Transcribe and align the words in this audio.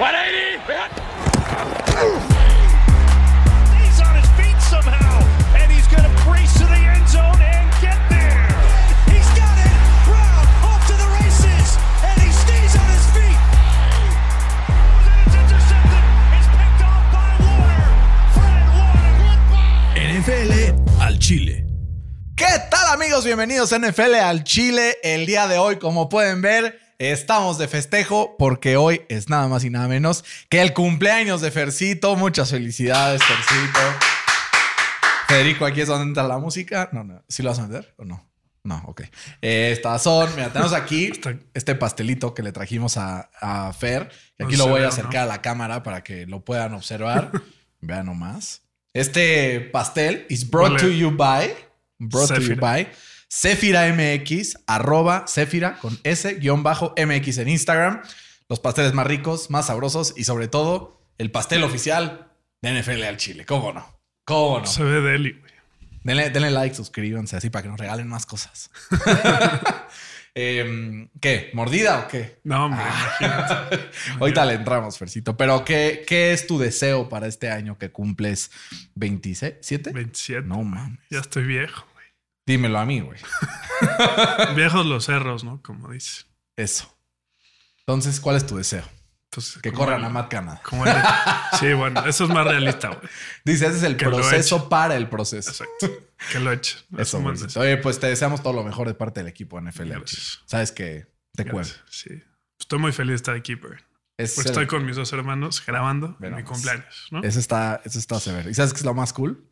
He's 0.00 0.08
on 4.00 4.16
his 4.16 4.30
feet 4.32 4.56
somehow, 4.62 5.20
and 5.54 5.70
he's 5.70 5.86
going 5.88 6.04
to 6.04 6.24
brace 6.24 6.54
to 6.54 6.64
the 6.64 6.72
end 6.72 7.06
zone 7.06 7.36
and 7.36 7.68
get 7.82 8.00
there. 8.08 8.48
He's 9.12 9.28
got 9.36 9.58
it. 9.60 9.76
Brown 10.08 10.46
off 10.64 10.80
to 10.86 10.94
the 10.96 11.04
races, 11.20 11.76
and 12.02 12.16
he 12.18 12.32
stays 12.32 12.76
on 12.80 12.88
his 12.88 13.04
feet. 13.12 13.36
And 15.04 15.20
it's 15.20 15.36
intercepted. 15.36 16.04
It's 16.32 16.48
picked 16.48 16.80
off 16.80 17.04
by 17.12 17.36
Warner. 17.44 17.84
Fred 18.32 18.72
Warner. 18.72 20.00
NFL 20.00 21.02
al 21.02 21.18
Chile. 21.18 21.66
¿Qué 22.36 22.46
tal 22.70 22.94
amigos? 22.94 23.26
Bienvenidos 23.26 23.74
a 23.74 23.78
NFL 23.78 24.14
al 24.14 24.44
Chile. 24.44 24.96
El 25.02 25.26
día 25.26 25.46
de 25.46 25.58
hoy, 25.58 25.76
como 25.76 26.08
pueden 26.08 26.40
ver, 26.40 26.79
estamos 27.00 27.56
de 27.56 27.66
festejo 27.66 28.36
porque 28.38 28.76
hoy 28.76 29.02
es 29.08 29.30
nada 29.30 29.48
más 29.48 29.64
y 29.64 29.70
nada 29.70 29.88
menos 29.88 30.22
que 30.50 30.60
el 30.60 30.74
cumpleaños 30.74 31.40
de 31.40 31.50
Fercito. 31.50 32.14
Muchas 32.14 32.50
felicidades, 32.50 33.22
Fercito. 33.24 33.80
Federico, 35.26 35.64
aquí 35.64 35.80
es 35.80 35.88
donde 35.88 36.04
entra 36.04 36.24
la 36.24 36.38
música. 36.38 36.90
No, 36.92 37.02
no. 37.02 37.24
¿Sí 37.28 37.42
lo 37.42 37.48
vas 37.48 37.58
a 37.58 37.66
meter 37.66 37.94
o 37.96 38.04
no? 38.04 38.28
No, 38.62 38.82
ok. 38.86 39.02
Eh, 39.40 39.70
estas 39.72 40.02
son, 40.02 40.28
mira, 40.36 40.52
tenemos 40.52 40.74
aquí 40.74 41.10
este 41.54 41.74
pastelito 41.74 42.34
que 42.34 42.42
le 42.42 42.52
trajimos 42.52 42.98
a, 42.98 43.30
a 43.40 43.72
Fer. 43.72 44.10
Y 44.38 44.44
aquí 44.44 44.56
No 44.56 44.66
lo 44.66 44.72
voy 44.72 44.82
a 44.82 44.88
acercar 44.88 45.22
a 45.22 45.26
la 45.26 45.40
cámara 45.40 45.82
para 45.82 46.04
que 46.04 46.26
lo 46.26 46.44
puedan 46.44 46.74
observar. 46.74 47.32
Vean 47.80 48.04
nomás. 48.04 48.62
Este 48.92 49.60
pastel 49.72 50.26
is 50.28 50.48
brought 50.48 50.78
to 50.78 50.88
you 50.88 51.10
by. 51.10 51.54
Brought 51.98 52.34
to 52.34 52.40
you 52.40 52.56
by. 52.56 52.86
Zephyra 53.32 53.86
MX, 53.92 54.58
arroba 54.66 55.24
Zephyra 55.28 55.78
con 55.78 55.98
S 56.02 56.34
guion 56.34 56.62
bajo 56.62 56.94
MX 56.96 57.38
en 57.38 57.48
Instagram. 57.48 58.02
Los 58.48 58.58
pasteles 58.60 58.92
más 58.92 59.06
ricos, 59.06 59.50
más 59.50 59.66
sabrosos 59.68 60.14
y 60.16 60.24
sobre 60.24 60.48
todo 60.48 61.00
el 61.18 61.30
pastel 61.30 61.62
oficial 61.62 62.32
de 62.60 62.80
NFL 62.80 63.04
al 63.04 63.16
Chile. 63.16 63.46
¿Cómo 63.46 63.72
no? 63.72 63.86
¿Cómo 64.24 64.60
no? 64.60 64.66
Se 64.66 64.82
ve 64.82 65.00
deli, 65.00 65.32
güey. 65.32 65.52
Denle, 66.02 66.30
denle 66.30 66.50
like, 66.50 66.74
suscríbanse 66.74 67.36
así 67.36 67.50
para 67.50 67.62
que 67.62 67.68
nos 67.68 67.78
regalen 67.78 68.08
más 68.08 68.26
cosas. 68.26 68.70
Em, 70.32 71.08
¿Qué? 71.20 71.50
¿Mordida 71.54 71.98
o 72.00 72.08
qué? 72.08 72.38
No, 72.44 72.66
hombre, 72.66 72.80
Ah. 72.84 73.68
Ahorita 74.20 74.44
le 74.46 74.54
entramos, 74.54 74.96
Fercito. 74.96 75.36
Pero 75.36 75.64
¿qué, 75.64 76.04
¿qué 76.06 76.32
es 76.32 76.46
tu 76.46 76.56
deseo 76.58 77.08
para 77.08 77.26
este 77.26 77.50
año 77.50 77.76
que 77.78 77.90
cumples 77.90 78.52
27? 78.94 79.90
27. 79.90 80.46
No 80.46 80.62
mames. 80.62 81.00
Ya 81.10 81.18
estoy 81.18 81.42
viejo. 81.44 81.84
Dímelo 82.50 82.80
a 82.80 82.84
mí, 82.84 82.98
güey. 83.00 83.16
Viejos 84.56 84.84
los 84.84 85.04
cerros, 85.04 85.44
¿no? 85.44 85.62
Como 85.62 85.88
dice. 85.92 86.24
Eso. 86.56 86.92
Entonces, 87.78 88.18
¿cuál 88.18 88.34
es 88.34 88.44
tu 88.44 88.56
deseo? 88.56 88.82
Que 89.62 89.72
corran 89.72 90.00
el- 90.00 90.06
a 90.06 90.08
Matt 90.08 90.34
como 90.64 90.84
el- 90.84 90.92
sí, 91.60 91.72
bueno, 91.74 92.04
eso 92.06 92.24
es 92.24 92.30
más 92.30 92.44
realista, 92.44 92.88
güey. 92.88 93.08
Dice, 93.44 93.66
ese 93.68 93.76
es 93.76 93.82
el 93.84 93.96
Que 93.96 94.06
proceso 94.06 94.68
para 94.68 94.96
el 94.96 95.08
proceso. 95.08 95.50
Exacto. 95.50 96.08
Que 96.32 96.40
lo 96.40 96.50
eche. 96.50 96.76
Eso, 96.98 97.20
más 97.20 97.38
Fercito. 97.38 97.60
Oye, 97.60 97.76
pues 97.76 98.00
te 98.00 98.08
deseamos 98.08 98.42
todo 98.42 98.52
lo 98.54 98.64
mejor 98.64 98.88
de 98.88 98.94
parte 98.94 99.20
del 99.20 99.28
equipo 99.28 99.60
NFL. 99.60 99.90
Gracias. 99.90 100.40
Sabes 100.46 100.72
que 100.72 101.06
te 101.36 101.44
cuento. 101.46 101.70
Sí. 101.88 102.10
Estoy 102.58 102.80
muy 102.80 102.90
feliz 102.90 103.10
de 103.10 103.16
estar 103.16 103.36
aquí, 103.36 103.54
güey. 103.54 103.74
Es 104.18 104.34
Pues 104.34 104.46
el- 104.46 104.50
estoy 104.50 104.66
con 104.66 104.84
mis 104.84 104.96
dos 104.96 105.12
hermanos 105.12 105.62
grabando 105.64 106.16
Bueno, 106.18 106.36
mi 106.36 106.42
cumpleaños, 106.42 107.06
¿no? 107.12 107.22
Eso 107.22 107.38
está, 107.38 107.80
eso 107.84 108.00
está 108.00 108.18
severo. 108.18 108.50
¿Y 108.50 108.54
sabes 108.54 108.72
qué 108.72 108.78
es 108.80 108.84
lo 108.84 108.94
más 108.94 109.12
cool? 109.12 109.46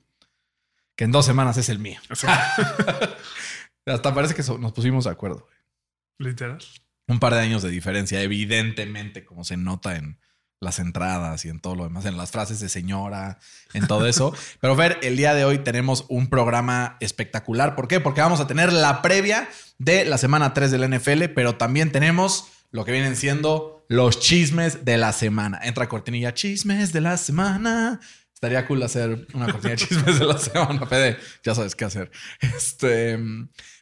Que 0.98 1.04
en 1.04 1.12
dos 1.12 1.24
semanas 1.24 1.56
es 1.56 1.68
el 1.68 1.78
mío. 1.78 2.00
Hasta 3.86 4.12
parece 4.14 4.34
que 4.34 4.42
nos 4.58 4.72
pusimos 4.72 5.04
de 5.04 5.10
acuerdo. 5.10 5.46
güey. 5.46 6.30
literal. 6.30 6.58
Un 7.06 7.20
par 7.20 7.34
de 7.34 7.40
años 7.40 7.62
de 7.62 7.70
diferencia, 7.70 8.20
evidentemente, 8.20 9.24
como 9.24 9.44
se 9.44 9.56
nota 9.56 9.94
en 9.94 10.18
las 10.58 10.80
entradas 10.80 11.44
y 11.44 11.50
en 11.50 11.60
todo 11.60 11.76
lo 11.76 11.84
demás, 11.84 12.04
en 12.04 12.16
las 12.16 12.32
frases 12.32 12.58
de 12.58 12.68
señora, 12.68 13.38
en 13.74 13.86
todo 13.86 14.08
eso. 14.08 14.34
Pero 14.60 14.74
ver, 14.74 14.98
el 15.02 15.16
día 15.16 15.34
de 15.34 15.44
hoy 15.44 15.58
tenemos 15.60 16.04
un 16.08 16.26
programa 16.26 16.96
espectacular. 16.98 17.76
¿Por 17.76 17.86
qué? 17.86 18.00
Porque 18.00 18.20
vamos 18.20 18.40
a 18.40 18.48
tener 18.48 18.72
la 18.72 19.00
previa 19.00 19.48
de 19.78 20.04
la 20.04 20.18
semana 20.18 20.52
3 20.52 20.72
del 20.72 20.90
NFL, 20.90 21.26
pero 21.32 21.54
también 21.54 21.92
tenemos 21.92 22.48
lo 22.72 22.84
que 22.84 22.90
vienen 22.90 23.14
siendo 23.14 23.86
los 23.88 24.18
chismes 24.18 24.84
de 24.84 24.96
la 24.96 25.12
semana. 25.12 25.60
Entra 25.62 25.88
cortinilla, 25.88 26.34
chismes 26.34 26.92
de 26.92 27.02
la 27.02 27.18
semana. 27.18 28.00
Estaría 28.38 28.64
cool 28.68 28.80
hacer 28.84 29.26
una 29.34 29.50
cortina 29.50 29.70
de 29.70 29.78
chismes 29.78 30.20
de 30.20 30.24
la 30.24 30.38
semana, 30.38 30.86
Fede. 30.86 31.18
Ya 31.42 31.56
sabes 31.56 31.74
qué 31.74 31.86
hacer. 31.86 32.12
Este 32.40 33.18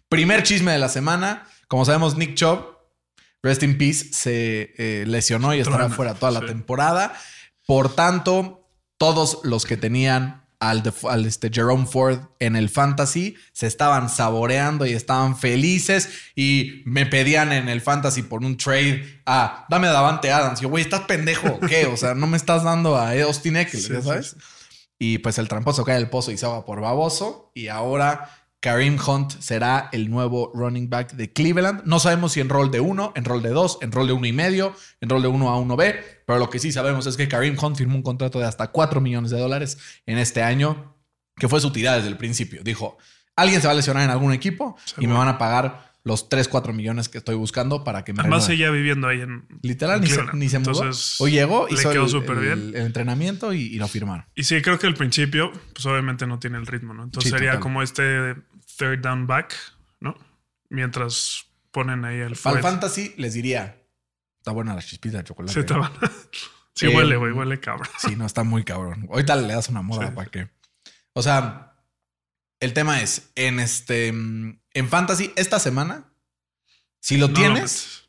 primer 0.08 0.44
chisme 0.44 0.72
de 0.72 0.78
la 0.78 0.88
semana. 0.88 1.46
Como 1.68 1.84
sabemos, 1.84 2.16
Nick 2.16 2.36
Chubb, 2.36 2.78
rest 3.42 3.62
in 3.64 3.76
peace, 3.76 4.14
se 4.14 4.72
eh, 4.78 5.04
lesionó 5.06 5.54
y 5.54 5.60
estará 5.60 5.90
fuera 5.90 6.14
toda 6.14 6.32
la 6.32 6.40
sí. 6.40 6.46
temporada. 6.46 7.12
Por 7.66 7.94
tanto, 7.94 8.66
todos 8.96 9.40
los 9.42 9.66
que 9.66 9.76
tenían 9.76 10.45
al, 10.60 10.82
de- 10.82 10.92
al, 11.08 11.26
este 11.26 11.50
Jerome 11.52 11.86
Ford 11.86 12.18
en 12.38 12.56
el 12.56 12.68
fantasy 12.68 13.36
se 13.52 13.66
estaban 13.66 14.08
saboreando 14.08 14.86
y 14.86 14.92
estaban 14.92 15.36
felices 15.36 16.08
y 16.34 16.82
me 16.84 17.06
pedían 17.06 17.52
en 17.52 17.68
el 17.68 17.80
fantasy 17.80 18.22
por 18.22 18.42
un 18.44 18.56
trade 18.56 19.20
a 19.26 19.66
dame 19.68 19.86
a 19.88 19.92
Davante 19.92 20.30
Adams. 20.32 20.60
Y 20.60 20.62
yo, 20.64 20.68
güey, 20.68 20.82
¿estás 20.84 21.02
pendejo 21.02 21.48
o 21.48 21.60
qué? 21.66 21.86
O 21.86 21.96
sea, 21.96 22.14
no 22.14 22.26
me 22.26 22.36
estás 22.36 22.62
dando 22.64 22.96
a 22.96 23.12
Austin 23.22 23.56
Eckler, 23.56 23.82
Sí, 23.82 24.02
sabes. 24.02 24.30
sí. 24.30 24.36
Y 24.98 25.18
pues 25.18 25.36
el 25.38 25.46
tramposo 25.48 25.84
cae 25.84 25.96
del 25.96 26.08
pozo 26.08 26.32
y 26.32 26.38
se 26.38 26.46
ahoga 26.46 26.64
por 26.64 26.80
baboso. 26.80 27.50
Y 27.54 27.68
ahora 27.68 28.30
Kareem 28.60 28.96
Hunt 29.06 29.32
será 29.42 29.90
el 29.92 30.08
nuevo 30.10 30.50
running 30.54 30.88
back 30.88 31.12
de 31.12 31.30
Cleveland. 31.34 31.82
No 31.84 32.00
sabemos 32.00 32.32
si 32.32 32.40
en 32.40 32.48
rol 32.48 32.70
de 32.70 32.80
1, 32.80 33.12
en 33.14 33.24
rol 33.26 33.42
de 33.42 33.50
2, 33.50 33.78
en 33.82 33.92
rol 33.92 34.06
de 34.06 34.14
1 34.14 34.26
y 34.26 34.32
medio, 34.32 34.74
en 35.02 35.10
rol 35.10 35.20
de 35.20 35.28
1 35.28 35.50
a 35.50 35.58
1B. 35.58 35.96
Pero 36.26 36.38
lo 36.38 36.50
que 36.50 36.58
sí 36.58 36.72
sabemos 36.72 37.06
es 37.06 37.16
que 37.16 37.28
Kareem 37.28 37.56
Hunt 37.58 37.76
firmó 37.76 37.96
un 37.96 38.02
contrato 38.02 38.38
de 38.38 38.44
hasta 38.46 38.66
4 38.68 39.00
millones 39.00 39.30
de 39.30 39.38
dólares 39.38 39.78
en 40.06 40.18
este 40.18 40.42
año, 40.42 40.94
que 41.36 41.48
fue 41.48 41.60
su 41.60 41.70
tirada 41.72 41.96
desde 41.96 42.08
el 42.08 42.16
principio. 42.18 42.62
Dijo, 42.64 42.98
alguien 43.36 43.60
se 43.60 43.66
va 43.68 43.72
a 43.72 43.76
lesionar 43.76 44.02
en 44.02 44.10
algún 44.10 44.32
equipo 44.32 44.76
y 44.86 44.90
Seguro. 44.90 45.08
me 45.12 45.18
van 45.18 45.28
a 45.28 45.38
pagar 45.38 45.86
los 46.02 46.28
3, 46.28 46.46
4 46.48 46.72
millones 46.72 47.08
que 47.08 47.18
estoy 47.18 47.34
buscando 47.34 47.82
para 47.84 48.04
que 48.04 48.12
me 48.12 48.20
Además, 48.20 48.46
renueven". 48.46 48.56
seguía 48.56 48.70
viviendo 48.70 49.08
ahí 49.08 49.20
en. 49.22 49.44
Literal, 49.62 49.96
en 49.98 50.02
ni 50.04 50.10
se, 50.10 50.22
ni 50.34 50.48
se 50.48 50.58
mudó. 50.60 50.70
Entonces, 50.82 51.20
Hoy 51.20 51.32
llegó, 51.32 51.66
le 51.68 51.74
hizo 51.74 51.90
quedó 51.90 52.04
el, 52.06 52.38
bien. 52.38 52.52
el 52.74 52.76
entrenamiento 52.76 53.52
y, 53.52 53.62
y 53.62 53.78
lo 53.78 53.88
firmaron. 53.88 54.24
Y 54.34 54.44
sí, 54.44 54.60
creo 54.62 54.78
que 54.78 54.86
al 54.86 54.94
principio, 54.94 55.50
pues 55.74 55.84
obviamente 55.86 56.26
no 56.26 56.38
tiene 56.38 56.58
el 56.58 56.66
ritmo, 56.66 56.94
¿no? 56.94 57.04
Entonces 57.04 57.30
Sí, 57.30 57.36
sería 57.36 57.52
total. 57.52 57.62
como 57.62 57.82
este 57.82 58.34
third 58.78 59.00
down 59.00 59.26
back, 59.26 59.54
¿no? 60.00 60.16
Mientras 60.70 61.46
ponen 61.70 62.04
ahí 62.04 62.18
el 62.18 62.34
Para 62.36 62.60
fantasy 62.62 63.14
les 63.16 63.34
diría, 63.34 63.76
está 64.46 64.52
buena 64.52 64.74
la 64.76 64.80
chispita 64.82 65.18
de 65.18 65.24
chocolate. 65.24 65.52
Sí, 65.52 65.58
estaban- 65.58 65.90
sí 66.74 66.86
Eh, 66.86 66.94
huele, 66.96 67.16
güey, 67.16 67.32
huele 67.32 67.58
cabrón. 67.58 67.88
Sí, 67.98 68.14
no, 68.14 68.24
está 68.26 68.44
muy 68.44 68.62
cabrón. 68.62 69.08
Ahorita 69.10 69.34
le 69.34 69.52
das 69.52 69.68
una 69.68 69.82
moda 69.82 70.06
Sí. 70.06 70.12
para 70.14 70.30
que. 70.30 70.48
O 71.14 71.22
sea, 71.22 71.74
el 72.60 72.72
tema 72.72 73.00
es, 73.02 73.32
en 73.34 73.58
este. 73.58 74.06
En 74.08 74.88
fantasy, 74.88 75.32
esta 75.34 75.58
semana, 75.58 76.04
si 77.00 77.16
lo 77.16 77.26
No, 77.26 77.34
tienes, 77.34 78.08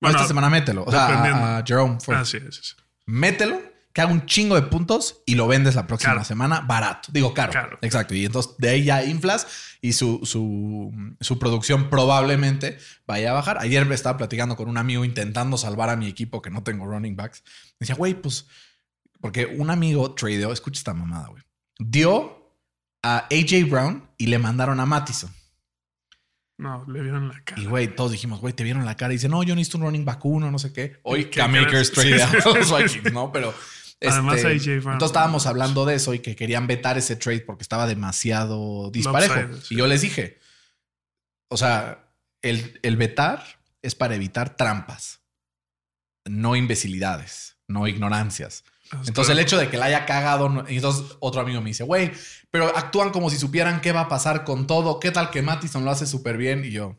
esta 0.00 0.26
semana 0.26 0.50
mételo. 0.50 0.82
O 0.84 0.90
sea, 0.90 1.06
a, 1.06 1.58
a 1.58 1.64
Jerome 1.64 2.00
Ford. 2.00 2.16
Ah, 2.16 2.24
sí, 2.24 2.40
sí, 2.50 2.60
sí. 2.60 2.74
Mételo, 3.06 3.62
que 3.92 4.00
haga 4.00 4.12
un 4.12 4.26
chingo 4.26 4.54
de 4.54 4.62
puntos 4.62 5.22
y 5.26 5.34
lo 5.34 5.46
vendes 5.46 5.74
la 5.74 5.86
próxima 5.86 6.22
semana 6.24 6.60
barato. 6.60 7.10
Digo, 7.12 7.34
caro. 7.34 7.78
Exacto. 7.82 8.14
Y 8.14 8.26
entonces 8.26 8.54
de 8.58 8.68
ahí 8.68 8.84
ya 8.84 9.04
inflas 9.04 9.46
y 9.80 9.92
su, 9.92 10.20
su, 10.24 10.92
su 11.20 11.38
producción 11.38 11.90
probablemente 11.90 12.78
vaya 13.06 13.30
a 13.30 13.34
bajar. 13.34 13.58
Ayer 13.58 13.86
me 13.86 13.94
estaba 13.94 14.16
platicando 14.16 14.56
con 14.56 14.68
un 14.68 14.78
amigo 14.78 15.04
intentando 15.04 15.56
salvar 15.56 15.90
a 15.90 15.96
mi 15.96 16.06
equipo 16.06 16.42
que 16.42 16.50
no 16.50 16.62
tengo 16.62 16.86
running 16.86 17.16
backs. 17.16 17.42
Me 17.80 17.84
decía, 17.84 17.96
güey, 17.96 18.14
pues, 18.14 18.46
porque 19.20 19.46
un 19.46 19.70
amigo 19.70 20.14
tradeó, 20.14 20.52
escucha 20.52 20.78
esta 20.78 20.94
mamada, 20.94 21.28
güey. 21.28 21.42
Dio 21.78 22.54
a 23.02 23.26
AJ 23.30 23.68
Brown 23.68 24.08
y 24.16 24.26
le 24.26 24.38
mandaron 24.38 24.80
a 24.80 24.86
Mattison. 24.86 25.30
No, 26.58 26.84
le 26.88 27.02
vieron 27.02 27.28
la 27.28 27.40
cara. 27.44 27.62
Y 27.62 27.66
güey, 27.66 27.94
todos 27.94 28.10
dijimos, 28.10 28.40
güey, 28.40 28.52
te 28.52 28.64
vieron 28.64 28.84
la 28.84 28.96
cara. 28.96 29.12
Y 29.12 29.16
dice, 29.16 29.28
no, 29.28 29.44
yo 29.44 29.54
necesito 29.54 29.78
un 29.78 29.84
running 29.84 30.04
back 30.04 30.24
uno, 30.24 30.50
no 30.50 30.58
sé 30.58 30.72
qué. 30.72 30.98
Hoy 31.04 31.26
¿Qué 31.26 31.38
Cam 31.38 31.54
Akers 31.54 31.92
crees? 31.92 32.18
trade 32.20 32.64
Sí, 32.64 32.88
sí, 32.88 33.00
sí. 33.04 33.10
¿no? 33.12 33.30
Pero. 33.32 33.54
Además, 34.00 34.36
este, 34.36 34.48
AJ 34.48 34.82
Brown. 34.82 34.92
Entonces 34.94 35.10
estábamos 35.10 35.46
hablando 35.46 35.84
de 35.84 35.96
eso 35.96 36.14
y 36.14 36.20
que 36.20 36.36
querían 36.36 36.66
vetar 36.66 36.96
ese 36.98 37.16
trade 37.16 37.40
porque 37.40 37.62
estaba 37.62 37.86
demasiado 37.86 38.90
disparejo. 38.90 39.50
Y 39.70 39.76
yo 39.76 39.86
les 39.86 40.02
dije, 40.02 40.38
o 41.48 41.56
sea, 41.56 42.12
el, 42.42 42.78
el 42.82 42.96
vetar 42.96 43.44
es 43.82 43.94
para 43.94 44.14
evitar 44.14 44.56
trampas, 44.56 45.20
no 46.24 46.56
imbecilidades, 46.56 47.56
no 47.66 47.88
ignorancias. 47.88 48.64
Entonces 49.06 49.32
el 49.32 49.38
hecho 49.38 49.58
de 49.58 49.68
que 49.68 49.76
la 49.76 49.86
haya 49.86 50.06
cagado, 50.06 50.64
y 50.68 50.76
entonces 50.76 51.16
otro 51.20 51.42
amigo 51.42 51.60
me 51.60 51.70
dice, 51.70 51.84
güey, 51.84 52.10
pero 52.50 52.74
actúan 52.76 53.10
como 53.10 53.28
si 53.28 53.38
supieran 53.38 53.80
qué 53.80 53.92
va 53.92 54.02
a 54.02 54.08
pasar 54.08 54.44
con 54.44 54.66
todo. 54.66 54.98
¿Qué 54.98 55.10
tal 55.10 55.30
que 55.30 55.42
Mattison 55.42 55.84
lo 55.84 55.90
hace 55.90 56.06
súper 56.06 56.36
bien? 56.38 56.64
Y 56.64 56.70
yo, 56.70 56.96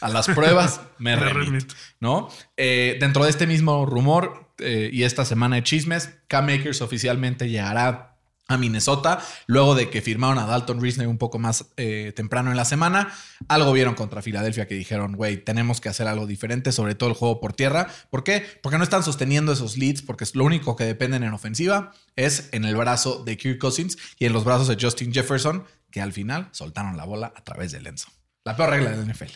a 0.00 0.08
las 0.08 0.26
pruebas 0.28 0.80
me 0.98 1.16
Me 1.16 1.16
remito. 1.16 1.50
remito. 1.50 1.74
¿no? 2.00 2.28
Eh, 2.56 2.96
dentro 3.00 3.24
de 3.24 3.30
este 3.30 3.46
mismo 3.46 3.86
rumor 3.86 4.52
eh, 4.58 4.90
y 4.92 5.02
esta 5.02 5.24
semana 5.24 5.56
de 5.56 5.62
chismes, 5.62 6.10
Cam 6.28 6.48
Akers 6.48 6.82
oficialmente 6.82 7.48
llegará 7.48 8.08
a 8.48 8.58
Minnesota, 8.58 9.20
luego 9.46 9.74
de 9.74 9.88
que 9.88 10.02
firmaron 10.02 10.38
a 10.38 10.46
Dalton 10.46 10.80
Risner 10.80 11.08
un 11.08 11.16
poco 11.16 11.38
más 11.38 11.66
eh, 11.76 12.12
temprano 12.14 12.50
en 12.50 12.56
la 12.56 12.64
semana. 12.64 13.12
Algo 13.48 13.72
vieron 13.72 13.94
contra 13.94 14.20
Filadelfia 14.20 14.66
que 14.66 14.74
dijeron, 14.74 15.12
güey, 15.14 15.38
tenemos 15.38 15.80
que 15.80 15.88
hacer 15.88 16.06
algo 16.06 16.26
diferente, 16.26 16.70
sobre 16.72 16.94
todo 16.94 17.08
el 17.08 17.14
juego 17.14 17.40
por 17.40 17.54
tierra. 17.54 17.88
¿Por 18.10 18.24
qué? 18.24 18.44
Porque 18.62 18.78
no 18.78 18.84
están 18.84 19.04
sosteniendo 19.04 19.52
esos 19.52 19.78
leads, 19.78 20.02
porque 20.02 20.26
lo 20.34 20.44
único 20.44 20.76
que 20.76 20.84
dependen 20.84 21.22
en 21.22 21.32
ofensiva 21.32 21.92
es 22.16 22.50
en 22.52 22.64
el 22.64 22.76
brazo 22.76 23.22
de 23.24 23.36
Kirk 23.38 23.58
Cousins 23.58 23.96
y 24.18 24.26
en 24.26 24.32
los 24.32 24.44
brazos 24.44 24.68
de 24.68 24.76
Justin 24.78 25.14
Jefferson, 25.14 25.64
que 25.90 26.02
al 26.02 26.12
final 26.12 26.48
soltaron 26.50 26.96
la 26.96 27.04
bola 27.04 27.32
a 27.34 27.44
través 27.44 27.72
de 27.72 27.80
Lenzo. 27.80 28.08
La 28.44 28.56
peor 28.56 28.70
regla 28.70 28.90
del 28.90 29.08
NFL. 29.10 29.30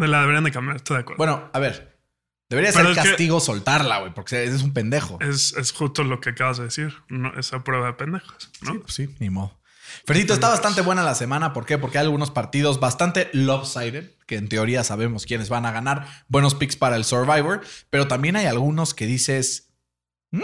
Me 0.00 0.08
la 0.08 0.20
deberían 0.20 0.44
de 0.44 0.50
cambiar, 0.50 0.76
estoy 0.76 0.96
de 0.96 1.00
acuerdo. 1.02 1.18
Bueno, 1.18 1.50
a 1.52 1.58
ver. 1.58 1.98
Debería 2.48 2.72
Pero 2.72 2.94
ser 2.94 3.04
castigo 3.04 3.38
soltarla, 3.38 3.98
güey, 4.00 4.14
porque 4.14 4.44
es 4.44 4.62
un 4.62 4.72
pendejo. 4.72 5.18
es, 5.20 5.52
es 5.52 5.72
justo 5.72 6.02
lo 6.04 6.20
que 6.20 6.30
acabas 6.30 6.56
de 6.56 6.64
decir. 6.64 6.94
No, 7.10 7.38
esa 7.38 7.62
prueba 7.62 7.88
de 7.88 7.92
pendejos, 7.92 8.50
¿no? 8.62 8.72
Sí, 8.72 8.78
pues 8.78 8.94
sí, 8.94 9.14
ni 9.20 9.28
modo. 9.28 9.60
Fercito, 10.06 10.32
está 10.32 10.48
bastante 10.48 10.80
buena 10.80 11.02
la 11.02 11.14
semana. 11.14 11.52
¿Por 11.52 11.66
qué? 11.66 11.76
Porque 11.76 11.98
hay 11.98 12.04
algunos 12.06 12.30
partidos 12.30 12.80
bastante 12.80 13.28
lopsided, 13.34 14.10
que 14.26 14.36
en 14.36 14.48
teoría 14.48 14.84
sabemos 14.84 15.26
quiénes 15.26 15.50
van 15.50 15.66
a 15.66 15.70
ganar. 15.70 16.06
Buenos 16.28 16.54
picks 16.54 16.76
para 16.76 16.96
el 16.96 17.04
Survivor, 17.04 17.60
pero 17.90 18.08
también 18.08 18.36
hay 18.36 18.46
algunos 18.46 18.94
que 18.94 19.04
dices. 19.06 19.68
"Mm", 20.30 20.40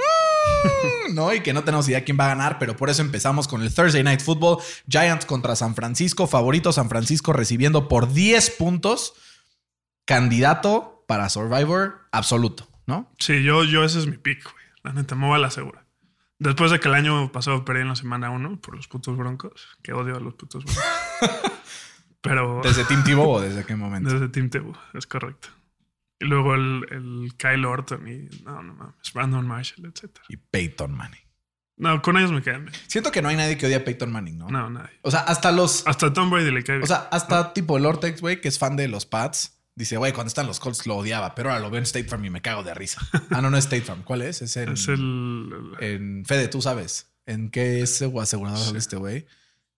no, 1.15 1.33
y 1.33 1.41
que 1.41 1.53
no 1.55 1.65
tenemos 1.65 1.89
idea 1.89 2.05
quién 2.05 2.19
va 2.21 2.27
a 2.27 2.29
ganar, 2.29 2.59
pero 2.59 2.77
por 2.77 2.91
eso 2.91 3.03
empezamos 3.03 3.49
con 3.49 3.63
el 3.63 3.73
Thursday 3.75 4.03
Night 4.03 4.21
Football. 4.21 4.59
Giants 4.89 5.25
contra 5.27 5.57
San 5.57 5.75
Francisco. 5.75 6.27
Favorito 6.27 6.73
San 6.73 6.89
Francisco 6.89 7.33
recibiendo 7.33 7.89
por 7.89 8.13
10 8.13 8.51
puntos. 8.51 9.15
Candidato 10.07 11.05
para 11.07 11.29
Survivor 11.29 12.09
absoluto, 12.13 12.69
¿no? 12.87 13.13
Sí, 13.19 13.43
yo, 13.43 13.65
yo 13.65 13.85
ese 13.85 13.99
es 13.99 14.07
mi 14.07 14.17
pick, 14.17 14.43
güey. 14.45 14.65
La 14.83 14.93
neta, 14.93 15.15
me 15.15 15.27
voy 15.27 15.37
a 15.37 15.39
la 15.39 15.51
segura. 15.51 15.85
Después 16.39 16.71
de 16.71 16.81
que 16.81 16.89
el 16.89 16.95
año 16.95 17.33
pasado 17.33 17.65
perdí 17.65 17.81
en 17.83 17.89
la 17.89 17.97
semana 17.97 18.31
1 18.31 18.61
por 18.61 18.77
los 18.77 18.89
putos 18.89 19.17
broncos, 19.17 19.69
que 19.83 19.93
odio 19.93 20.17
a 20.17 20.21
los 20.21 20.35
putos 20.35 20.65
broncos. 20.65 20.85
Pero 22.21 22.61
¿Desde 22.63 22.85
Team 22.85 23.05
Tebow 23.05 23.29
o 23.29 23.41
desde 23.41 23.65
qué 23.65 23.77
momento? 23.77 24.11
desde 24.11 24.29
Team 24.29 24.51
Tebow, 24.51 24.75
es 24.95 25.07
correcto. 25.07 25.49
Y 26.19 26.25
luego 26.25 26.55
el, 26.55 26.87
el 26.91 27.35
Kyle 27.37 27.65
Orton 27.65 28.09
y 28.09 28.29
no, 28.43 28.63
no 28.63 28.75
mames, 28.75 29.13
Brandon 29.13 29.47
Marshall, 29.47 29.87
etc. 29.87 30.19
Y 30.29 30.37
Peyton 30.37 30.93
Manning. 30.93 31.21
No, 31.77 32.01
con 32.01 32.17
ellos 32.17 32.33
me 32.33 32.43
quedan 32.43 32.65
bien. 32.65 32.77
Siento 32.87 33.13
que 33.13 33.21
no 33.21 33.29
hay 33.29 33.37
nadie 33.37 33.59
que 33.59 33.67
odie 33.67 33.77
a 33.77 33.85
Peyton 33.85 34.11
Manning, 34.11 34.39
¿no? 34.39 34.49
No, 34.49 34.71
nadie. 34.71 34.99
O 35.03 35.11
sea, 35.11 35.21
hasta 35.21 35.53
los. 35.53 35.87
Hasta 35.87 36.13
Tom 36.13 36.31
Brady 36.31 36.51
le 36.51 36.65
cae. 36.65 36.81
O 36.81 36.87
sea, 36.87 37.09
hasta 37.13 37.53
tipo 37.53 37.77
el 37.77 37.85
Ortex, 37.85 38.23
güey, 38.23 38.41
que 38.41 38.49
es 38.49 38.59
fan 38.59 38.77
de 38.77 38.89
los 38.89 39.05
Pats, 39.05 39.56
dice, 39.77 39.97
güey, 39.97 40.13
cuando 40.13 40.29
están 40.29 40.47
los 40.49 40.59
Colts 40.59 40.87
lo 40.87 40.97
odiaba, 40.97 41.35
pero 41.37 41.51
ahora 41.51 41.61
lo 41.63 41.71
veo 41.71 41.79
en 41.79 41.85
State 41.85 42.09
Farm 42.09 42.25
y 42.25 42.31
me 42.31 42.43
cago 42.43 42.65
de 42.65 42.75
risa. 42.75 43.01
Ah, 43.31 43.41
no, 43.41 43.51
no 43.51 43.57
es 43.57 43.65
State 43.67 43.83
Farm. 43.83 44.03
¿Cuál 44.03 44.23
es? 44.23 44.43
Es 44.43 44.57
en, 44.57 44.71
es 44.73 44.89
el. 44.89 45.71
en 45.81 46.25
Fede, 46.27 46.49
tú 46.49 46.61
sabes. 46.61 47.13
¿En 47.27 47.51
qué 47.51 47.83
es 47.83 48.03
o 48.03 48.21
asegurador 48.21 48.59
Sí. 48.73 48.77
este 48.77 48.97
güey? 48.97 49.27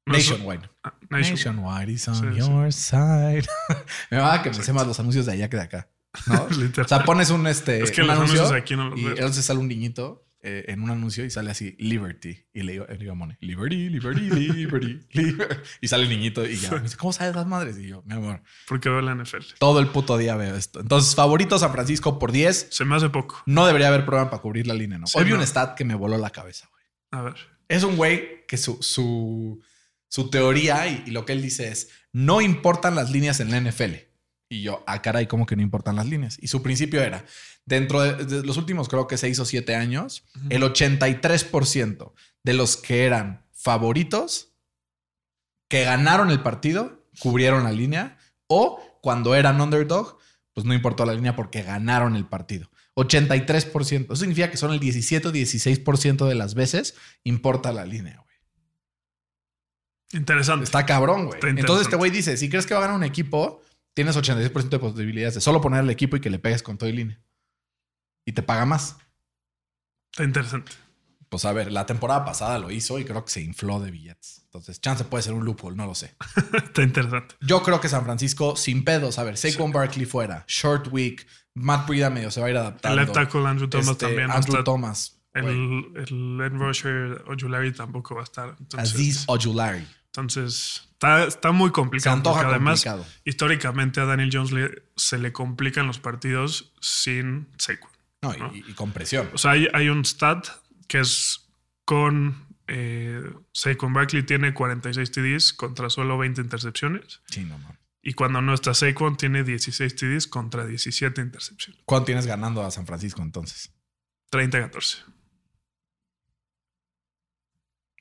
Nationwide. 0.07 0.71
ah, 0.85 0.95
Nation. 1.11 1.35
Nationwide 1.35 1.93
is 1.93 2.09
on 2.09 2.15
Sí, 2.15 2.21
sí. 2.33 2.39
your 2.39 2.73
side. 2.73 3.45
me 4.11 4.19
va 4.19 4.35
a 4.35 4.43
que 4.43 4.49
me 4.51 4.55
sé 4.63 4.73
más 4.73 4.87
los 4.87 4.99
anuncios 5.01 5.27
de 5.27 5.33
allá 5.33 5.51
que 5.51 5.57
de 5.59 5.63
acá. 5.65 5.89
¿no? 6.27 6.47
O 6.85 6.89
sea, 6.89 7.05
pones 7.05 7.31
un, 7.31 7.47
este, 7.47 7.83
Es 7.83 7.91
que 7.91 8.01
un 8.03 8.07
los 8.07 8.17
anuncio 8.17 8.39
anuncios 8.41 8.63
aquí 8.63 8.77
no 8.77 8.89
los 8.91 8.99
y 8.99 9.05
veo. 9.05 9.13
entonces 9.15 9.45
sale 9.45 9.59
un 9.61 9.69
niñito 9.69 10.25
eh, 10.41 10.67
en 10.69 10.83
un 10.83 10.91
anuncio 10.91 11.25
y 11.25 11.31
sale 11.31 11.51
así, 11.51 11.75
Liberty. 11.79 12.47
Y 12.53 12.63
le 12.63 12.73
digo, 12.73 12.87
le 12.89 12.97
digo 12.97 13.13
a 13.13 13.15
Mone, 13.15 13.37
Liberty, 13.41 13.89
Liberty, 13.89 14.21
Liberty, 14.31 15.01
Liberty. 15.13 15.61
Y 15.81 15.89
sale 15.89 16.05
el 16.05 16.09
niñito 16.11 16.47
y 16.47 16.57
ya 16.57 16.71
me 16.71 16.81
dice, 16.81 16.97
¿cómo 16.97 17.13
sabes 17.13 17.35
las 17.35 17.47
madres? 17.47 17.77
Y 17.79 17.89
yo, 17.89 18.03
mi 18.07 18.15
amor, 18.15 18.43
Porque 18.69 18.89
veo 18.89 19.01
la 19.01 19.15
NFL. 19.15 19.45
todo 19.59 19.81
el 19.81 19.89
puto 19.89 20.17
día 20.17 20.37
veo 20.37 20.55
esto. 20.55 20.81
Entonces, 20.81 21.15
favorito 21.15 21.59
San 21.59 21.73
Francisco 21.73 22.19
por 22.19 22.31
10. 22.33 22.69
Se 22.71 22.85
me 22.85 22.95
hace 22.97 23.09
poco. 23.09 23.43
No 23.47 23.67
debería 23.67 23.89
haber 23.89 24.05
problema 24.05 24.31
para 24.31 24.41
cubrir 24.43 24.67
la 24.67 24.75
línea, 24.75 24.99
¿no? 24.99 25.07
Sí, 25.07 25.19
Hoy 25.19 25.25
vi 25.25 25.31
no. 25.31 25.37
un 25.39 25.43
stat 25.47 25.77
que 25.77 25.85
me 25.85 25.95
voló 25.95 26.19
la 26.19 26.31
cabeza, 26.31 26.69
güey. 26.71 26.85
A 27.11 27.23
ver. 27.23 27.35
Es 27.69 27.83
un 27.83 27.97
güey 27.97 28.47
que 28.47 28.57
su, 28.57 28.79
su, 28.83 29.61
su 30.09 30.31
teoría 30.31 30.87
y, 30.89 31.05
y 31.07 31.11
lo 31.11 31.27
que 31.27 31.33
él 31.33 31.43
dice 31.43 31.69
es, 31.69 31.91
no 32.13 32.41
importan 32.41 32.95
las 32.95 33.11
líneas 33.11 33.41
en 33.41 33.51
la 33.51 33.61
NFL. 33.61 34.08
Y 34.49 34.63
yo, 34.63 34.83
ah, 34.87 35.03
caray, 35.03 35.27
¿cómo 35.27 35.47
que 35.47 35.57
no 35.57 35.63
importan 35.63 35.97
las 35.97 36.07
líneas? 36.07 36.39
Y 36.41 36.49
su 36.49 36.63
principio 36.63 37.03
era, 37.03 37.25
dentro 37.67 38.01
de, 38.01 38.25
de 38.25 38.43
los 38.47 38.57
últimos 38.57 38.89
creo 38.89 39.07
que 39.07 39.19
seis 39.19 39.39
o 39.39 39.45
siete 39.45 39.75
años, 39.75 40.25
el 40.49 40.63
83% 40.63 42.13
de 42.45 42.55
los 42.55 42.77
que 42.77 43.05
eran 43.05 43.45
favoritos, 43.53 44.55
que 45.69 45.85
ganaron 45.85 46.31
el 46.31 46.41
partido, 46.43 47.07
cubrieron 47.21 47.65
la 47.65 47.73
línea, 47.73 48.17
o 48.47 48.81
cuando 49.03 49.35
eran 49.35 49.61
underdog, 49.61 50.19
pues 50.55 50.67
no 50.67 50.75
importó 50.75 51.05
la 51.05 51.15
línea 51.15 51.37
porque 51.37 51.63
ganaron 51.63 52.17
el 52.17 52.27
partido. 52.27 52.71
83%. 52.97 54.05
Eso 54.05 54.17
significa 54.17 54.51
que 54.51 54.57
son 54.57 54.73
el 54.73 54.81
17 54.81 55.29
o 55.29 55.33
16% 55.33 56.27
de 56.27 56.35
las 56.35 56.55
veces 56.55 56.97
importa 57.23 57.73
la 57.73 57.85
línea, 57.85 58.17
güey. 58.17 58.37
Interesante. 60.13 60.65
Está 60.65 60.85
cabrón, 60.85 61.27
güey. 61.27 61.39
Entonces 61.43 61.87
este 61.87 61.97
güey 61.97 62.11
dice, 62.11 62.37
si 62.37 62.49
crees 62.49 62.67
que 62.67 62.75
va 62.75 62.81
a 62.81 62.83
ganar 62.83 62.97
un 62.97 63.05
equipo, 63.05 63.63
tienes 63.99 64.17
86% 64.17 64.69
de 64.69 64.79
posibilidades 64.79 65.35
de 65.35 65.41
solo 65.41 65.61
poner 65.61 65.83
el 65.83 65.91
equipo 65.91 66.15
y 66.17 66.21
que 66.21 66.31
le 66.31 66.39
pegues 66.39 66.63
con 66.63 66.79
todo 66.79 66.89
y 66.89 66.93
línea. 66.93 67.21
Y 68.25 68.31
te 68.31 68.45
paga 68.45 68.65
más. 68.65 68.97
Está 70.13 70.23
interesante. 70.23 70.71
Pues 71.29 71.45
a 71.45 71.53
ver, 71.53 71.73
la 71.73 71.85
temporada 71.85 72.25
pasada 72.25 72.61
lo 72.61 72.71
hizo 72.71 73.01
y 73.01 73.05
creo 73.05 73.25
que 73.25 73.33
se 73.33 73.41
infló 73.43 73.81
de 73.81 73.91
billetes. 73.91 74.43
Entonces, 74.45 74.81
chance 74.81 75.03
puede 75.05 75.23
ser 75.25 75.33
un 75.35 75.45
loophole, 75.45 75.75
no 75.77 75.85
lo 75.85 75.97
sé. 75.97 76.15
Está 76.55 76.85
interesante. 76.85 77.35
Yo 77.41 77.65
creo 77.65 77.81
que 77.81 77.89
San 77.89 78.05
Francisco, 78.05 78.55
sin 78.55 78.85
pedos, 78.85 79.19
a 79.19 79.25
ver, 79.25 79.37
Saquon 79.37 79.73
Barkley 79.73 80.07
fuera, 80.07 80.45
Short 80.47 80.87
Week, 80.93 81.27
Matt 81.55 81.89
Breida 81.89 82.09
medio 82.09 82.31
se 82.31 82.41
va 82.41 82.47
a 82.47 82.51
ir 82.51 82.55
El 82.57 82.63
adaptando. 82.63 83.01
left 83.01 83.15
tackle 83.15 83.47
Andrew 83.49 83.69
Thomas 83.69 83.89
Este, 83.89 84.07
también. 84.07 84.31
Andrew 84.31 84.63
Thomas. 84.63 85.21
el, 85.35 85.45
el 85.97 86.41
Ed 86.41 86.53
Rusher 86.53 87.25
Ojulari 87.27 87.73
tampoco 87.73 88.15
va 88.15 88.21
a 88.21 88.25
estar. 88.25 88.55
Entonces, 88.61 88.95
Aziz 88.95 89.25
Ojulari. 89.27 89.85
Entonces 90.13 90.89
está, 90.93 91.25
está 91.25 91.53
muy 91.53 91.69
Se 91.69 91.73
complicado. 91.73 92.17
antoja 92.17 92.41
porque 92.41 92.55
además, 92.55 92.83
complicado. 92.85 93.07
históricamente 93.25 94.01
a 94.01 94.05
Daniel 94.05 94.31
Jones 94.33 94.53
le- 94.53 94.83
se 94.97 95.19
le 95.19 95.33
complican 95.33 95.87
los 95.87 95.99
partidos 95.99 96.73
sin 96.81 97.49
Saquon. 97.59 97.91
No, 98.23 98.35
y- 98.35 98.39
¿no? 98.39 98.55
y, 98.55 98.65
y 98.71 98.73
con 98.75 98.93
presión. 98.93 99.31
O 99.33 99.39
sea, 99.39 99.53
hay, 99.53 99.69
hay 99.73 99.89
un 99.89 100.05
stat 100.05 100.47
que 100.89 101.01
es 101.01 101.49
con 101.85 102.47
eh, 102.67 103.23
Saquon 103.53 103.93
Barkley 103.95 104.25
tiene 104.25 104.53
46 104.53 105.11
TDs 105.11 105.53
contra 105.55 105.89
solo 105.89 106.19
20 106.19 106.41
intercepciones. 106.43 107.21
Sí, 107.31 107.45
no, 107.45 107.59
man. 107.59 107.79
Y 108.03 108.13
cuando 108.15 108.41
no 108.43 108.55
está 108.55 108.75
Saquon, 108.75 109.17
tiene 109.17 109.43
16 109.45 109.95
TDs 109.97 110.27
contra 110.27 110.67
17 110.67 111.21
intercepciones. 111.21 111.83
¿Cuánto 111.85 112.07
tienes 112.07 112.27
ganando 112.27 112.63
a 112.65 112.71
San 112.71 112.87
Francisco 112.87 113.23
entonces? 113.23 113.73
30-14. 114.33 115.05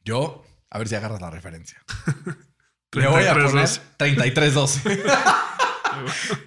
Yo, 0.03 0.45
a 0.69 0.77
ver 0.77 0.87
si 0.87 0.95
agarras 0.95 1.21
la 1.21 1.29
referencia. 1.29 1.81
Le 2.93 3.07
voy 3.07 3.23
a 3.23 3.35
33-12. 3.35 3.79
poner 3.97 4.33
33-12. 4.33 4.81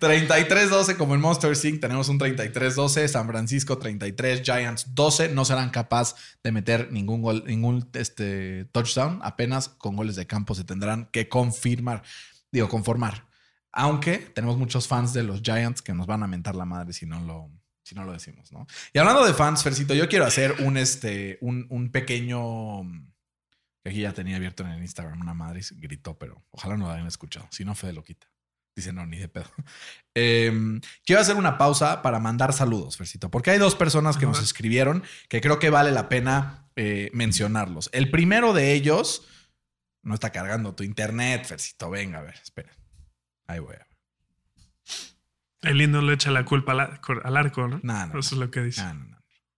33-12 0.00 0.96
como 0.98 1.14
en 1.14 1.20
Monster 1.20 1.52
Inc. 1.64 1.80
Tenemos 1.80 2.08
un 2.08 2.18
33-12. 2.18 3.08
San 3.08 3.26
Francisco 3.26 3.78
33, 3.78 4.42
Giants 4.42 4.94
12. 4.94 5.30
No 5.30 5.44
serán 5.44 5.70
capaces 5.70 6.16
de 6.42 6.52
meter 6.52 6.90
ningún 6.92 7.22
gol, 7.22 7.44
ningún 7.46 7.88
este, 7.92 8.64
touchdown. 8.72 9.20
Apenas 9.22 9.68
con 9.68 9.96
goles 9.96 10.16
de 10.16 10.26
campo 10.26 10.54
se 10.54 10.64
tendrán 10.64 11.08
que 11.12 11.28
confirmar. 11.28 12.02
Digo, 12.50 12.68
conformar. 12.68 13.26
Aunque 13.72 14.18
tenemos 14.18 14.56
muchos 14.56 14.88
fans 14.88 15.12
de 15.12 15.22
los 15.22 15.42
Giants 15.42 15.82
que 15.82 15.94
nos 15.94 16.06
van 16.06 16.22
a 16.22 16.26
mentar 16.26 16.56
la 16.56 16.64
madre 16.64 16.92
si 16.92 17.06
no 17.06 17.20
lo, 17.20 17.50
si 17.84 17.94
no 17.94 18.04
lo 18.04 18.12
decimos, 18.12 18.50
¿no? 18.50 18.66
Y 18.92 18.98
hablando 18.98 19.24
de 19.24 19.32
fans, 19.32 19.62
Fercito, 19.62 19.94
yo 19.94 20.08
quiero 20.08 20.24
hacer 20.24 20.56
un, 20.60 20.76
este, 20.76 21.38
un, 21.40 21.66
un 21.70 21.92
pequeño. 21.92 22.82
Que 23.82 23.90
Aquí 23.90 24.00
ya 24.00 24.12
tenía 24.12 24.36
abierto 24.36 24.62
en 24.64 24.70
el 24.70 24.82
Instagram 24.82 25.20
una 25.20 25.34
madre 25.34 25.60
y 25.60 25.80
gritó, 25.80 26.18
pero 26.18 26.44
ojalá 26.50 26.76
no 26.76 26.86
lo 26.86 26.92
hayan 26.92 27.06
escuchado. 27.06 27.48
Si 27.50 27.64
no, 27.64 27.74
Fede 27.74 27.92
lo 27.94 28.02
quita. 28.04 28.26
Dice, 28.76 28.92
no, 28.92 29.04
ni 29.06 29.18
de 29.18 29.28
pedo. 29.28 29.50
Eh, 30.16 30.52
quiero 31.06 31.22
hacer 31.22 31.36
una 31.36 31.56
pausa 31.56 32.02
para 32.02 32.18
mandar 32.18 32.52
saludos, 32.52 32.96
Fercito, 32.96 33.30
porque 33.30 33.52
hay 33.52 33.58
dos 33.58 33.76
personas 33.76 34.16
que 34.16 34.26
nos 34.26 34.42
escribieron 34.42 35.04
que 35.28 35.40
creo 35.40 35.60
que 35.60 35.70
vale 35.70 35.92
la 35.92 36.08
pena 36.08 36.68
eh, 36.74 37.10
mencionarlos. 37.14 37.88
El 37.92 38.10
primero 38.10 38.52
de 38.52 38.72
ellos 38.72 39.24
no 40.02 40.14
está 40.14 40.30
cargando 40.30 40.74
tu 40.74 40.82
internet, 40.82 41.46
Fercito. 41.46 41.90
Venga, 41.90 42.18
a 42.18 42.22
ver, 42.22 42.34
espera. 42.42 42.72
Ahí 43.46 43.60
voy 43.60 43.76
a 43.76 43.78
ver. 43.78 43.86
El 45.62 45.78
lindo 45.78 46.02
le 46.02 46.14
echa 46.14 46.30
la 46.30 46.44
culpa 46.44 46.72
al, 46.72 46.80
ar- 46.80 47.00
al 47.22 47.36
arco, 47.36 47.68
¿no? 47.68 47.80
No, 47.82 48.06
no, 48.06 48.18
Eso 48.18 48.34
es 48.34 48.40
lo 48.40 48.50
que 48.50 48.62
dice. 48.62 48.82
No, 48.82 48.94
no, 48.94 49.09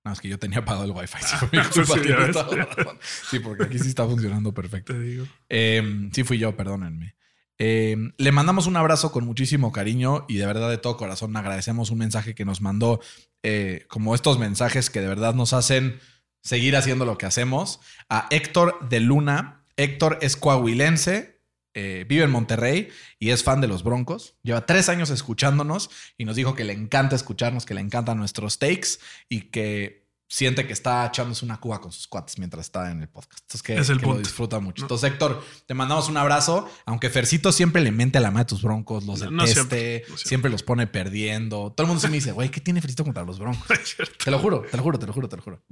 no. 0.05 0.13
Es 0.13 0.21
que 0.21 0.29
yo 0.29 0.39
tenía 0.39 0.59
apagado 0.59 0.85
el 0.85 0.91
wifi. 0.93 1.19
Sí, 1.27 1.47
mi 1.53 2.97
Sí, 3.31 3.39
porque 3.41 3.65
aquí 3.65 3.79
sí 3.79 3.89
está 3.89 4.07
funcionando 4.07 4.53
perfecto. 4.53 4.93
Te 4.93 5.01
digo. 5.01 5.27
Eh, 5.49 6.11
sí 6.13 6.25
fui 6.25 6.39
yo, 6.39 6.57
perdónenme. 6.57 7.15
Eh, 7.59 7.97
le 8.17 8.33
mandamos 8.33 8.67
un 8.67 8.77
abrazo 8.77 9.13
con 9.13 9.25
muchísimo 9.25 9.71
cariño 9.71 10.25
y 10.29 10.37
de 10.37 10.47
verdad 10.47 10.69
de 10.69 10.79
todo 10.79 10.97
corazón 10.97 11.37
agradecemos 11.37 11.91
un 11.91 11.99
mensaje 11.99 12.35
que 12.35 12.45
nos 12.45 12.61
mandó, 12.61 13.01
eh, 13.45 13.85
como 13.89 14.15
estos 14.15 14.39
mensajes 14.39 14.91
que 14.91 15.01
de 15.01 15.07
verdad 15.07 15.35
nos 15.35 15.53
hacen 15.53 16.01
seguir 16.43 16.75
haciendo 16.75 17.05
lo 17.05 17.19
que 17.19 17.27
hacemos, 17.27 17.81
a 18.09 18.27
Héctor 18.31 18.89
de 18.89 19.01
Luna. 19.01 19.65
Héctor 19.77 20.19
es 20.23 20.37
coahuilense, 20.37 21.41
eh, 21.75 22.05
vive 22.09 22.25
en 22.25 22.31
Monterrey 22.31 22.89
y 23.19 23.31
es 23.31 23.43
fan 23.43 23.61
de 23.61 23.69
los 23.69 23.83
Broncos. 23.83 24.37
Lleva 24.43 24.67
tres 24.67 24.89
años 24.89 25.11
escuchándonos 25.11 25.91
y 26.19 26.25
nos 26.25 26.37
dijo 26.37 26.55
que 26.55 26.65
le 26.65 26.73
encanta 26.73 27.17
escucharnos, 27.17 27.65
que 27.65 27.75
le 27.75 27.81
encantan 27.81 28.19
nuestros 28.19 28.59
takes 28.59 28.99
y 29.29 29.51
que 29.51 30.03
siente 30.33 30.67
que 30.67 30.73
está 30.73 31.05
echándose 31.07 31.45
una 31.45 31.61
cuba 31.61 31.81
con 31.81 31.93
sus 31.93 32.07
cuates 32.07 32.39
mientras 32.39 32.65
está 32.65 32.91
en 32.91 33.03
el 33.03 33.09
podcast. 33.09 33.43
Entonces 33.43 33.63
que, 33.63 33.75
Es 33.77 33.91
el 33.91 34.01
que 34.01 34.07
lo 34.07 34.19
disfruta 34.19 34.61
mucho. 34.61 34.85
Entonces, 34.85 35.11
Héctor, 35.11 35.45
te 35.67 35.75
mandamos 35.75 36.09
un 36.09 36.17
abrazo. 36.17 36.71
Aunque 36.87 37.11
Fercito 37.11 37.53
siempre 37.53 37.83
le 37.83 37.93
mente 37.93 38.17
a 38.17 38.23
la 38.23 38.31
madre 38.31 38.45
de 38.45 38.49
tus 38.49 38.63
broncos, 38.63 39.05
los 39.05 39.21
deteste, 39.21 39.37
no 39.37 39.47
siempre, 39.47 39.79
siempre, 39.79 40.11
no 40.11 40.17
siempre. 40.17 40.51
los 40.51 40.63
pone 40.63 40.87
perdiendo. 40.87 41.73
Todo 41.73 41.85
el 41.85 41.89
mundo 41.89 42.01
se 42.01 42.09
me 42.09 42.15
dice, 42.15 42.33
güey, 42.33 42.51
¿qué 42.51 42.63
tiene 42.63 42.81
Fercito 42.81 43.05
contra 43.05 43.25
los 43.25 43.39
broncos? 43.39 43.67
Te 44.25 44.31
lo 44.31 44.39
juro, 44.39 44.63
te 44.63 44.77
lo 44.77 44.83
juro, 44.83 44.99
te 44.99 45.07
lo 45.07 45.13
juro, 45.13 45.29
te 45.29 45.37
lo 45.37 45.43
juro. 45.43 45.63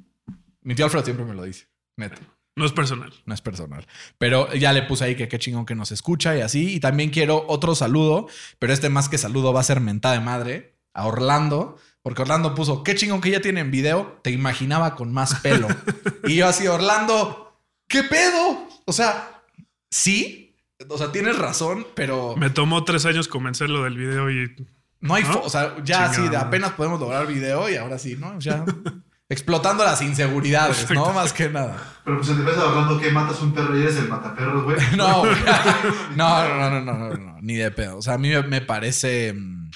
Mi 0.61 0.75
tío 0.75 0.85
Alfredo 0.85 1.04
siempre 1.04 1.25
me 1.25 1.35
lo 1.35 1.45
dice. 1.45 1.69
Neto. 1.97 2.21
No 2.57 2.66
es 2.66 2.73
personal. 2.73 3.12
No 3.25 3.35
es 3.35 3.40
personal. 3.40 3.87
Pero 4.19 4.52
ya 4.54 4.73
le 4.73 4.83
puse 4.83 5.04
ahí 5.04 5.16
que 5.16 5.28
qué 5.28 5.38
chingón 5.38 5.66
que 5.66 5.75
nos 5.75 5.92
escucha 5.92 6.37
y 6.37 6.40
así. 6.40 6.75
Y 6.75 6.80
también 6.80 7.11
quiero 7.11 7.45
otro 7.49 7.75
saludo, 7.75 8.28
pero 8.59 8.73
este 8.73 8.88
más 8.88 9.09
que 9.09 9.19
saludo 9.19 9.52
va 9.52 9.61
a 9.61 9.64
ser 9.64 9.80
mentada 9.80 10.14
de 10.14 10.21
madre 10.21 10.75
a 10.92 11.07
Orlando, 11.07 11.78
porque 12.02 12.23
Orlando 12.23 12.54
puso 12.54 12.83
qué 12.83 12.95
chingón 12.95 13.21
que 13.21 13.30
ya 13.30 13.40
tiene 13.40 13.61
en 13.61 13.71
video. 13.71 14.21
Te 14.23 14.30
imaginaba 14.30 14.97
con 14.97 15.12
más 15.12 15.37
pelo. 15.40 15.69
y 16.25 16.37
yo 16.37 16.49
así, 16.49 16.66
Orlando, 16.66 17.57
¿qué 17.88 18.02
pedo? 18.02 18.69
O 18.85 18.92
sea, 18.92 19.42
sí. 19.90 20.57
O 20.88 20.99
sea, 20.99 21.12
tienes 21.12 21.38
razón, 21.38 21.87
pero 21.95 22.37
Me 22.37 22.50
tomó 22.50 22.85
tres 22.85 23.07
años 23.07 23.28
convencerlo 23.28 23.85
del 23.85 23.97
video 23.97 24.30
y 24.30 24.54
no 25.00 25.14
hay. 25.14 25.25
O 25.25 25.49
sea, 25.49 25.76
ya 25.85 26.07
así 26.07 26.16
de 26.16 26.28
Chingada. 26.28 26.47
apenas 26.47 26.73
podemos 26.73 26.99
lograr 27.00 27.26
video 27.26 27.69
y 27.69 27.76
ahora 27.76 27.99
sí, 27.99 28.16
¿no? 28.19 28.38
Ya 28.38 28.64
explotando 29.31 29.83
las 29.85 30.03
inseguridades, 30.03 30.91
¿no? 30.91 31.11
Más 31.15 31.33
que 31.33 31.49
nada. 31.49 31.77
Pero 32.05 32.19
pues 32.19 32.29
en 32.29 32.39
defensa 32.39 32.61
de 32.61 32.67
Orlando, 32.69 33.01
que 33.01 33.11
matas 33.11 33.41
un 33.41 33.55
perro 33.55 33.79
y 33.79 33.83
eres 33.83 33.97
el 33.97 34.09
mataperros, 34.09 34.65
güey. 34.65 34.77
No, 34.97 35.25
no, 35.25 36.49
no, 36.49 36.71
no, 36.71 36.81
no, 36.81 36.95
no, 36.95 37.17
no, 37.17 37.39
ni 37.41 37.55
de 37.55 37.71
pedo. 37.71 37.97
O 37.99 38.03
sea, 38.03 38.15
a 38.15 38.19
mí 38.19 38.31
me, 38.47 38.61
parece. 38.61 39.33
mm, 39.33 39.71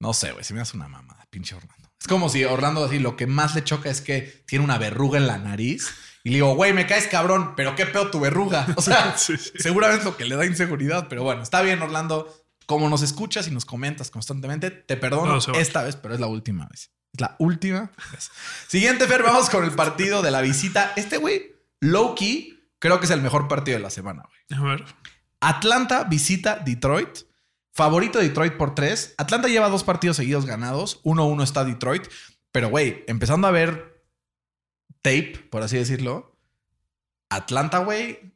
No 0.00 0.14
sé, 0.14 0.32
güey, 0.32 0.44
se 0.44 0.54
me 0.54 0.60
hace 0.60 0.76
una 0.76 0.88
mamada, 0.88 1.26
pinche 1.30 1.54
Orlando. 1.54 1.90
Es 2.00 2.08
como 2.08 2.28
si 2.28 2.44
Orlando 2.44 2.84
así, 2.84 2.98
lo 2.98 3.16
que 3.16 3.26
más 3.28 3.54
le 3.54 3.62
choca 3.62 3.88
es 3.90 4.00
que 4.00 4.22
tiene 4.46 4.64
una 4.64 4.78
verruga 4.78 5.18
en 5.18 5.26
la 5.26 5.38
nariz. 5.38 5.94
Y 6.24 6.30
le 6.30 6.36
digo, 6.36 6.54
güey, 6.54 6.72
me 6.72 6.86
caes 6.86 7.06
cabrón, 7.08 7.54
pero 7.56 7.74
qué 7.76 7.86
pedo 7.86 8.10
tu 8.10 8.18
verruga. 8.20 8.66
O 8.76 8.82
sea, 8.82 9.14
Sí, 9.18 9.36
sí. 9.36 9.50
seguramente 9.58 10.00
es 10.00 10.04
lo 10.04 10.16
que 10.16 10.24
le 10.24 10.36
da 10.36 10.46
inseguridad. 10.46 11.06
Pero 11.08 11.22
bueno, 11.24 11.42
está 11.42 11.62
bien, 11.62 11.80
Orlando. 11.82 12.32
Como 12.66 12.88
nos 12.88 13.02
escuchas 13.02 13.48
y 13.48 13.50
nos 13.50 13.64
comentas 13.64 14.10
constantemente, 14.12 14.70
te 14.70 14.96
perdono 14.96 15.36
No, 15.36 15.54
esta 15.54 15.82
vez, 15.82 15.96
pero 15.96 16.14
es 16.14 16.20
la 16.20 16.28
última 16.28 16.66
vez. 16.68 16.92
Es 17.12 17.20
la 17.20 17.36
última 17.38 17.92
vez. 18.12 18.30
Siguiente, 18.68 19.06
Fer, 19.06 19.22
vamos 19.22 19.50
con 19.50 19.64
el 19.64 19.72
partido 19.72 20.22
de 20.22 20.30
la 20.30 20.40
visita. 20.40 20.92
Este, 20.96 21.18
güey, 21.18 21.54
low 21.80 22.14
key, 22.14 22.58
creo 22.78 22.98
que 22.98 23.04
es 23.06 23.10
el 23.10 23.20
mejor 23.20 23.48
partido 23.48 23.76
de 23.76 23.82
la 23.82 23.90
semana, 23.90 24.24
güey. 24.48 24.60
a 24.60 24.64
ver. 24.64 24.84
Atlanta 25.40 26.04
visita 26.04 26.56
Detroit. 26.56 27.26
Favorito 27.74 28.18
Detroit 28.18 28.56
por 28.56 28.74
tres. 28.74 29.14
Atlanta 29.18 29.48
lleva 29.48 29.68
dos 29.68 29.82
partidos 29.82 30.16
seguidos 30.16 30.46
ganados. 30.46 31.02
1-1 31.04 31.42
está 31.42 31.64
Detroit. 31.64 32.06
Pero, 32.52 32.68
güey, 32.68 33.02
empezando 33.08 33.48
a 33.48 33.50
ver 33.50 34.04
tape, 35.00 35.48
por 35.50 35.62
así 35.62 35.76
decirlo. 35.76 36.38
Atlanta, 37.30 37.78
güey. 37.78 38.34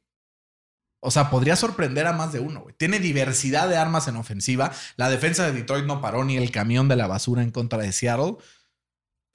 O 1.00 1.10
sea, 1.10 1.30
podría 1.30 1.54
sorprender 1.54 2.06
a 2.06 2.12
más 2.12 2.32
de 2.32 2.40
uno, 2.40 2.62
güey. 2.62 2.74
Tiene 2.74 2.98
diversidad 2.98 3.68
de 3.68 3.76
armas 3.76 4.08
en 4.08 4.16
ofensiva. 4.16 4.72
La 4.96 5.10
defensa 5.10 5.44
de 5.44 5.52
Detroit 5.52 5.84
no 5.84 6.00
paró 6.00 6.24
ni 6.24 6.36
el 6.36 6.50
camión 6.50 6.88
de 6.88 6.96
la 6.96 7.06
basura 7.06 7.42
en 7.42 7.50
contra 7.50 7.78
de 7.78 7.92
Seattle. 7.92 8.36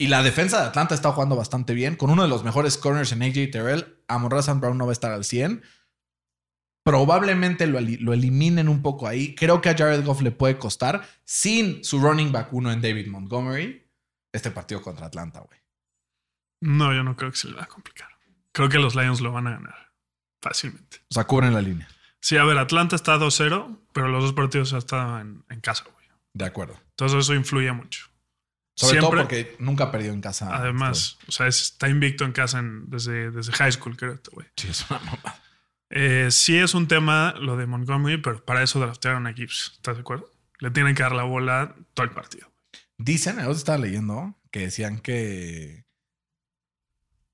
Y 0.02 0.08
la 0.08 0.24
defensa 0.24 0.60
de 0.60 0.68
Atlanta 0.68 0.96
está 0.96 1.12
jugando 1.12 1.36
bastante 1.36 1.76
bien. 1.76 1.96
Con 1.96 2.10
uno 2.10 2.24
de 2.24 2.28
los 2.28 2.44
mejores 2.44 2.76
corners 2.76 3.12
en 3.12 3.22
AJ 3.22 3.52
Terrell. 3.52 4.02
Amon 4.08 4.32
Razan 4.32 4.60
Brown 4.60 4.76
no 4.76 4.88
va 4.88 4.92
a 4.92 4.94
estar 4.94 5.12
al 5.12 5.24
100 5.24 5.62
probablemente 6.84 7.68
lo, 7.68 7.80
lo 7.80 8.14
eliminen 8.14 8.68
un 8.68 8.82
poco 8.82 9.08
ahí. 9.08 9.36
Creo 9.36 9.62
que 9.62 9.70
a 9.70 9.78
Jared 9.78 10.04
Goff 10.04 10.24
le 10.24 10.32
puede 10.32 10.58
costar 10.58 11.08
sin 11.24 11.84
su 11.84 12.00
running 12.00 12.32
back 12.32 12.52
uno 12.52 12.72
en 12.72 12.82
David 12.82 13.06
Montgomery 13.06 13.88
este 14.34 14.50
partido 14.50 14.82
contra 14.82 15.06
Atlanta, 15.06 15.42
güey. 15.42 15.60
No, 16.62 16.92
yo 16.92 17.04
no 17.04 17.16
creo 17.16 17.30
que 17.30 17.38
se 17.38 17.50
le 17.50 17.54
va 17.54 17.64
a 17.64 17.68
complicar. 17.68 18.10
Creo 18.52 18.68
que 18.68 18.80
los 18.80 18.96
Lions 18.96 19.22
lo 19.22 19.32
van 19.32 19.46
a 19.46 19.52
ganar 19.52 19.92
fácilmente. 20.42 20.98
O 21.12 21.14
sea, 21.14 21.26
cubren 21.26 21.54
la 21.54 21.62
línea. 21.62 21.88
Sí, 22.20 22.38
a 22.38 22.44
ver, 22.44 22.58
Atlanta 22.58 22.96
está 22.96 23.18
2-0, 23.18 23.78
pero 23.94 24.08
los 24.08 24.24
dos 24.24 24.34
partidos 24.34 24.72
ya 24.72 24.80
estaban 24.80 25.22
en, 25.22 25.46
en 25.50 25.62
casa, 25.62 25.84
güey. 25.84 26.08
De 26.34 26.46
acuerdo. 26.46 26.80
Entonces 26.90 27.20
eso 27.20 27.36
influye 27.36 27.72
mucho. 27.72 28.11
Sobre 28.88 29.00
todo 29.00 29.10
porque 29.12 29.56
nunca 29.60 29.92
perdió 29.92 30.12
en 30.14 30.22
casa. 30.22 30.50
Además, 30.56 31.18
o 31.28 31.32
sea, 31.32 31.48
es- 31.48 31.62
está 31.62 31.90
invicto 31.90 32.26
en 32.26 32.32
casa 32.32 32.60
en- 32.60 32.90
desde, 32.90 33.32
desde 33.32 33.52
high 33.54 33.72
school, 33.72 33.96
creo, 33.98 34.14
este 34.14 34.30
güey. 34.32 34.48
Sí, 34.56 34.68
es 34.70 34.86
una 34.90 35.00
mamada. 35.00 35.42
Eh, 35.90 36.28
sí 36.32 36.58
es 36.58 36.74
un 36.74 36.88
tema 36.88 37.34
lo 37.40 37.58
de 37.58 37.66
Montgomery, 37.66 38.18
pero 38.22 38.44
para 38.46 38.64
eso 38.64 38.80
draftearon 38.80 39.28
a 39.28 39.34
Gibbs. 39.34 39.74
¿Estás 39.76 39.96
de 39.98 40.02
acuerdo? 40.02 40.32
Le 40.60 40.72
tienen 40.72 40.96
que 40.96 41.04
dar 41.04 41.12
la 41.14 41.24
bola 41.24 41.76
todo 41.94 42.06
el 42.06 42.12
partido. 42.12 42.50
Dicen, 42.98 43.38
yo 43.42 43.52
estaba 43.52 43.78
leyendo, 43.78 44.40
que 44.52 44.60
decían 44.62 45.00
que 45.00 45.86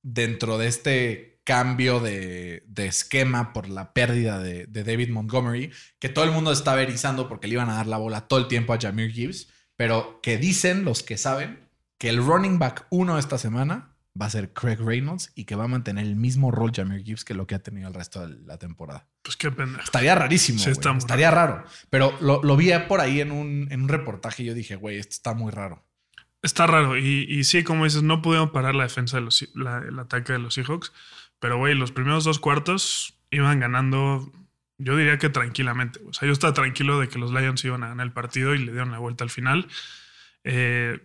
dentro 0.02 0.58
de 0.58 0.68
este 0.68 1.42
cambio 1.44 2.00
de, 2.00 2.64
de 2.68 2.88
esquema 2.88 3.54
por 3.54 3.70
la 3.70 3.94
pérdida 3.94 4.40
de, 4.40 4.66
de 4.66 4.84
David 4.84 5.10
Montgomery, 5.10 5.72
que 6.00 6.10
todo 6.10 6.26
el 6.26 6.32
mundo 6.32 6.52
estaba 6.52 6.82
erizando 6.82 7.28
porque 7.30 7.48
le 7.48 7.54
iban 7.54 7.70
a 7.70 7.76
dar 7.76 7.88
la 7.88 7.98
bola 7.98 8.28
todo 8.28 8.40
el 8.40 8.48
tiempo 8.48 8.74
a 8.74 8.80
Jameer 8.80 9.12
Gibbs, 9.12 9.50
pero 9.78 10.20
que 10.22 10.38
dicen 10.38 10.84
los 10.84 11.02
que 11.04 11.18
saben 11.18 11.60
que 11.98 12.10
el 12.10 12.18
running 12.24 12.60
back 12.60 12.86
uno 12.90 13.18
esta 13.18 13.38
semana 13.38 13.94
va 14.20 14.26
a 14.26 14.30
ser 14.32 14.52
Craig 14.52 14.78
Reynolds 14.80 15.32
y 15.36 15.46
que 15.46 15.56
va 15.56 15.66
a 15.66 15.68
mantener 15.68 16.06
el 16.06 16.16
mismo 16.16 16.52
rol 16.52 16.72
Jameer 16.76 17.04
Gibbs 17.04 17.24
que 17.24 17.34
lo 17.36 17.46
que 17.48 17.56
ha 17.56 17.60
tenido 17.60 17.88
el 17.88 17.94
resto 17.94 18.28
de 18.28 18.36
la 18.46 18.58
temporada. 18.58 19.08
Pues 19.22 19.38
qué 19.38 19.52
pendejo. 19.52 19.84
Estaría 19.84 20.16
rarísimo. 20.16 20.58
Sí, 20.60 20.72
está 20.72 20.92
Estaría 20.98 21.30
raro. 21.32 21.64
Pero 21.92 22.18
lo, 22.20 22.42
lo 22.44 22.58
vi 22.58 22.72
por 22.88 23.00
ahí 23.00 23.22
en 23.22 23.32
un, 23.32 23.68
en 23.72 23.84
un 23.84 23.88
reportaje 23.90 24.42
y 24.44 24.48
yo 24.48 24.54
dije, 24.56 24.76
güey, 24.76 24.98
esto 24.98 25.12
está 25.12 25.34
muy 25.36 25.52
raro. 25.52 25.84
Está 26.42 26.66
raro. 26.66 26.98
Y, 26.98 27.26
y 27.30 27.44
sí, 27.44 27.64
como 27.64 27.84
dices, 27.86 28.02
no 28.04 28.22
pudieron 28.24 28.52
parar 28.52 28.74
la 28.76 28.84
defensa 28.84 29.18
de 29.18 29.22
los 29.24 29.48
la- 29.56 29.84
el 29.88 30.00
ataque 30.00 30.34
de 30.34 30.40
los 30.40 30.56
Seahawks. 30.56 30.92
Pero, 31.40 31.58
güey, 31.60 31.76
los 31.76 31.92
primeros 31.92 32.24
dos 32.24 32.40
cuartos 32.40 33.20
iban 33.30 33.60
ganando, 33.60 34.32
yo 34.78 34.96
diría 34.96 35.18
que 35.18 35.30
tranquilamente. 35.30 36.00
O 36.08 36.14
sea, 36.14 36.28
yo 36.28 36.34
estaba 36.34 36.54
tranquilo 36.54 37.00
de 37.00 37.08
que 37.08 37.20
los 37.20 37.32
Lions 37.32 37.64
iban 37.66 37.84
a 37.84 37.90
ganar 37.90 38.06
el 38.06 38.14
partido 38.14 38.54
y 38.54 38.60
le 38.60 38.72
dieron 38.72 38.92
la 38.92 39.00
vuelta 39.00 39.24
al 39.24 39.30
final. 39.30 39.68
Eh, 40.44 41.00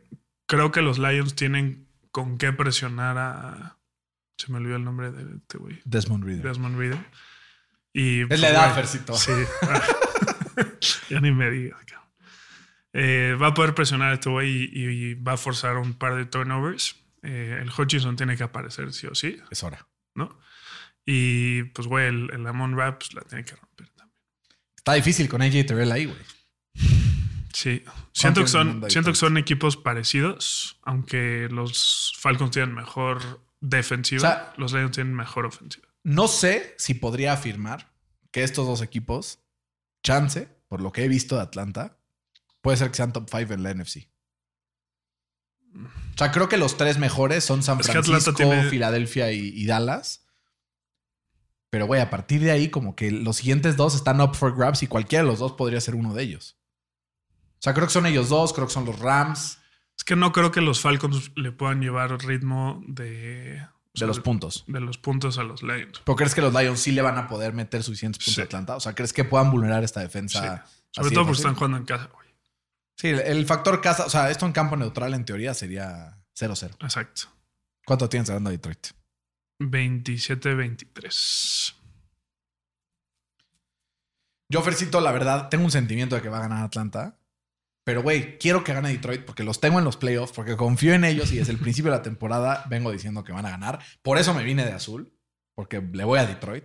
creo 0.47 0.71
que 0.73 0.83
los 0.83 0.99
Lions 0.99 1.35
tienen 1.35 1.89
con 2.11 2.39
qué 2.39 2.53
presionar 2.53 3.19
a. 3.19 3.79
Se 4.37 4.51
me 4.51 4.59
olvidó 4.59 4.77
el 4.77 4.85
nombre 4.85 5.11
de 5.13 5.37
este 5.37 5.59
güey. 5.59 5.81
Desmond 5.85 6.25
Reader. 6.25 6.43
Desmond 6.43 6.79
Reader. 6.79 7.07
Y, 7.93 8.33
Es 8.33 8.41
la 8.41 8.51
edad, 8.51 8.75
Fercito. 8.75 9.15
Sí. 9.15 9.33
ya 11.11 11.21
ni 11.21 11.31
me 11.31 11.51
digas. 11.51 11.83
Eh, 12.95 13.37
va 13.41 13.49
a 13.49 13.55
poder 13.55 13.75
presionar 13.75 14.11
a 14.11 14.15
este 14.15 14.29
güey 14.29 14.69
y, 14.71 14.85
y 14.85 15.15
va 15.15 15.33
a 15.33 15.37
forzar 15.37 15.79
un 15.79 15.95
par 15.95 16.15
de 16.15 16.27
turnovers. 16.27 16.97
Eh, 17.23 17.59
el 17.63 17.71
Hutchinson 17.71 18.17
tiene 18.17 18.37
que 18.37 18.43
aparecer 18.43 18.93
sí 18.93 19.07
o 19.07 19.15
sí, 19.15 19.41
Es 19.51 19.63
hora. 19.63 19.87
¿no? 20.15 20.39
Y 21.05 21.65
pues, 21.65 21.89
güey, 21.89 22.07
el, 22.09 22.31
el 22.33 22.47
Amon 22.47 22.77
Rap 22.77 22.99
pues, 22.99 23.13
la 23.15 23.23
tiene 23.23 23.45
que 23.45 23.57
romper 23.57 23.89
también. 23.91 24.17
Está 24.77 24.95
difícil 24.95 25.29
con 25.29 25.43
AJ 25.43 25.67
Terrell 25.67 25.91
ahí, 25.93 26.05
güey. 26.07 26.19
Sí. 27.53 27.85
Siento 28.13 28.41
que, 28.43 28.49
son, 28.49 28.83
siento 28.91 29.11
que 29.11 29.17
son 29.17 29.37
equipos 29.37 29.77
parecidos, 29.77 30.79
aunque 30.83 31.49
los 31.51 32.15
Falcons 32.19 32.51
tienen 32.51 32.75
mejor 32.75 33.45
defensiva, 33.61 34.19
O 34.19 34.21
sea- 34.23 34.53
los 34.57 34.73
Lions 34.73 34.93
tienen 34.93 35.15
mejor 35.15 35.47
ofensiva. 35.47 35.87
No 36.05 36.27
sé 36.29 36.75
si 36.79 36.95
podría 36.95 37.33
afirmar 37.33 37.93
que 38.33 38.43
estos 38.43 38.67
dos 38.67 38.81
equipos, 38.83 39.39
chance, 40.03 40.49
por 40.69 40.81
lo 40.81 40.91
que 40.93 41.05
he 41.05 41.09
visto 41.09 41.37
de 41.37 41.43
Atlanta, 41.43 41.99
puede 42.61 42.77
ser 42.77 42.91
que 42.91 42.97
sean 42.97 43.13
top 43.13 43.29
5 43.31 43.53
en 43.55 43.63
la 43.63 43.73
NFC. 43.75 44.09
O 45.75 46.19
sea, 46.19 46.33
creo 46.33 46.49
que 46.49 46.57
los 46.59 46.77
tres 46.77 46.99
mejores 46.99 47.45
son 47.45 47.63
San 47.63 47.79
Es 47.81 47.87
que 47.87 47.93
Atlanta 47.93 48.09
Francisco, 48.33 48.35
tiene- 48.35 48.69
Filadelfia 48.69 49.31
y, 49.33 49.49
y 49.49 49.67
Dallas. 49.67 50.22
Pero, 51.73 51.87
güey, 51.87 52.03
a 52.03 52.11
partir 52.11 52.43
de 52.43 52.51
ahí, 52.51 52.69
como 52.69 52.95
que 52.95 53.11
los 53.11 53.37
siguientes 53.39 53.79
dos 53.79 53.95
están 53.95 54.21
up 54.21 54.35
for 54.35 54.55
grabs 54.55 54.83
y 54.83 54.87
cualquiera 54.87 55.25
de 55.25 55.31
los 55.31 55.39
dos 55.39 55.53
podría 55.53 55.81
ser 55.81 55.95
uno 55.95 56.13
de 56.13 56.23
ellos. 56.23 56.59
O 57.55 57.63
sea, 57.63 57.73
creo 57.73 57.87
que 57.87 57.93
son 57.95 58.05
ellos 58.05 58.29
dos, 58.29 58.53
creo 58.53 58.67
que 58.67 58.75
son 58.75 58.85
los 58.85 58.99
Rams 58.99 59.59
Es 59.97 60.05
que 60.05 60.15
no 60.15 60.33
creo 60.33 60.51
que 60.51 60.61
los 60.61 60.81
Falcons 60.83 61.33
le 61.35 61.51
puedan 61.51 61.81
llevar 61.81 62.11
ritmo 62.25 62.83
de, 62.87 63.63
o 63.95 64.01
de 64.01 64.07
los 64.07 64.21
puntos. 64.21 64.65
de 64.67 64.81
los 64.81 64.99
puntos 64.99 65.39
a 65.39 65.45
los 65.45 65.63
Lions. 65.63 66.03
¿Pero 66.05 66.17
crees 66.17 66.35
que 66.35 66.43
los 66.43 66.53
Lions 66.53 66.79
sí 66.81 66.93
le 66.93 67.01
van 67.01 67.17
a 67.17 67.27
poder 67.27 67.55
meter 67.55 67.83
suficientes 67.83 68.19
puntos 68.23 68.35
Sí. 68.35 68.41
a 68.43 68.45
Atlanta? 68.45 68.77
O 68.77 68.81
sea, 68.81 68.95
¿crees 68.95 69.13
que 69.15 69.25
puedan 69.25 69.51
vulnerar 69.51 69.83
esta 69.83 70.01
Sí. 70.01 70.07
defensa? 70.07 70.67
Sobre 70.91 71.07
así 71.07 71.15
todo 71.15 71.25
porque 71.25 71.39
están 71.39 71.55
jugando 71.55 71.79
en 71.79 71.85
casa, 71.87 72.11
güey. 72.13 72.29
Sí, 72.99 73.09
el- 73.09 73.47
factor 73.47 73.81
casa, 73.81 74.05
o 74.05 74.11
sea, 74.11 74.31
esto 74.31 74.45
en 74.45 74.53
campo 74.53 74.77
neutral 74.77 75.15
en 75.15 75.25
teoría 75.25 75.55
sería 75.55 76.19
0-0. 76.35 76.75
Exacto. 76.81 77.23
¿Cuánto 77.87 78.09
tienes 78.11 78.29
ganando 78.29 78.51
Detroit? 78.51 78.89
27-23. 79.71 81.75
Yo, 84.49 84.63
Fercito, 84.63 85.01
la 85.01 85.13
verdad, 85.13 85.49
tengo 85.49 85.65
un 85.65 85.71
sentimiento 85.71 86.15
de 86.15 86.23
que 86.23 86.29
va 86.29 86.39
a 86.39 86.43
ganar 86.43 86.65
Atlanta. 86.65 87.19
Pero, 87.85 88.03
güey, 88.03 88.39
quiero 88.39 88.63
que 88.63 88.75
gane 88.75 88.91
Detroit 88.91 89.25
porque 89.25 89.43
los 89.43 89.61
tengo 89.61 89.79
en 89.79 89.85
los 89.85 89.97
playoffs, 89.97 90.33
porque 90.33 90.57
confío 90.57 90.95
en 90.95 91.05
ellos 91.05 91.33
y 91.33 91.39
desde 91.39 91.53
el 91.53 91.59
principio 91.59 91.91
de 91.91 91.97
la 91.97 92.03
temporada 92.03 92.65
vengo 92.69 92.93
diciendo 92.93 93.25
que 93.25 93.33
van 93.33 93.47
a 93.47 93.51
ganar. 93.51 93.81
Por 94.03 94.19
eso 94.19 94.35
me 94.35 94.45
vine 94.45 94.65
de 94.65 94.73
azul, 94.73 95.13
porque 95.55 95.81
le 95.81 96.05
voy 96.05 96.19
a 96.19 96.27
Detroit. 96.27 96.65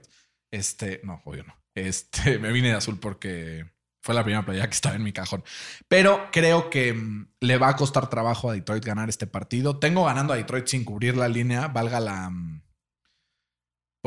Este, 0.51 1.01
no, 1.03 1.21
obvio 1.25 1.43
no. 1.43 1.55
Este, 1.75 2.39
me 2.39 2.51
vine 2.51 2.69
de 2.69 2.75
azul 2.75 2.99
porque 2.99 3.65
Fue 4.01 4.15
la 4.15 4.23
primera 4.23 4.45
playera 4.45 4.67
que 4.67 4.75
estaba 4.75 4.95
en 4.95 5.03
mi 5.03 5.11
cajón. 5.11 5.43
Pero 5.87 6.29
creo 6.31 6.69
que 6.69 6.93
mm, 6.93 7.29
le 7.41 7.57
va 7.57 7.69
a 7.69 7.75
costar 7.75 8.09
trabajo 8.09 8.49
a 8.49 8.53
Detroit 8.53 8.85
ganar 8.85 9.09
este 9.09 9.27
partido. 9.27 9.79
Tengo 9.79 10.05
ganando 10.05 10.33
a 10.33 10.37
Detroit 10.37 10.67
sin 10.67 10.85
cubrir 10.85 11.17
la 11.17 11.27
línea, 11.27 11.67
valga 11.67 11.99
la. 11.99 12.31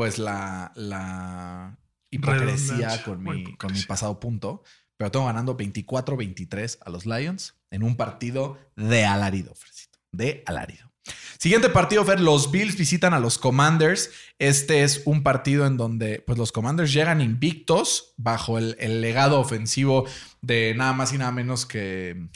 Pues 0.01 0.17
la. 0.17 0.71
la 0.73 1.77
hipocresía 2.09 3.03
con 3.03 3.21
mi, 3.21 3.55
con 3.57 3.71
mi 3.71 3.83
pasado 3.83 4.19
punto. 4.19 4.63
Pero 4.97 5.11
tengo 5.11 5.27
ganando 5.27 5.55
24-23 5.55 6.79
a 6.83 6.89
los 6.89 7.05
Lions 7.05 7.53
en 7.69 7.83
un 7.83 7.95
partido 7.95 8.57
de 8.75 9.05
alarido, 9.05 9.53
Fresito. 9.53 9.99
De 10.11 10.41
alarido. 10.47 10.91
Siguiente 11.37 11.69
partido, 11.69 12.03
Fer, 12.03 12.19
los 12.19 12.49
Bills 12.49 12.77
visitan 12.77 13.13
a 13.13 13.19
los 13.19 13.37
Commanders. 13.37 14.09
Este 14.39 14.81
es 14.81 15.03
un 15.05 15.21
partido 15.21 15.67
en 15.67 15.77
donde 15.77 16.23
pues, 16.25 16.39
los 16.39 16.51
Commanders 16.51 16.91
llegan 16.91 17.21
invictos 17.21 18.15
bajo 18.17 18.57
el, 18.57 18.75
el 18.79 19.01
legado 19.01 19.39
ofensivo 19.39 20.07
de 20.41 20.73
nada 20.75 20.93
más 20.93 21.13
y 21.13 21.19
nada 21.19 21.31
menos 21.31 21.67
que... 21.67 22.27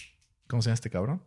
¿Cómo 0.47 0.61
se 0.61 0.67
llama 0.67 0.75
este 0.75 0.91
cabrón? 0.91 1.23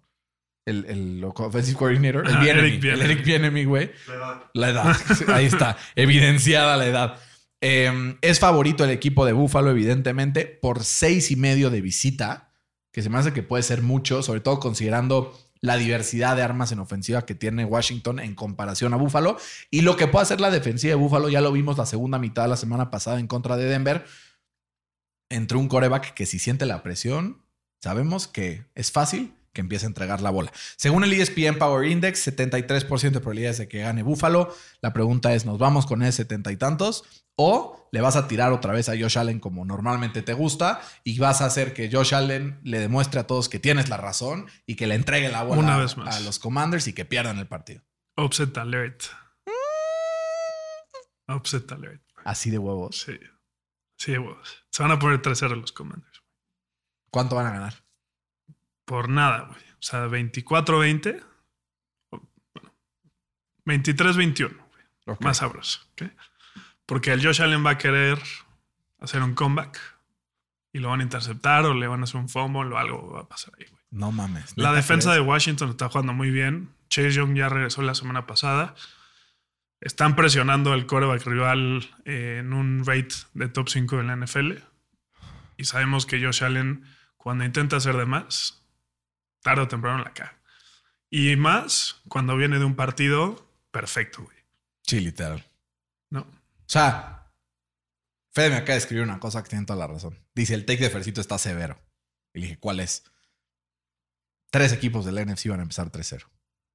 El, 0.68 0.84
el 0.84 1.24
offensive 1.24 1.78
coordinator. 1.78 2.26
El 2.28 2.36
Ah, 2.36 2.44
Eric. 2.46 2.84
El 2.84 3.00
Eric 3.02 3.24
Bieniemy, 3.24 3.64
güey. 3.64 3.90
La 4.06 4.14
edad. 4.14 4.42
La 4.52 4.68
edad. 4.68 4.96
Ahí 5.28 5.46
está. 5.46 5.76
Evidenciada 5.96 6.76
la 6.76 6.86
edad. 6.86 7.18
Eh, 7.60 8.16
es 8.20 8.38
favorito 8.38 8.84
el 8.84 8.90
equipo 8.90 9.24
de 9.24 9.32
Buffalo, 9.32 9.70
evidentemente, 9.70 10.44
por 10.44 10.84
seis 10.84 11.30
y 11.30 11.36
medio 11.36 11.70
de 11.70 11.80
visita, 11.80 12.52
que 12.92 13.02
se 13.02 13.08
me 13.08 13.18
hace 13.18 13.32
que 13.32 13.42
puede 13.42 13.62
ser 13.62 13.82
mucho, 13.82 14.22
sobre 14.22 14.40
todo 14.40 14.60
considerando 14.60 15.36
la 15.60 15.76
diversidad 15.76 16.36
de 16.36 16.42
armas 16.42 16.70
en 16.70 16.78
ofensiva 16.78 17.26
que 17.26 17.34
tiene 17.34 17.64
Washington 17.64 18.20
en 18.20 18.34
comparación 18.34 18.92
a 18.92 18.96
Buffalo. 18.96 19.38
Y 19.70 19.80
lo 19.80 19.96
que 19.96 20.06
puede 20.06 20.22
hacer 20.24 20.40
la 20.40 20.50
defensiva 20.50 20.90
de 20.90 20.96
Buffalo, 20.96 21.30
ya 21.30 21.40
lo 21.40 21.50
vimos 21.50 21.78
la 21.78 21.86
segunda 21.86 22.18
mitad 22.18 22.42
de 22.42 22.50
la 22.50 22.56
semana 22.56 22.90
pasada 22.90 23.18
en 23.18 23.26
contra 23.26 23.56
de 23.56 23.64
Denver, 23.64 24.04
entre 25.30 25.58
un 25.58 25.68
coreback 25.68 26.14
que 26.14 26.26
si 26.26 26.38
siente 26.38 26.66
la 26.66 26.82
presión, 26.82 27.42
sabemos 27.80 28.28
que 28.28 28.64
es 28.74 28.92
fácil 28.92 29.32
que 29.58 29.62
empiece 29.62 29.86
a 29.86 29.88
entregar 29.88 30.20
la 30.20 30.30
bola. 30.30 30.52
Según 30.76 31.02
el 31.02 31.12
ESPN 31.12 31.58
Power 31.58 31.84
Index, 31.90 32.28
73% 32.28 33.10
de 33.10 33.18
probabilidades 33.18 33.58
de 33.58 33.66
que 33.66 33.80
gane 33.80 34.04
Buffalo. 34.04 34.54
La 34.82 34.92
pregunta 34.92 35.34
es, 35.34 35.46
¿nos 35.46 35.58
vamos 35.58 35.84
con 35.84 36.00
ese 36.04 36.12
setenta 36.18 36.52
y 36.52 36.56
tantos? 36.56 37.26
¿O 37.34 37.88
le 37.90 38.00
vas 38.00 38.14
a 38.14 38.28
tirar 38.28 38.52
otra 38.52 38.72
vez 38.72 38.88
a 38.88 38.92
Josh 38.92 39.18
Allen 39.18 39.40
como 39.40 39.64
normalmente 39.64 40.22
te 40.22 40.32
gusta 40.32 40.80
y 41.02 41.18
vas 41.18 41.40
a 41.40 41.46
hacer 41.46 41.74
que 41.74 41.90
Josh 41.90 42.14
Allen 42.14 42.60
le 42.62 42.78
demuestre 42.78 43.18
a 43.18 43.26
todos 43.26 43.48
que 43.48 43.58
tienes 43.58 43.88
la 43.88 43.96
razón 43.96 44.46
y 44.64 44.76
que 44.76 44.86
le 44.86 44.94
entregue 44.94 45.28
la 45.28 45.42
bola 45.42 45.60
Una 45.60 45.76
vez 45.76 45.96
más. 45.96 46.14
a 46.16 46.20
los 46.20 46.38
Commanders 46.38 46.86
y 46.86 46.92
que 46.92 47.04
pierdan 47.04 47.38
el 47.38 47.48
partido? 47.48 47.82
Upset 48.16 48.56
alert. 48.58 49.02
Upset 51.26 51.70
alert. 51.72 52.02
Así 52.24 52.50
de 52.50 52.58
huevos. 52.58 53.00
Sí. 53.00 53.18
Sí, 53.96 54.12
huevos. 54.16 54.64
Se 54.70 54.84
van 54.84 54.92
a 54.92 55.00
poner 55.00 55.20
3-0 55.20 55.60
los 55.60 55.72
Commanders. 55.72 56.22
¿Cuánto 57.10 57.34
van 57.34 57.46
a 57.46 57.50
ganar? 57.50 57.87
Por 58.88 59.10
nada, 59.10 59.42
güey. 59.42 59.60
O 59.60 59.82
sea, 59.82 60.06
24-20. 60.06 61.22
o, 62.08 62.22
bueno, 62.54 62.74
23-21. 63.66 64.48
güey. 64.48 64.84
Ok. 65.04 65.20
Más 65.20 65.36
sabroso. 65.36 65.80
¿ok? 65.92 66.10
Porque 66.86 67.12
el 67.12 67.22
Josh 67.22 67.42
Allen 67.42 67.64
va 67.64 67.72
a 67.72 67.78
querer 67.78 68.18
hacer 68.98 69.22
un 69.22 69.34
comeback 69.34 69.78
y 70.72 70.78
lo 70.78 70.88
van 70.88 71.00
a 71.00 71.02
interceptar 71.02 71.66
o 71.66 71.74
le 71.74 71.86
van 71.86 72.00
a 72.00 72.04
hacer 72.04 72.16
un 72.16 72.30
fumble 72.30 72.74
o 72.74 72.78
algo 72.78 73.12
va 73.12 73.20
a 73.20 73.28
pasar 73.28 73.52
ahí, 73.58 73.66
güey. 73.68 73.82
No 73.90 74.10
mames. 74.10 74.54
La 74.56 74.70
¿Neta 74.70 74.76
defensa 74.76 75.12
de? 75.12 75.20
Washington 75.20 75.68
está 75.68 75.90
jugando 75.90 76.14
muy 76.14 76.30
bien. 76.30 76.70
Chase 76.88 77.10
Young 77.10 77.36
ya 77.36 77.50
regresó 77.50 77.82
la 77.82 77.94
semana 77.94 78.26
pasada. 78.26 78.74
Están 79.82 80.16
presionando 80.16 80.72
al 80.72 80.86
coreback 80.86 81.26
rival 81.26 81.86
eh, 82.06 82.38
en 82.40 82.54
un 82.54 82.86
rate 82.86 83.14
de 83.34 83.48
top 83.48 83.68
5 83.68 84.00
en 84.00 84.06
la 84.06 84.16
NFL. 84.16 84.52
Y 85.58 85.64
sabemos 85.64 86.06
que 86.06 86.24
Josh 86.24 86.42
Allen, 86.42 86.84
cuando 87.18 87.44
intenta 87.44 87.76
hacer 87.76 87.98
de 87.98 88.06
más, 88.06 88.58
tarde 89.48 89.62
o 89.62 89.68
temprano 89.68 90.04
la 90.04 90.12
caga. 90.12 90.38
Y 91.10 91.34
más 91.36 92.02
cuando 92.08 92.36
viene 92.36 92.58
de 92.58 92.66
un 92.66 92.76
partido 92.76 93.50
perfecto, 93.70 94.22
güey. 94.22 94.36
Sí, 94.86 95.00
literal. 95.00 95.50
¿No? 96.10 96.20
O 96.20 96.66
sea, 96.66 97.32
Fede 98.34 98.50
me 98.50 98.56
acaba 98.56 98.72
de 98.72 98.78
escribir 98.78 99.04
una 99.04 99.18
cosa 99.18 99.42
que 99.42 99.48
tiene 99.48 99.64
toda 99.64 99.78
la 99.78 99.86
razón. 99.86 100.18
Dice, 100.34 100.52
el 100.52 100.66
take 100.66 100.82
de 100.82 100.90
Fercito 100.90 101.22
está 101.22 101.38
severo. 101.38 101.80
Y 102.34 102.40
le 102.40 102.46
dije, 102.46 102.58
¿cuál 102.58 102.80
es? 102.80 103.04
Tres 104.50 104.74
equipos 104.74 105.06
del 105.06 105.26
NFC 105.26 105.48
van 105.48 105.60
a 105.60 105.62
empezar 105.62 105.90
3-0. 105.90 106.26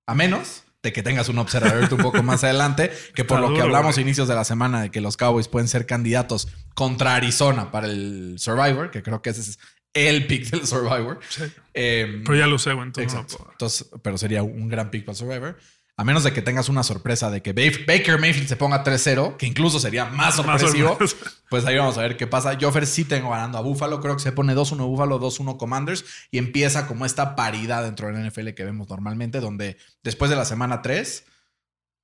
A 0.08 0.16
menos 0.16 0.64
de 0.82 0.92
que 0.92 1.04
tengas 1.04 1.30
un 1.30 1.38
observador 1.38 1.94
un 1.94 2.02
poco 2.02 2.24
más 2.24 2.44
adelante, 2.44 2.92
que 3.14 3.24
por 3.24 3.38
Está 3.38 3.50
lo 3.50 3.56
que 3.56 3.62
hablamos 3.62 4.00
inicios 4.00 4.28
de 4.28 4.34
la 4.36 4.44
semana 4.44 4.82
de 4.82 4.90
que 4.90 5.00
los 5.00 5.16
Cowboys 5.16 5.48
pueden 5.48 5.68
ser 5.68 5.86
candidatos 5.86 6.48
contra 6.74 7.16
Arizona 7.16 7.70
para 7.72 7.86
el 7.86 8.36
Survivor, 8.40 8.90
que 8.90 9.04
creo 9.04 9.22
que 9.22 9.30
ese 9.30 9.42
es 9.42 9.60
el 9.94 10.28
pick 10.28 10.50
del 10.50 10.66
Survivor. 10.68 11.20
Sí. 11.30 11.44
Eh, 11.74 12.22
Pero 12.26 12.38
ya 12.38 12.48
lo 12.48 12.58
sé, 12.60 12.74
güey. 12.74 12.88
Entonces 12.88 13.14
no 13.14 13.20
Exacto. 13.22 13.38
puedo. 13.38 13.52
Entonces, 13.52 13.90
pero 14.02 14.18
sería 14.18 14.44
un 14.44 14.68
gran 14.70 14.90
pick 14.92 15.06
para 15.06 15.16
Survivor. 15.16 15.58
A 15.96 16.04
menos 16.04 16.24
de 16.24 16.34
que 16.34 16.42
tengas 16.42 16.70
una 16.70 16.82
sorpresa 16.82 17.30
de 17.30 17.44
que 17.44 17.54
Ba- 17.54 17.78
Baker 17.88 18.20
Mayfield 18.20 18.48
se 18.48 18.56
ponga 18.56 18.84
3-0, 18.84 19.38
que 19.38 19.46
incluso 19.46 19.80
sería 19.80 20.06
más 20.06 20.36
Más 20.44 20.60
sorpresivo. 20.60 20.90
sorpresa. 20.90 21.16
Pues 21.54 21.66
ahí 21.68 21.78
vamos 21.78 22.00
a 22.00 22.02
ver 22.02 22.18
qué 22.18 22.26
pasa. 22.26 22.58
Joffer 22.60 22.88
sí 22.88 23.06
tengo 23.06 23.30
ganando 23.30 23.60
a 23.60 23.62
Buffalo. 23.62 24.02
Creo 24.02 24.16
que 24.16 24.24
se 24.24 24.32
pone 24.32 24.56
2-1 24.56 24.88
Buffalo, 24.88 25.20
2-1 25.20 25.58
Commanders. 25.58 26.04
Y 26.32 26.40
empieza 26.40 26.88
como 26.88 27.06
esta 27.06 27.36
paridad 27.36 27.84
dentro 27.84 28.08
de 28.08 28.14
la 28.14 28.28
NFL 28.28 28.50
que 28.56 28.64
vemos 28.66 28.90
normalmente, 28.90 29.40
donde 29.40 29.78
después 30.02 30.32
de 30.32 30.36
la 30.36 30.46
semana 30.46 30.82
3, 30.82 31.26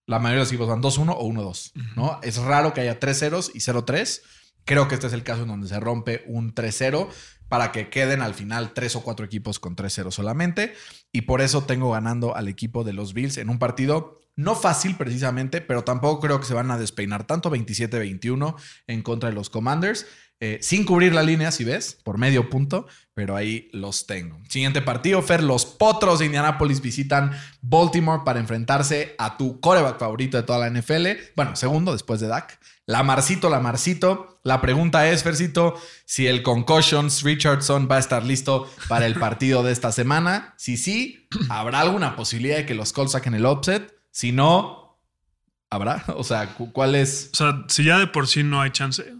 la 0.06 0.20
mayoría 0.20 0.36
de 0.36 0.42
los 0.42 0.50
equipos 0.50 0.68
van 0.68 0.84
2-1 0.84 1.16
o 1.18 1.28
1-2. 1.28 1.72
¿no? 1.96 2.20
Es 2.22 2.38
raro 2.38 2.76
que 2.76 2.82
haya 2.82 3.00
3-0 3.00 3.50
y 3.56 3.60
0-3. 3.60 4.22
Creo 4.66 4.88
que 4.88 4.94
este 4.94 5.08
es 5.08 5.14
el 5.14 5.24
caso 5.24 5.42
en 5.42 5.48
donde 5.48 5.68
se 5.68 5.80
rompe 5.80 6.24
un 6.28 6.54
3-0 6.54 7.10
para 7.50 7.72
que 7.72 7.90
queden 7.90 8.22
al 8.22 8.34
final 8.34 8.74
3 8.74 8.96
o 8.96 9.04
4 9.04 9.26
equipos 9.26 9.60
con 9.60 9.76
3-0 9.76 10.12
solamente. 10.12 10.74
Y 11.12 11.22
por 11.22 11.42
eso 11.42 11.64
tengo 11.64 11.92
ganando 11.92 12.36
al 12.36 12.48
equipo 12.48 12.84
de 12.84 12.94
los 12.94 13.14
Bills 13.14 13.38
en 13.38 13.50
un 13.50 13.60
partido 13.60 14.22
no 14.40 14.56
fácil 14.56 14.96
precisamente, 14.96 15.60
pero 15.60 15.84
tampoco 15.84 16.22
creo 16.22 16.40
que 16.40 16.46
se 16.46 16.54
van 16.54 16.72
a 16.72 16.78
despeinar 16.78 17.28
tanto 17.28 17.52
27-21 17.52 18.56
en 18.88 19.02
contra 19.02 19.28
de 19.28 19.36
los 19.36 19.50
Commanders. 19.50 20.06
Eh, 20.42 20.60
sin 20.62 20.86
cubrir 20.86 21.14
la 21.14 21.24
línea, 21.24 21.52
si 21.52 21.64
ves, 21.64 21.98
por 22.04 22.18
medio 22.18 22.50
punto, 22.50 22.88
pero 23.14 23.36
ahí 23.36 23.70
los 23.74 24.08
tengo. 24.08 24.40
Siguiente 24.48 24.82
partido, 24.82 25.22
Fer, 25.22 25.44
los 25.44 25.66
Potros 25.66 26.20
de 26.20 26.26
Indianapolis 26.28 26.80
visitan 26.82 27.32
Baltimore 27.62 28.22
para 28.24 28.40
enfrentarse 28.40 29.16
a 29.18 29.36
tu 29.38 29.60
coreback 29.60 30.00
favorito 30.00 30.38
de 30.38 30.44
toda 30.44 30.60
la 30.60 30.70
NFL. 30.70 31.08
Bueno, 31.36 31.56
segundo 31.58 31.92
después 31.92 32.20
de 32.22 32.28
Dak. 32.28 32.58
Lamarcito, 32.86 33.50
Lamarcito. 33.50 34.40
La 34.44 34.62
pregunta 34.62 35.08
es, 35.10 35.22
Fercito, 35.24 35.76
si 36.06 36.26
el 36.28 36.42
Concussions 36.42 37.22
Richardson 37.24 37.88
va 37.92 37.98
a 37.98 38.00
estar 38.00 38.24
listo 38.26 38.72
para 38.88 39.06
el 39.06 39.16
partido 39.16 39.62
de 39.64 39.74
esta 39.74 39.92
semana. 39.92 40.54
Si 40.58 40.78
sí, 40.78 41.28
¿habrá 41.50 41.82
alguna 41.82 42.16
posibilidad 42.16 42.56
de 42.58 42.66
que 42.66 42.74
los 42.74 42.94
Colts 42.94 43.12
saquen 43.12 43.34
el 43.36 43.46
upset? 43.46 43.94
Si 44.12 44.32
no, 44.32 44.98
¿habrá? 45.70 46.04
O 46.16 46.24
sea, 46.24 46.56
cu- 46.56 46.72
¿cuál 46.72 46.96
es? 46.96 47.30
O 47.34 47.36
sea, 47.36 47.64
si 47.68 47.84
ya 47.84 48.00
de 48.00 48.08
por 48.08 48.28
sí 48.28 48.42
no 48.44 48.62
hay 48.62 48.72
chance, 48.72 49.14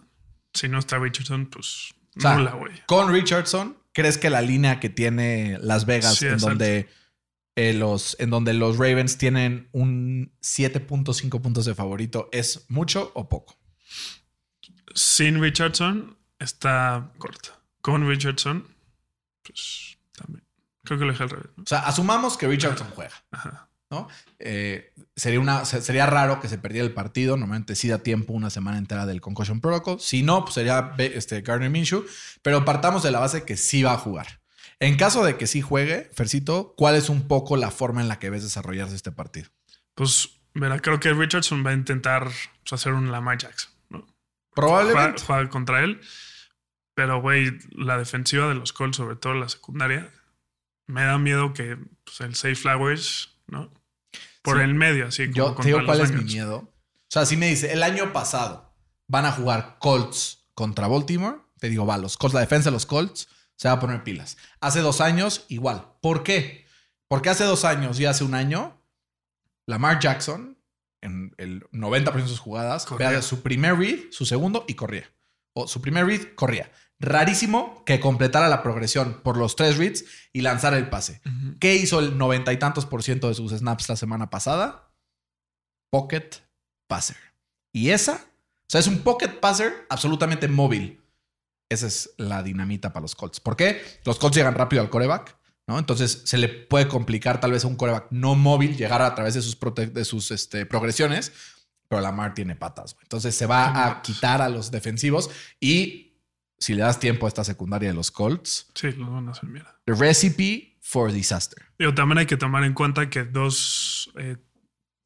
si 0.54 0.68
no 0.68 0.80
está 0.80 0.98
Richardson, 1.00 1.46
pues 1.48 1.94
O 2.18 2.22
sea, 2.22 2.36
nula, 2.38 2.52
güey. 2.52 2.74
con 2.88 3.12
Richardson, 3.12 3.78
¿crees 3.94 4.18
que 4.18 4.30
la 4.30 4.42
línea 4.42 4.80
que 4.80 4.90
tiene 4.90 5.58
Las 5.62 5.86
Vegas, 5.86 6.16
Sí, 6.16 6.26
en, 6.26 6.34
exacto. 6.34 6.50
donde, 6.50 6.90
eh, 7.56 7.74
los, 7.74 8.16
en 8.20 8.30
donde 8.30 8.54
los 8.54 8.78
Ravens 8.78 9.18
tienen 9.18 9.70
un 9.72 10.32
7.5 10.42 11.42
puntos 11.42 11.66
de 11.66 11.76
favorito, 11.76 12.30
es 12.32 12.66
mucho 12.70 13.12
o 13.16 13.30
poco? 13.30 13.58
Sin 14.96 15.42
Richardson 15.42 16.18
está 16.40 17.12
corta. 17.18 17.60
Con 17.82 18.08
Richardson, 18.08 18.68
pues 19.44 19.98
también. 20.14 20.44
Creo 20.84 21.00
que 21.00 21.06
lo 21.06 21.12
dejé 21.12 21.24
al 21.24 21.30
revés. 21.30 21.48
¿no? 21.56 21.64
O 21.64 21.66
sea, 21.68 21.80
asumamos 21.80 22.38
que 22.38 22.48
Richardson 22.48 22.88
juega, 22.96 23.14
Ajá. 23.32 23.69
¿No? 23.90 24.08
Eh, 24.40 24.94
sería, 25.16 25.40
una, 25.40 25.66
se- 25.66 25.82
sería 25.82 26.06
raro 26.06 26.40
que 26.40 26.48
se 26.48 26.58
perdiera 26.58 26.86
el 26.88 26.94
partido. 26.94 27.38
Normalmente 27.38 27.76
sí 27.76 27.88
da 27.88 28.00
tiempo 28.00 28.34
una 28.34 28.50
semana 28.50 28.78
entera 28.78 29.06
del 29.06 29.22
Concussion 29.22 29.62
Protocol. 29.62 30.00
Si 30.00 30.24
no, 30.24 30.44
pues 30.44 30.54
sería 30.56 30.94
este, 30.98 31.42
Gardner 31.42 31.70
Minshew. 31.70 32.06
Pero 32.42 32.66
partamos 32.66 33.04
de 33.04 33.12
la 33.12 33.20
base 33.20 33.44
que 33.46 33.58
sí 33.58 33.84
va 33.84 33.94
a 33.94 33.98
jugar. 33.98 34.40
En 34.80 34.96
caso 34.96 35.24
de 35.26 35.36
que 35.38 35.48
sí 35.48 35.62
juegue, 35.62 36.10
Fercito, 36.14 36.74
¿cuál 36.78 36.96
es 36.96 37.10
un 37.10 37.28
poco 37.28 37.58
la 37.58 37.72
forma 37.72 38.02
en 38.02 38.08
la 38.08 38.20
que 38.20 38.30
ves 38.30 38.44
desarrollarse 38.44 38.96
este 38.96 39.12
partido? 39.12 39.50
Pues, 39.94 40.30
verá, 40.54 40.80
creo 40.80 41.00
que 41.02 41.12
Richardson 41.14 41.66
va 41.66 41.72
a 41.72 41.74
intentar 41.74 42.24
pues, 42.24 42.74
hacer 42.74 42.94
un 42.94 43.12
Lamar 43.12 43.38
Jackson, 43.38 43.72
¿no? 43.90 44.00
Juega, 44.00 44.14
Probablemente. 44.54 45.24
juega 45.26 45.50
contra 45.50 45.84
él. 45.84 46.00
Pero, 46.96 47.22
güey, 47.22 47.58
la 47.72 47.98
defensiva 47.98 48.48
de 48.48 48.56
los 48.56 48.72
Colts, 48.74 48.98
sobre 48.98 49.16
todo 49.16 49.34
la 49.34 49.50
secundaria, 49.50 50.10
me 50.88 51.04
da 51.04 51.18
miedo 51.18 51.54
que 51.54 51.78
pues, 52.04 52.22
el 52.22 52.36
Safe 52.36 52.56
Flowers, 52.56 53.38
¿no? 53.48 53.72
Por 54.42 54.58
Sí. 54.58 54.64
el 54.64 54.74
medio, 54.76 55.08
así 55.08 55.26
como 55.32 55.36
Yo 55.36 55.56
te 55.56 55.68
digo 55.68 55.80
cuál 55.86 56.02
es 56.02 56.12
mi 56.12 56.24
miedo. 56.24 56.58
O 56.58 57.12
sea, 57.12 57.26
si 57.26 57.36
me 57.38 57.48
dice, 57.48 57.74
el 57.74 57.84
año 57.84 58.14
pasado 58.14 58.74
van 59.08 59.26
a 59.26 59.32
jugar 59.32 59.78
Colts 59.80 60.48
contra 60.54 60.88
Baltimore, 60.88 61.38
te 61.60 61.70
digo, 61.70 61.86
va, 61.86 61.98
los 61.98 62.18
Colts, 62.18 62.34
la 62.34 62.40
defensa 62.42 62.70
de 62.70 62.74
los 62.74 62.86
Colts 62.86 63.28
se 63.56 63.68
va 63.68 63.74
a 63.76 63.80
poner 63.80 64.04
pilas. 64.04 64.38
Hace 64.62 64.80
dos 64.82 65.02
años, 65.02 65.46
igual. 65.50 65.86
¿Por 66.02 66.24
qué? 66.24 66.66
Porque 67.08 67.30
hace 67.30 67.44
dos 67.44 67.66
años 67.66 68.00
y 68.00 68.06
hace 68.06 68.24
un 68.24 68.34
año, 68.36 68.80
Lamar 69.66 70.00
Jackson, 70.00 70.58
en 71.02 71.34
el 71.38 71.64
90% 71.72 72.14
de 72.24 72.28
sus 72.28 72.40
jugadas, 72.40 72.86
Corría. 72.86 73.22
su 73.22 73.42
primer 73.42 73.78
read, 73.78 74.00
su 74.12 74.26
segundo 74.26 74.66
y 74.68 74.76
corría. 74.76 75.12
O 75.64 75.68
su 75.68 75.82
primer 75.82 76.06
read, 76.06 76.34
corría. 76.36 76.72
Rarísimo 77.00 77.84
que 77.86 78.00
completara 78.00 78.50
la 78.50 78.62
progresión 78.62 79.22
por 79.24 79.38
los 79.38 79.56
tres 79.56 79.78
reads 79.78 80.04
y 80.34 80.42
lanzara 80.42 80.78
el 80.78 80.90
pase. 80.90 81.22
¿Qué 81.60 81.76
hizo 81.76 82.00
el 82.00 82.18
noventa 82.18 82.52
y 82.52 82.58
tantos 82.58 82.86
por 82.86 83.04
ciento 83.04 83.30
de 83.30 83.36
sus 83.36 83.54
snaps 83.54 83.88
la 83.88 83.96
semana 83.96 84.30
pasada? 84.30 84.92
Pocket 85.92 86.30
passer. 86.88 87.18
Y 87.72 87.92
esa, 87.92 88.16
o 88.16 88.66
sea, 88.68 88.82
es 88.82 88.88
un 88.88 89.00
pocket 89.00 89.40
passer 89.40 89.86
absolutamente 89.90 90.48
móvil. 90.48 91.02
Esa 91.70 91.88
es 91.88 92.12
la 92.18 92.44
dinamita 92.44 92.92
para 92.92 93.04
los 93.04 93.16
Colts. 93.16 93.40
¿Por 93.40 93.56
qué? 93.56 93.82
Los 94.04 94.18
Colts 94.18 94.36
llegan 94.36 94.56
rápido 94.56 94.82
al 94.82 94.90
coreback, 94.90 95.38
¿no? 95.68 95.80
Entonces 95.80 96.24
se 96.26 96.38
le 96.38 96.50
puede 96.50 96.88
complicar 96.88 97.40
tal 97.40 97.52
vez 97.52 97.64
a 97.64 97.68
un 97.68 97.76
coreback 97.76 98.08
no 98.10 98.36
móvil 98.36 98.76
llegar 98.76 99.02
a 99.02 99.16
través 99.16 99.36
de 99.36 99.42
sus, 99.42 99.58
de 99.58 100.04
sus 100.04 100.32
este, 100.32 100.66
progresiones, 100.66 101.32
pero 101.90 102.02
Lamar 102.02 102.34
tiene 102.34 102.56
patas. 102.56 102.94
güey. 102.94 103.04
Entonces 103.04 103.36
se 103.36 103.46
va 103.46 103.88
a 103.88 104.02
quitar 104.02 104.42
a 104.42 104.48
los 104.48 104.72
defensivos 104.72 105.30
y 105.60 106.06
si 106.58 106.74
le 106.76 106.84
das 106.84 107.00
tiempo 107.00 107.26
a 107.26 107.30
esta 107.30 107.44
secundaria 107.44 107.90
de 107.90 107.96
los 107.96 108.12
Colts, 108.12 108.70
Sí, 108.76 108.92
los 108.92 109.10
van 109.12 109.28
a 109.28 109.32
hacer 109.32 109.50
mierda. 109.50 109.80
the 109.86 109.94
recipe 109.94 110.78
for 110.82 111.12
disaster. 111.12 111.66
Digo, 111.78 111.94
también 111.94 112.20
hay 112.20 112.26
que 112.26 112.38
tomar 112.38 112.64
en 112.64 112.74
cuenta 112.74 113.10
que 113.10 113.24
dos 113.24 114.12
eh, 114.18 114.38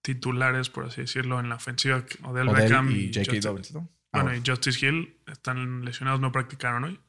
titulares, 0.02 0.70
por 0.70 0.86
así 0.86 1.02
decirlo, 1.02 1.40
en 1.40 1.50
la 1.50 1.56
ofensiva, 1.56 2.04
Odell, 2.24 2.50
Odell 2.50 2.64
Beckham 2.64 2.92
y 2.92 2.96
y, 3.06 3.14
J.K. 3.14 3.40
Dobbins, 3.42 3.72
¿no? 3.74 3.80
bueno, 4.12 4.30
Ahora. 4.30 4.38
y 4.38 4.42
Justice 4.46 4.86
Hill 4.86 5.18
están 5.32 5.86
lesionados, 5.86 6.20
no 6.20 6.32
practicaron 6.32 6.84
hoy. 6.84 7.00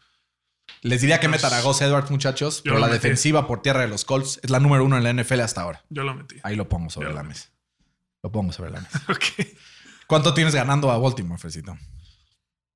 Les 0.83 1.01
diría 1.01 1.21
que 1.21 1.29
metan 1.29 1.53
a 1.53 1.61
Gus 1.61 1.81
Edwards, 1.83 2.11
muchachos, 2.11 2.61
pero 2.65 2.79
la 2.79 2.87
metí. 2.87 2.95
defensiva 2.99 3.47
por 3.47 3.61
tierra 3.63 3.81
de 3.83 3.89
los 3.89 4.05
Colts 4.05 4.41
es 4.43 4.51
la 4.51 4.61
número 4.61 4.85
uno 4.85 4.97
en 4.97 5.03
la 5.05 5.13
NFL 5.13 5.41
hasta 5.41 5.63
ahora. 5.63 5.85
Yo 5.91 6.05
lo 6.05 6.15
metí. 6.15 6.37
Ahí 6.43 6.57
lo 6.57 6.69
pongo 6.69 6.89
sobre 6.91 7.09
Yo 7.09 7.15
la 7.15 7.23
mesa. 7.23 7.51
Lo 8.25 8.33
pongo 8.33 8.53
sobre 8.53 8.71
la 8.71 8.81
mesa. 8.81 9.03
¿Cuánto 10.07 10.33
tienes 10.33 10.55
ganando 10.55 10.91
a 10.91 10.97
Baltimore, 10.97 11.39
Fercito? 11.39 11.77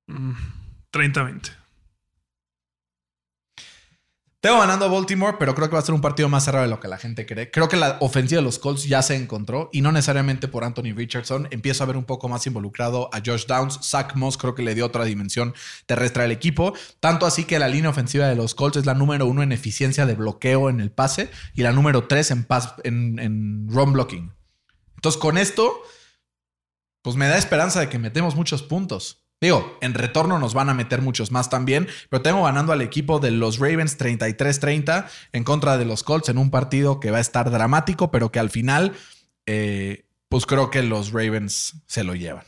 Mm, 0.05 0.33
30-20. 0.93 1.49
Tengo 4.41 4.59
ganando 4.59 4.85
a 4.85 4.89
Baltimore, 4.89 5.37
pero 5.39 5.55
creo 5.55 5.67
que 5.67 5.73
va 5.73 5.79
a 5.79 5.85
ser 5.85 5.95
un 5.95 6.01
partido 6.01 6.29
más 6.29 6.45
cerrado 6.45 6.65
de 6.65 6.69
lo 6.69 6.79
que 6.79 6.87
la 6.87 6.99
gente 6.99 7.25
cree. 7.25 7.49
Creo 7.49 7.67
que 7.67 7.77
la 7.77 7.97
ofensiva 7.99 8.39
de 8.39 8.45
los 8.45 8.59
Colts 8.59 8.83
ya 8.83 9.01
se 9.01 9.15
encontró 9.15 9.71
y 9.73 9.81
no 9.81 9.91
necesariamente 9.91 10.47
por 10.47 10.63
Anthony 10.63 10.93
Richardson. 10.95 11.47
Empiezo 11.49 11.83
a 11.83 11.87
ver 11.87 11.97
un 11.97 12.05
poco 12.05 12.29
más 12.29 12.45
involucrado 12.45 13.09
a 13.11 13.19
Josh 13.25 13.47
Downs. 13.47 13.79
Zach 13.81 14.15
Moss 14.15 14.37
creo 14.37 14.53
que 14.53 14.61
le 14.61 14.75
dio 14.75 14.85
otra 14.85 15.03
dimensión 15.03 15.55
terrestre 15.87 16.25
al 16.25 16.31
equipo. 16.31 16.75
Tanto 16.99 17.25
así 17.25 17.45
que 17.45 17.57
la 17.57 17.67
línea 17.67 17.89
ofensiva 17.89 18.27
de 18.27 18.35
los 18.35 18.53
Colts 18.53 18.77
es 18.77 18.85
la 18.85 18.93
número 18.93 19.25
uno 19.25 19.41
en 19.41 19.51
eficiencia 19.51 20.05
de 20.05 20.13
bloqueo 20.13 20.69
en 20.69 20.79
el 20.79 20.91
pase 20.91 21.31
y 21.55 21.63
la 21.63 21.71
número 21.71 22.05
tres 22.07 22.29
en, 22.29 22.43
pass, 22.43 22.75
en, 22.83 23.17
en 23.17 23.67
run 23.67 23.93
blocking. 23.93 24.38
Entonces, 24.99 25.21
con 25.21 25.37
esto, 25.37 25.81
pues 27.01 27.15
me 27.15 27.29
da 27.29 27.37
esperanza 27.37 27.79
de 27.79 27.87
que 27.87 27.99
metemos 27.99 28.35
muchos 28.35 28.63
puntos. 28.63 29.23
Digo, 29.39 29.77
en 29.79 29.93
retorno 29.93 30.39
nos 30.39 30.53
van 30.53 30.67
a 30.67 30.73
meter 30.73 31.01
muchos 31.01 31.31
más 31.31 31.49
también, 31.49 31.87
pero 32.09 32.21
tengo 32.21 32.43
ganando 32.43 32.73
al 32.73 32.81
equipo 32.81 33.19
de 33.19 33.31
los 33.31 33.59
Ravens 33.59 33.97
33-30 33.97 35.07
en 35.31 35.45
contra 35.45 35.77
de 35.77 35.85
los 35.85 36.03
Colts 36.03 36.27
en 36.27 36.37
un 36.37 36.51
partido 36.51 36.99
que 36.99 37.11
va 37.11 37.19
a 37.19 37.21
estar 37.21 37.49
dramático, 37.49 38.11
pero 38.11 38.29
que 38.29 38.39
al 38.39 38.49
final, 38.49 38.91
eh, 39.45 40.05
pues 40.27 40.45
creo 40.45 40.69
que 40.69 40.83
los 40.83 41.13
Ravens 41.13 41.75
se 41.87 42.03
lo 42.03 42.13
llevan. 42.15 42.43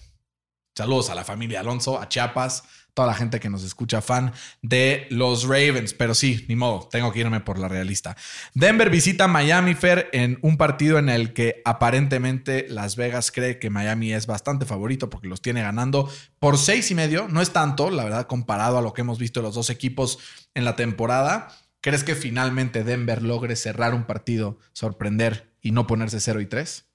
Saludos 0.76 1.10
a 1.10 1.16
la 1.16 1.24
familia 1.24 1.62
Alonso, 1.62 2.02
a 2.02 2.10
Chiapas, 2.10 2.66
toda 2.94 3.08
la 3.08 3.14
gente 3.14 3.40
que 3.40 3.50
nos 3.50 3.64
escucha 3.64 4.02
fan 4.02 4.34
de 4.62 5.08
los 5.10 5.44
Ravens, 5.44 5.94
pero 5.94 6.14
sí, 6.14 6.46
ni 6.48 6.56
modo, 6.56 6.88
tengo 6.92 7.12
que 7.12 7.20
irme 7.20 7.40
por 7.40 7.58
la 7.58 7.68
realista. 7.68 8.18
Denver 8.54 8.90
visita 8.90 9.28
Miami 9.28 9.76
Fair 9.76 10.10
en 10.12 10.40
un 10.42 10.58
partido 10.58 11.00
en 11.00 11.10
el 11.10 11.34
que 11.34 11.62
aparentemente 11.66 12.66
Las 12.70 12.96
Vegas 12.96 13.32
cree 13.32 13.60
que 13.60 13.70
Miami 13.70 14.14
es 14.14 14.28
bastante 14.28 14.66
favorito 14.66 15.10
porque 15.10 15.28
los 15.28 15.42
tiene 15.42 15.62
ganando 15.62 16.10
por 16.40 16.58
seis 16.58 16.92
y 16.92 16.96
medio. 16.96 17.28
No 17.28 17.42
es 17.42 17.52
tanto, 17.52 17.90
la 17.90 18.04
verdad, 18.04 18.28
comparado 18.28 18.78
a 18.78 18.82
lo 18.82 18.94
que 18.94 19.02
hemos 19.02 19.20
visto 19.20 19.40
de 19.40 19.48
los 19.48 19.56
dos 19.56 19.70
equipos 19.70 20.20
en 20.54 20.66
la 20.66 20.76
temporada. 20.76 21.48
¿Crees 21.82 22.04
que 22.04 22.16
finalmente 22.16 22.84
Denver 22.84 23.24
logre 23.24 23.56
cerrar 23.56 23.96
un 23.96 24.04
partido, 24.04 24.60
sorprender 24.74 25.52
y 25.62 25.72
no 25.72 25.88
ponerse 25.88 26.20
0 26.20 26.42
y 26.42 26.46
3? 26.46 26.88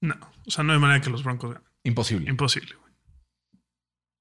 No, 0.00 0.14
o 0.46 0.50
sea, 0.50 0.62
no 0.62 0.72
hay 0.72 0.78
manera 0.78 1.00
que 1.00 1.10
los 1.10 1.24
Broncos 1.24 1.54
ganen. 1.54 1.68
Imposible. 1.82 2.30
Imposible, 2.30 2.76
güey. 2.76 2.87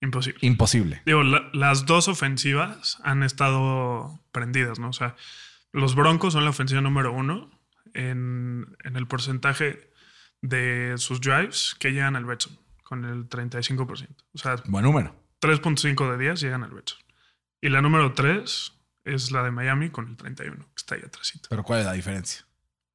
Imposible. 0.01 0.39
Imposible. 0.41 1.01
Digo, 1.05 1.23
la- 1.23 1.49
las 1.53 1.85
dos 1.85 2.07
ofensivas 2.07 2.99
han 3.03 3.23
estado 3.23 4.19
prendidas, 4.31 4.79
¿no? 4.79 4.89
O 4.89 4.93
sea, 4.93 5.15
los 5.71 5.95
Broncos 5.95 6.33
son 6.33 6.43
la 6.43 6.51
ofensiva 6.51 6.81
número 6.81 7.11
uno 7.11 7.49
en, 7.93 8.77
en 8.83 8.95
el 8.95 9.07
porcentaje 9.07 9.91
de 10.41 10.93
sus 10.97 11.19
drives 11.21 11.75
que 11.79 11.91
llegan 11.91 12.15
al 12.15 12.27
red 12.27 12.37
zone, 12.39 12.57
con 12.83 13.05
el 13.05 13.27
35%. 13.27 14.07
O 14.33 14.37
sea, 14.37 14.55
Buen 14.65 14.85
número. 14.85 15.15
3.5 15.41 16.11
de 16.11 16.17
10 16.23 16.39
llegan 16.41 16.63
al 16.63 16.71
red 16.71 16.83
zone. 16.85 17.03
Y 17.61 17.69
la 17.69 17.81
número 17.81 18.13
3 18.13 18.73
es 19.05 19.31
la 19.31 19.41
de 19.43 19.51
Miami 19.51 19.89
con 19.89 20.07
el 20.09 20.17
31, 20.17 20.57
que 20.57 20.71
está 20.75 20.95
ahí 20.95 21.01
atrásito. 21.05 21.47
Pero 21.49 21.63
¿cuál 21.63 21.79
es 21.79 21.85
la 21.85 21.93
diferencia? 21.93 22.45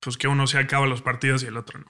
Pues 0.00 0.16
que 0.16 0.28
uno 0.28 0.46
se 0.46 0.58
acaba 0.58 0.86
los 0.86 1.02
partidos 1.02 1.42
y 1.42 1.46
el 1.46 1.56
otro 1.56 1.80
no. 1.80 1.86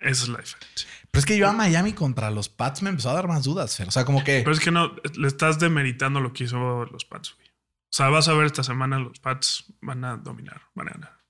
Esa 0.00 0.22
es 0.24 0.28
la 0.28 0.38
diferencia. 0.38 0.88
Pero 1.10 1.20
es 1.20 1.26
que 1.26 1.36
yo 1.36 1.48
a 1.48 1.52
Miami 1.52 1.92
contra 1.92 2.30
los 2.30 2.48
Pats 2.48 2.82
me 2.82 2.90
empezó 2.90 3.10
a 3.10 3.14
dar 3.14 3.28
más 3.28 3.44
dudas, 3.44 3.76
Fer. 3.76 3.88
O 3.88 3.90
sea, 3.90 4.04
como 4.04 4.24
que... 4.24 4.40
Pero 4.40 4.52
es 4.52 4.60
que 4.60 4.70
no, 4.70 4.94
le 5.14 5.28
estás 5.28 5.58
demeritando 5.58 6.20
lo 6.20 6.32
que 6.32 6.44
hizo 6.44 6.84
los 6.86 7.04
Pats, 7.04 7.34
güey. 7.36 7.48
O 7.48 7.92
sea, 7.92 8.08
vas 8.08 8.28
a 8.28 8.34
ver 8.34 8.46
esta 8.46 8.62
semana 8.62 8.98
los 8.98 9.18
Pats 9.20 9.64
van 9.82 10.04
a 10.04 10.16
dominar, 10.16 10.62
van 10.74 10.88
a 10.88 10.92
ganar. 10.92 11.20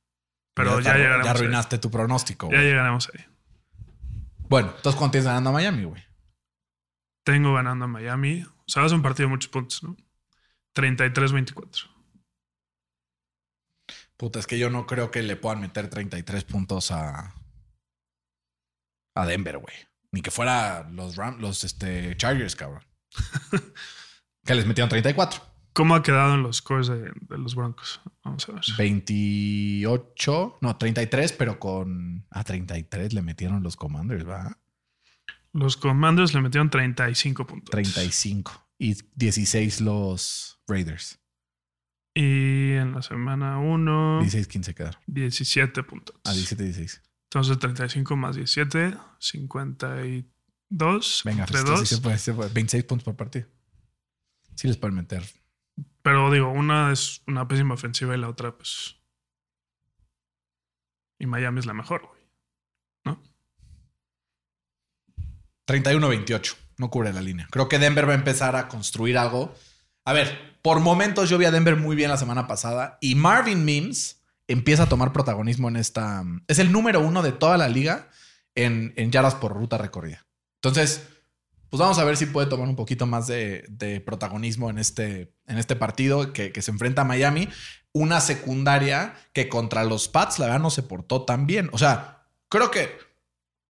Pero 0.55 0.73
ya, 0.75 0.91
está- 0.91 0.97
llegaremos. 0.99 1.25
Ya 1.25 1.31
ahí. 1.33 1.37
arruinaste 1.37 1.79
tu 1.79 1.91
pronóstico. 1.91 2.49
Ya 2.51 2.57
güey. 2.59 2.69
llegaremos 2.69 3.11
ahí. 3.15 3.25
Bueno, 4.49 4.73
entonces 4.77 4.99
¿cuánto 4.99 5.13
tienes 5.13 5.27
ganando 5.27 5.51
a 5.51 5.53
Miami, 5.55 5.85
güey? 5.85 6.05
Tengo 7.25 7.55
ganando 7.55 7.87
a 7.87 7.89
Miami. 7.89 8.43
O 8.43 8.65
sea, 8.67 8.85
ser 8.89 8.95
un 8.97 9.03
partido 9.03 9.29
de 9.29 9.31
muchos 9.31 9.51
puntos, 9.51 9.83
¿no? 9.83 9.97
33-24. 10.75 11.89
Puta, 14.17 14.39
es 14.39 14.47
que 14.47 14.59
yo 14.59 14.71
no 14.71 14.87
creo 14.87 15.11
que 15.11 15.23
le 15.23 15.37
puedan 15.37 15.61
meter 15.61 15.89
33 15.89 16.45
puntos 16.45 16.91
a, 16.91 17.35
a 19.21 19.27
Denver, 19.27 19.59
güey. 19.59 19.75
Ni 20.13 20.23
que 20.23 20.31
fuera 20.31 20.89
los, 20.91 21.17
Ram, 21.17 21.39
los 21.41 21.65
este, 21.65 22.17
Chargers, 22.17 22.57
cabrón. 22.57 22.83
que 24.45 24.55
les 24.55 24.67
metieron 24.67 24.89
34. 24.89 25.43
¿Cómo 25.73 25.95
ha 25.95 26.03
quedado 26.03 26.35
en 26.35 26.43
los 26.43 26.57
scores 26.57 26.89
de, 26.89 27.13
de 27.29 27.39
los 27.39 27.55
Broncos? 27.55 28.01
Vamos 28.25 28.49
a 28.49 28.53
ver. 28.53 28.63
28, 28.77 30.59
no, 30.61 30.77
33, 30.77 31.33
pero 31.33 31.61
con... 31.61 32.27
A 32.31 32.43
33 32.43 33.13
le 33.13 33.23
metieron 33.23 33.63
los 33.63 33.77
Commanders, 33.77 34.29
¿va? 34.29 34.59
Los 35.53 35.77
Commanders 35.77 36.35
le 36.35 36.43
metieron 36.43 36.71
35 36.71 37.47
puntos. 37.47 37.71
35. 37.71 38.69
Y 38.79 38.97
16 39.15 39.81
los 39.81 40.61
Raiders. 40.67 41.21
Y 42.15 42.73
en 42.73 42.93
la 42.93 43.03
semana 43.03 43.59
1, 43.59 44.23
16-15 44.23 44.75
quedaron. 44.75 45.01
17 45.07 45.83
puntos. 45.85 46.17
A 46.25 46.33
17-16. 46.33 47.01
Entonces 47.33 47.61
35 47.61 48.17
más 48.17 48.35
17, 48.35 48.97
52. 49.21 51.23
Venga, 51.25 51.45
entre 51.45 51.59
esto 51.59 51.77
sí 51.77 51.87
se 51.87 52.01
puede, 52.01 52.19
se 52.19 52.35
puede. 52.35 52.53
26 52.53 52.85
puntos 52.85 53.05
por 53.05 53.15
partido. 53.15 53.47
Sí 54.57 54.67
les 54.67 54.77
pueden 54.77 54.97
meter. 54.97 55.25
Pero 56.03 56.33
digo, 56.33 56.51
una 56.51 56.91
es 56.91 57.23
una 57.29 57.47
pésima 57.47 57.75
ofensiva 57.75 58.17
y 58.17 58.19
la 58.19 58.29
otra, 58.29 58.57
pues. 58.57 58.97
Y 61.21 61.27
Miami 61.27 61.61
es 61.61 61.67
la 61.67 61.73
mejor, 61.73 62.05
güey. 62.05 62.21
¿No? 63.05 63.23
31-28. 65.69 66.57
No 66.79 66.91
cubre 66.91 67.13
la 67.13 67.21
línea. 67.21 67.47
Creo 67.53 67.69
que 67.69 67.79
Denver 67.79 68.09
va 68.09 68.13
a 68.13 68.17
empezar 68.17 68.57
a 68.57 68.67
construir 68.67 69.17
algo. 69.17 69.55
A 70.05 70.13
ver, 70.13 70.59
por 70.63 70.81
momentos 70.81 71.31
yo 71.31 71.39
vi 71.39 71.45
a 71.45 71.53
Denver 71.53 71.77
muy 71.77 71.95
bien 71.95 72.11
la 72.11 72.17
semana 72.17 72.49
pasada 72.49 72.99
y 73.01 73.15
Marvin 73.15 73.65
Mims 73.65 74.20
empieza 74.53 74.85
a 74.85 74.89
tomar 74.89 75.13
protagonismo 75.13 75.69
en 75.69 75.77
esta. 75.77 76.25
Es 76.49 76.59
el 76.59 76.73
número 76.73 77.01
uno 77.01 77.23
de 77.23 77.33
toda 77.33 77.57
la 77.57 77.69
liga 77.69 78.09
en, 78.55 78.93
en 78.97 79.11
yardas 79.11 79.37
por 79.37 79.53
ruta 79.53 79.79
recorrida. 79.79 80.27
Entonces, 80.57 81.07
pues 81.71 81.79
vamos 81.79 81.99
a 81.99 82.05
ver 82.05 82.17
si 82.17 82.27
puede 82.27 82.49
tomar 82.49 82.69
un 82.69 82.77
poquito 82.77 83.07
más 83.07 83.29
de, 83.29 84.03
protagonismo 84.05 84.71
en 84.71 84.79
este, 84.79 85.33
en 85.47 85.57
este 85.57 85.77
partido 85.77 86.33
que, 86.33 86.51
que 86.51 86.63
se 86.63 86.73
enfrenta 86.73 87.03
a 87.03 87.05
Miami. 87.05 87.49
Una 87.93 88.21
secundaria 88.21 89.15
que 89.33 89.49
contra 89.49 89.85
los 89.85 90.09
Pats, 90.09 90.41
la 90.41 90.47
verdad, 90.47 90.61
no 90.61 90.71
se 90.71 90.83
portó 90.83 91.25
tan 91.25 91.47
bien. 91.47 91.71
O 91.73 91.79
sea, 91.79 92.27
creo 92.49 92.73
que 92.73 92.91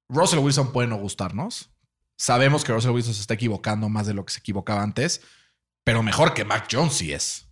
Russell 0.08 0.38
Wilson 0.38 0.72
puede 0.72 0.88
no 0.88 0.96
gustarnos. 0.96 1.70
Sabemos 2.16 2.64
que 2.64 2.72
Russell 2.72 2.92
Wilson 2.92 3.14
se 3.14 3.20
está 3.20 3.34
equivocando 3.34 3.88
más 3.90 4.06
de 4.06 4.14
lo 4.14 4.24
que 4.24 4.32
se 4.32 4.40
equivocaba 4.40 4.82
antes, 4.82 5.20
pero 5.84 6.02
mejor 6.02 6.32
que 6.34 6.44
Mac 6.44 6.68
Jones 6.70 6.94
sí 6.94 7.12
es. 7.12 7.49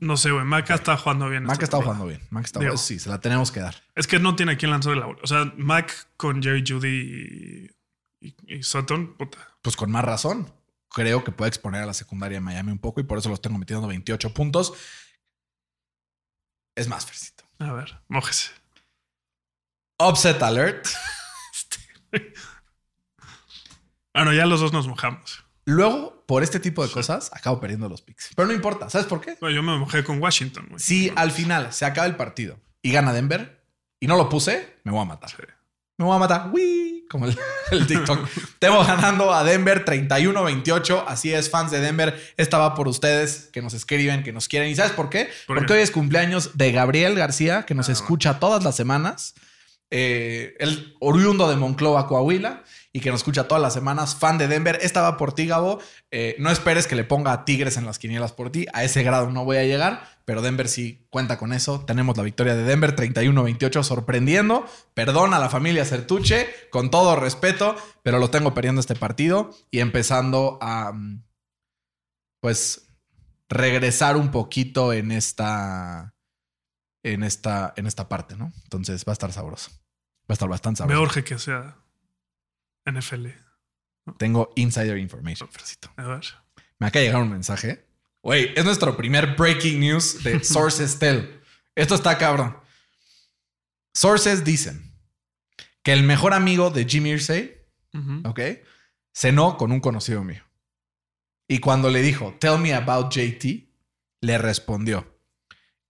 No 0.00 0.16
sé, 0.16 0.30
güey. 0.30 0.44
Mac 0.44 0.68
está 0.70 0.96
jugando 0.96 1.28
bien. 1.28 1.44
Mac 1.44 1.62
está 1.62 1.76
jugando 1.82 2.06
bien. 2.06 2.20
Mac 2.30 2.44
está 2.44 2.60
jugando. 2.60 2.78
Sí, 2.78 2.98
se 2.98 3.08
la 3.08 3.20
tenemos 3.20 3.50
que 3.52 3.60
dar. 3.60 3.74
Es 3.94 4.06
que 4.06 4.18
no 4.18 4.34
tiene 4.36 4.52
a 4.52 4.56
quien 4.56 4.70
lanzar 4.70 4.96
la 4.96 5.06
bola. 5.06 5.18
O 5.22 5.26
sea, 5.26 5.52
Mac 5.56 6.08
con 6.16 6.42
Jerry 6.42 6.64
Judy 6.66 7.68
y, 8.20 8.26
y- 8.28 8.36
y 8.56 8.62
Sutton, 8.62 9.16
puta. 9.16 9.38
Pues 9.62 9.76
con 9.76 9.90
más 9.90 10.04
razón. 10.04 10.52
Creo 10.90 11.24
que 11.24 11.32
puede 11.32 11.48
exponer 11.50 11.82
a 11.82 11.86
la 11.86 11.94
secundaria 11.94 12.36
de 12.38 12.40
Miami 12.40 12.72
un 12.72 12.78
poco 12.78 13.00
y 13.00 13.04
por 13.04 13.18
eso 13.18 13.28
los 13.28 13.40
tengo 13.42 13.58
metiendo 13.58 13.86
28 13.86 14.32
puntos. 14.32 14.72
Es 16.74 16.88
más, 16.88 17.04
Fercito. 17.06 17.44
A 17.58 17.72
ver, 17.72 17.98
mójese. 18.08 18.50
Upset 19.98 20.42
alert. 20.42 20.86
Bueno, 24.14 24.32
ya 24.32 24.46
los 24.46 24.60
dos 24.60 24.72
nos 24.72 24.88
mojamos. 24.88 25.44
Luego, 25.66 26.24
por 26.26 26.42
este 26.42 26.60
tipo 26.60 26.86
de 26.86 26.92
cosas, 26.92 27.28
acabo 27.34 27.60
perdiendo 27.60 27.88
los 27.88 28.00
picks. 28.00 28.30
Pero 28.34 28.46
no 28.48 28.54
importa. 28.54 28.88
¿Sabes 28.88 29.06
por 29.06 29.20
qué? 29.20 29.36
Bueno, 29.40 29.54
yo 29.56 29.62
me 29.62 29.76
mojé 29.76 30.04
con 30.04 30.22
Washington, 30.22 30.66
güey. 30.70 30.80
Si 30.80 31.12
al 31.16 31.32
final 31.32 31.72
se 31.72 31.84
acaba 31.84 32.06
el 32.06 32.16
partido 32.16 32.58
y 32.82 32.92
gana 32.92 33.12
Denver 33.12 33.62
y 34.00 34.06
no 34.06 34.16
lo 34.16 34.28
puse, 34.28 34.76
me 34.84 34.92
voy 34.92 35.02
a 35.02 35.04
matar. 35.04 35.28
Sí. 35.30 35.36
Me 35.98 36.04
voy 36.04 36.14
a 36.14 36.18
matar. 36.20 36.50
¡Wii! 36.52 37.06
Como 37.10 37.26
el, 37.26 37.36
el 37.72 37.86
TikTok. 37.86 38.28
Tengo 38.60 38.84
ganando 38.84 39.32
a 39.34 39.42
Denver 39.42 39.84
31-28. 39.84 41.04
Así 41.06 41.32
es, 41.32 41.50
fans 41.50 41.70
de 41.72 41.80
Denver. 41.80 42.16
Esta 42.36 42.58
va 42.58 42.74
por 42.74 42.86
ustedes 42.86 43.48
que 43.52 43.60
nos 43.62 43.74
escriben, 43.74 44.22
que 44.22 44.32
nos 44.32 44.46
quieren. 44.48 44.70
¿Y 44.70 44.76
sabes 44.76 44.92
por 44.92 45.10
qué? 45.10 45.28
¿Por 45.46 45.56
Porque 45.58 45.66
qué? 45.66 45.72
hoy 45.74 45.80
es 45.80 45.90
cumpleaños 45.90 46.56
de 46.56 46.70
Gabriel 46.70 47.16
García, 47.16 47.64
que 47.66 47.74
Ah, 47.74 47.78
nos 47.78 47.88
escucha 47.88 48.38
todas 48.38 48.62
las 48.62 48.76
semanas. 48.76 49.34
Eh, 49.90 50.54
el 50.58 50.94
oriundo 51.00 51.48
de 51.48 51.56
Monclova, 51.56 52.06
Coahuila, 52.08 52.64
y 52.96 53.00
que 53.00 53.10
nos 53.10 53.20
escucha 53.20 53.46
todas 53.46 53.60
las 53.60 53.74
semanas, 53.74 54.16
fan 54.16 54.38
de 54.38 54.48
Denver. 54.48 54.78
Esta 54.80 55.02
va 55.02 55.18
por 55.18 55.34
ti, 55.34 55.46
Gabo. 55.46 55.80
Eh, 56.10 56.34
no 56.38 56.50
esperes 56.50 56.86
que 56.86 56.96
le 56.96 57.04
ponga 57.04 57.30
a 57.30 57.44
Tigres 57.44 57.76
en 57.76 57.84
las 57.84 57.98
quinielas 57.98 58.32
por 58.32 58.50
ti. 58.50 58.64
A 58.72 58.84
ese 58.84 59.02
grado 59.02 59.30
no 59.30 59.44
voy 59.44 59.58
a 59.58 59.64
llegar, 59.64 60.02
pero 60.24 60.40
Denver 60.40 60.66
sí 60.66 61.06
cuenta 61.10 61.36
con 61.36 61.52
eso. 61.52 61.84
Tenemos 61.84 62.16
la 62.16 62.22
victoria 62.22 62.56
de 62.56 62.62
Denver 62.62 62.96
31-28, 62.96 63.82
sorprendiendo. 63.82 64.64
Perdón 64.94 65.34
a 65.34 65.38
la 65.38 65.50
familia 65.50 65.84
Certuche, 65.84 66.48
con 66.70 66.90
todo 66.90 67.16
respeto, 67.16 67.76
pero 68.02 68.18
lo 68.18 68.30
tengo 68.30 68.54
perdiendo 68.54 68.80
este 68.80 68.94
partido 68.94 69.50
y 69.70 69.80
empezando 69.80 70.58
a, 70.62 70.92
mm, 70.94 71.22
pues, 72.40 72.88
regresar 73.50 74.16
un 74.16 74.30
poquito 74.30 74.94
en 74.94 75.12
esta, 75.12 76.14
en 77.02 77.22
esta, 77.24 77.74
en 77.76 77.86
esta 77.86 78.08
parte, 78.08 78.36
¿no? 78.36 78.54
Entonces 78.62 79.04
va 79.06 79.10
a 79.10 79.12
estar 79.12 79.34
sabroso. 79.34 79.70
Va 80.22 80.30
a 80.30 80.32
estar 80.32 80.48
bastante 80.48 80.82
Me 80.84 80.94
sabroso. 80.94 81.02
urge 81.02 81.24
que 81.24 81.38
sea 81.38 81.76
NFL. 82.86 83.26
Tengo 84.18 84.52
insider 84.56 84.96
information. 84.98 85.48
A 85.96 86.04
ver. 86.06 86.24
Me 86.78 86.86
acaba 86.86 87.00
de 87.00 87.06
llegar 87.06 87.22
un 87.22 87.30
mensaje. 87.30 87.84
Güey, 88.22 88.52
es 88.56 88.64
nuestro 88.64 88.96
primer 88.96 89.36
breaking 89.36 89.80
news 89.80 90.22
de 90.22 90.42
Sources 90.44 90.98
Tell. 90.98 91.40
Esto 91.74 91.94
está 91.94 92.16
cabrón. 92.18 92.56
Sources 93.94 94.44
dicen 94.44 94.92
que 95.82 95.92
el 95.92 96.02
mejor 96.02 96.34
amigo 96.34 96.70
de 96.70 96.84
Jimmy 96.84 97.10
Irsay, 97.10 97.56
Ujú. 97.94 98.28
¿ok? 98.28 98.40
Cenó 99.14 99.56
con 99.56 99.72
un 99.72 99.80
conocido 99.80 100.22
mío. 100.22 100.42
Y 101.48 101.58
cuando 101.60 101.90
le 101.90 102.02
dijo, 102.02 102.34
tell 102.40 102.58
me 102.58 102.74
about 102.74 103.10
JT, 103.12 103.68
le 104.20 104.38
respondió, 104.38 105.06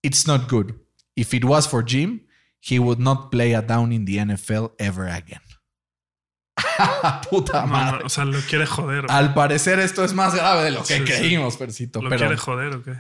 it's 0.02 0.26
not 0.26 0.50
good. 0.50 0.74
If 1.16 1.32
it 1.32 1.44
was 1.44 1.66
for 1.66 1.82
Jim, 1.84 2.26
he 2.60 2.78
would 2.78 2.98
not 3.00 3.30
play 3.30 3.54
a 3.54 3.62
down 3.62 3.90
in 3.92 4.04
the 4.04 4.18
NFL 4.18 4.74
ever 4.78 5.08
again. 5.08 5.40
Puta 7.30 7.66
madre. 7.66 8.00
no, 8.00 8.06
o 8.06 8.08
sea, 8.08 8.24
lo 8.24 8.38
quiere 8.40 8.66
joder. 8.66 9.06
Al 9.08 9.34
parecer 9.34 9.78
esto 9.78 10.04
es 10.04 10.14
más 10.14 10.34
grave 10.34 10.64
de 10.64 10.70
lo 10.70 10.82
que 10.82 10.96
Sí, 10.98 11.06
sí. 11.06 11.12
creímos, 11.12 11.56
Percito. 11.56 12.00
¿Lo 12.02 12.08
Pero 12.08 12.20
quiere 12.20 12.36
joder 12.36 12.74
o 12.74 12.82
qué? 12.82 12.96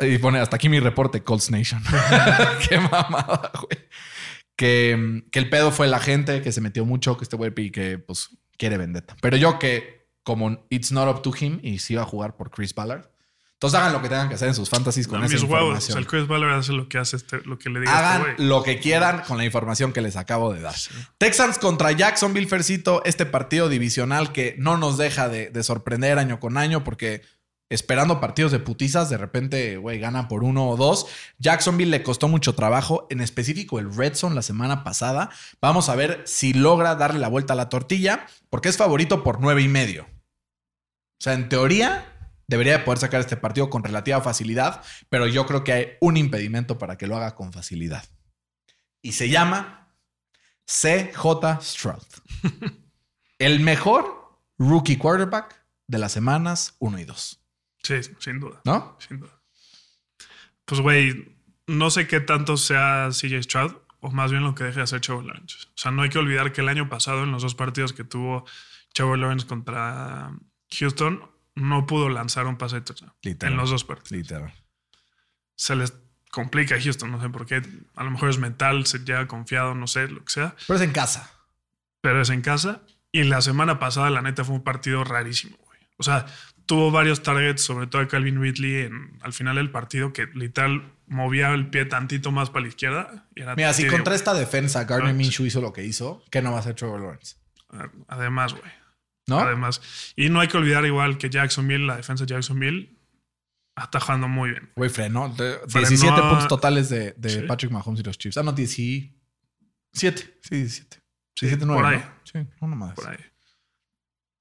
y 0.00 0.18
pone 0.18 0.40
hasta 0.40 0.56
aquí 0.56 0.68
mi 0.68 0.80
reporte, 0.80 1.22
Colts 1.22 1.50
Nation. 1.50 1.82
Qué 2.68 2.78
mamada, 2.78 3.52
güey. 3.54 3.88
Que, 4.56 5.22
que 5.30 5.38
el 5.38 5.50
pedo 5.50 5.70
fue 5.72 5.86
la 5.88 5.98
gente 6.00 6.40
que 6.42 6.52
se 6.52 6.60
metió 6.60 6.84
mucho, 6.84 7.16
que 7.16 7.24
este 7.24 7.36
güey 7.36 7.52
y 7.56 7.70
que 7.70 7.98
pues 7.98 8.30
quiere 8.56 8.76
vendetta. 8.78 9.16
Pero 9.20 9.36
yo 9.36 9.58
que 9.58 10.08
como 10.22 10.64
it's 10.70 10.90
not 10.90 11.08
up 11.14 11.22
to 11.22 11.32
him 11.38 11.58
y 11.62 11.78
si 11.80 11.92
iba 11.94 12.02
a 12.02 12.06
jugar 12.06 12.36
por 12.36 12.50
Chris 12.50 12.74
Ballard. 12.74 13.06
Entonces 13.64 13.80
hagan 13.80 13.92
lo 13.94 14.02
que 14.02 14.08
tengan 14.10 14.28
que 14.28 14.34
hacer 14.34 14.48
en 14.48 14.54
sus 14.54 14.68
fantasies 14.68 15.08
con 15.08 15.20
No, 15.20 15.26
esa 15.26 15.32
mis 15.34 15.42
información. 15.42 15.98
el 15.98 16.06
Chris 16.06 16.26
Ballard 16.28 16.58
hace 16.58 16.72
lo 16.72 16.86
que 16.86 16.98
hace 16.98 17.16
este, 17.16 17.40
lo 17.46 17.58
que 17.58 17.70
le 17.70 17.80
diga 17.80 17.96
Hagan 17.98 18.20
este 18.20 18.34
güey. 18.34 18.48
lo 18.48 18.62
que 18.62 18.78
quieran 18.78 19.22
con 19.26 19.38
la 19.38 19.44
información 19.46 19.92
que 19.94 20.02
les 20.02 20.16
acabo 20.16 20.52
de 20.52 20.60
dar. 20.60 20.74
Texans 21.16 21.58
contra 21.58 21.90
Jacksonville, 21.92 22.46
Fercito, 22.46 23.00
este 23.06 23.24
partido 23.24 23.70
divisional 23.70 24.32
que 24.32 24.54
no 24.58 24.76
nos 24.76 24.98
deja 24.98 25.30
de, 25.30 25.48
de 25.48 25.62
sorprender 25.62 26.18
año 26.18 26.40
con 26.40 26.58
año 26.58 26.84
porque 26.84 27.22
esperando 27.70 28.20
partidos 28.20 28.52
de 28.52 28.58
putizas, 28.58 29.08
de 29.08 29.16
repente, 29.16 29.78
güey, 29.78 29.98
gana 29.98 30.28
por 30.28 30.44
uno 30.44 30.68
o 30.68 30.76
dos. 30.76 31.06
Jacksonville 31.38 31.90
le 31.90 32.02
costó 32.02 32.28
mucho 32.28 32.54
trabajo, 32.54 33.06
en 33.08 33.22
específico 33.22 33.78
el 33.78 33.92
Red 33.96 34.14
Zone 34.14 34.34
la 34.34 34.42
semana 34.42 34.84
pasada. 34.84 35.30
Vamos 35.62 35.88
a 35.88 35.96
ver 35.96 36.22
si 36.26 36.52
logra 36.52 36.94
darle 36.94 37.18
la 37.18 37.28
vuelta 37.28 37.54
a 37.54 37.56
la 37.56 37.70
tortilla 37.70 38.26
porque 38.50 38.68
es 38.68 38.76
favorito 38.76 39.24
por 39.24 39.40
nueve 39.40 39.62
y 39.62 39.68
medio. 39.68 40.02
O 40.04 41.24
sea, 41.24 41.32
en 41.32 41.48
teoría 41.48 42.13
debería 42.46 42.78
de 42.78 42.84
poder 42.84 42.98
sacar 42.98 43.20
este 43.20 43.36
partido 43.36 43.70
con 43.70 43.82
relativa 43.82 44.20
facilidad, 44.20 44.82
pero 45.08 45.26
yo 45.26 45.46
creo 45.46 45.64
que 45.64 45.72
hay 45.72 45.88
un 46.00 46.16
impedimento 46.16 46.78
para 46.78 46.96
que 46.96 47.06
lo 47.06 47.16
haga 47.16 47.34
con 47.34 47.52
facilidad. 47.52 48.04
Y 49.02 49.12
se 49.12 49.28
llama 49.28 49.94
CJ 50.66 51.60
Stroud. 51.60 52.06
El 53.38 53.60
mejor 53.60 54.38
rookie 54.58 54.96
quarterback 54.96 55.64
de 55.86 55.98
las 55.98 56.12
semanas 56.12 56.76
1 56.78 56.98
y 57.00 57.04
2. 57.04 57.40
Sí, 57.82 58.00
sin 58.18 58.40
duda. 58.40 58.60
¿No? 58.64 58.96
Sin 59.06 59.20
duda. 59.20 59.42
Pues, 60.64 60.80
güey, 60.80 61.36
no 61.66 61.90
sé 61.90 62.06
qué 62.06 62.20
tanto 62.20 62.56
sea 62.56 63.10
CJ 63.10 63.42
Stroud 63.42 63.72
o 64.00 64.10
más 64.10 64.30
bien 64.30 64.44
lo 64.44 64.54
que 64.54 64.64
deje 64.64 64.76
de 64.76 64.82
hacer 64.82 65.00
Trevor 65.00 65.24
Lawrence. 65.24 65.56
O 65.68 65.72
sea, 65.76 65.90
no 65.90 66.02
hay 66.02 66.10
que 66.10 66.18
olvidar 66.18 66.52
que 66.52 66.60
el 66.60 66.68
año 66.68 66.88
pasado, 66.88 67.24
en 67.24 67.32
los 67.32 67.42
dos 67.42 67.54
partidos 67.54 67.94
que 67.94 68.04
tuvo 68.04 68.44
Trevor 68.92 69.18
Lawrence 69.18 69.46
contra 69.46 70.30
Houston, 70.78 71.22
no 71.54 71.86
pudo 71.86 72.08
lanzar 72.08 72.46
un 72.46 72.56
pase 72.56 72.76
de 72.76 72.80
touchdown. 72.82 73.12
Literal. 73.22 73.52
En 73.52 73.58
los 73.58 73.70
dos 73.70 73.84
partidos. 73.84 74.12
Literal. 74.12 74.52
Se 75.56 75.76
les 75.76 75.94
complica 76.30 76.74
a 76.74 76.80
Houston, 76.80 77.10
no 77.12 77.20
sé 77.20 77.28
por 77.28 77.46
qué. 77.46 77.62
A 77.94 78.04
lo 78.04 78.10
mejor 78.10 78.28
es 78.30 78.38
mental, 78.38 78.86
se 78.86 78.98
llega 78.98 79.26
confiado, 79.28 79.74
no 79.74 79.86
sé, 79.86 80.08
lo 80.08 80.24
que 80.24 80.32
sea. 80.32 80.56
Pero 80.66 80.76
es 80.78 80.82
en 80.82 80.92
casa. 80.92 81.30
pero 82.00 82.20
es 82.20 82.30
en 82.30 82.42
casa. 82.42 82.82
Y 83.12 83.22
la 83.22 83.40
semana 83.40 83.78
pasada, 83.78 84.10
la 84.10 84.20
neta, 84.20 84.44
fue 84.44 84.56
un 84.56 84.64
partido 84.64 85.04
rarísimo, 85.04 85.56
güey. 85.64 85.78
O 85.96 86.02
sea, 86.02 86.26
tuvo 86.66 86.90
varios 86.90 87.22
targets, 87.22 87.62
sobre 87.62 87.86
todo 87.86 88.02
a 88.02 88.08
Calvin 88.08 88.40
Ridley, 88.40 88.86
en, 88.86 89.18
al 89.22 89.32
final 89.32 89.56
del 89.56 89.70
partido, 89.70 90.12
que 90.12 90.26
literal 90.34 90.92
movía 91.06 91.52
el 91.52 91.68
pie 91.70 91.84
tantito 91.84 92.32
más 92.32 92.50
para 92.50 92.62
la 92.62 92.68
izquierda. 92.68 93.28
y 93.36 93.42
era 93.42 93.54
Mira, 93.54 93.72
si 93.72 93.86
contra 93.86 94.16
esta 94.16 94.34
defensa 94.34 94.84
Gardner 94.84 95.14
Minshew 95.14 95.46
hizo 95.46 95.60
lo 95.60 95.72
que 95.72 95.84
hizo, 95.84 96.24
¿qué 96.30 96.42
no 96.42 96.50
va 96.50 96.56
a 96.56 96.60
hacer 96.60 96.74
Trevor 96.74 97.00
Lawrence? 97.00 97.36
Además, 98.08 98.54
güey. 98.54 98.70
¿No? 99.26 99.40
Además. 99.40 99.80
Y 100.16 100.28
no 100.28 100.40
hay 100.40 100.48
que 100.48 100.56
olvidar 100.56 100.84
igual 100.84 101.16
que 101.18 101.30
Jacksonville, 101.30 101.86
la 101.86 101.96
defensa 101.96 102.24
de 102.24 102.34
Jacksonville, 102.34 102.98
está 103.76 103.98
jugando 104.00 104.28
muy 104.28 104.50
bien. 104.50 104.70
Güey, 104.76 104.90
frenó. 104.90 105.28
De- 105.30 105.58
Frenó 105.68 105.88
17 105.88 106.20
a- 106.20 106.28
puntos 106.30 106.48
totales 106.48 106.88
de, 106.90 107.12
de 107.16 107.30
Sí. 107.30 107.40
Patrick 107.42 107.72
Mahomes 107.72 108.00
y 108.00 108.02
los 108.02 108.18
Chiefs. 108.18 108.36
Ah, 108.36 108.42
no, 108.42 108.52
17. 108.52 109.14
Sí, 110.42 110.56
17. 110.56 110.96
Sí, 111.34 111.46
17, 111.46 111.64
9. 111.66 111.82
por 111.82 111.92
ahí. 111.92 111.98
¿no? 111.98 112.14
Sí, 112.24 112.48
no 112.60 112.66
más. 112.68 112.94
Por 112.94 113.08
ahí. 113.08 113.18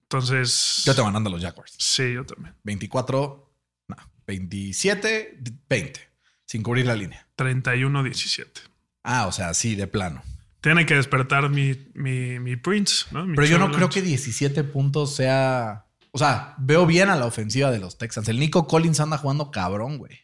Entonces. 0.03 0.83
Yo 0.85 0.93
te 0.95 1.01
ganando 1.01 1.29
a 1.29 1.33
los 1.33 1.41
Jaguars. 1.41 1.73
Sí, 1.79 2.13
yo 2.13 2.25
también. 2.25 2.55
24, 2.63 3.55
no, 3.87 3.95
27, 4.27 5.39
20, 5.69 5.99
sin 6.45 6.61
cubrir 6.61 6.85
la 6.85 6.95
línea. 6.95 7.27
31-17. 7.37 8.61
Ah, 9.03 9.27
o 9.27 9.31
sea, 9.31 9.53
sí, 9.53 9.75
de 9.75 9.87
plano. 9.87 10.21
Tiene 10.63 10.85
que 10.85 10.95
despertar 10.95 11.49
mi, 11.49 11.75
mi, 11.93 12.39
mi 12.39 12.55
Prince, 12.55 13.07
¿no? 13.11 13.25
Mi 13.25 13.35
Pero 13.35 13.45
yo 13.49 13.57
no 13.57 13.69
creo 13.69 13.89
que 13.89 14.01
17 14.01 14.63
puntos 14.63 15.13
sea. 15.13 15.87
O 16.11 16.17
sea, 16.17 16.55
veo 16.57 16.85
bien 16.85 17.09
a 17.09 17.17
la 17.17 17.25
ofensiva 17.25 17.69
de 17.69 17.79
los 17.79 17.97
Texans. 17.97 18.29
El 18.29 18.39
Nico 18.39 18.65
Collins 18.65 19.01
anda 19.01 19.17
jugando 19.17 19.51
cabrón, 19.51 19.97
güey. 19.97 20.21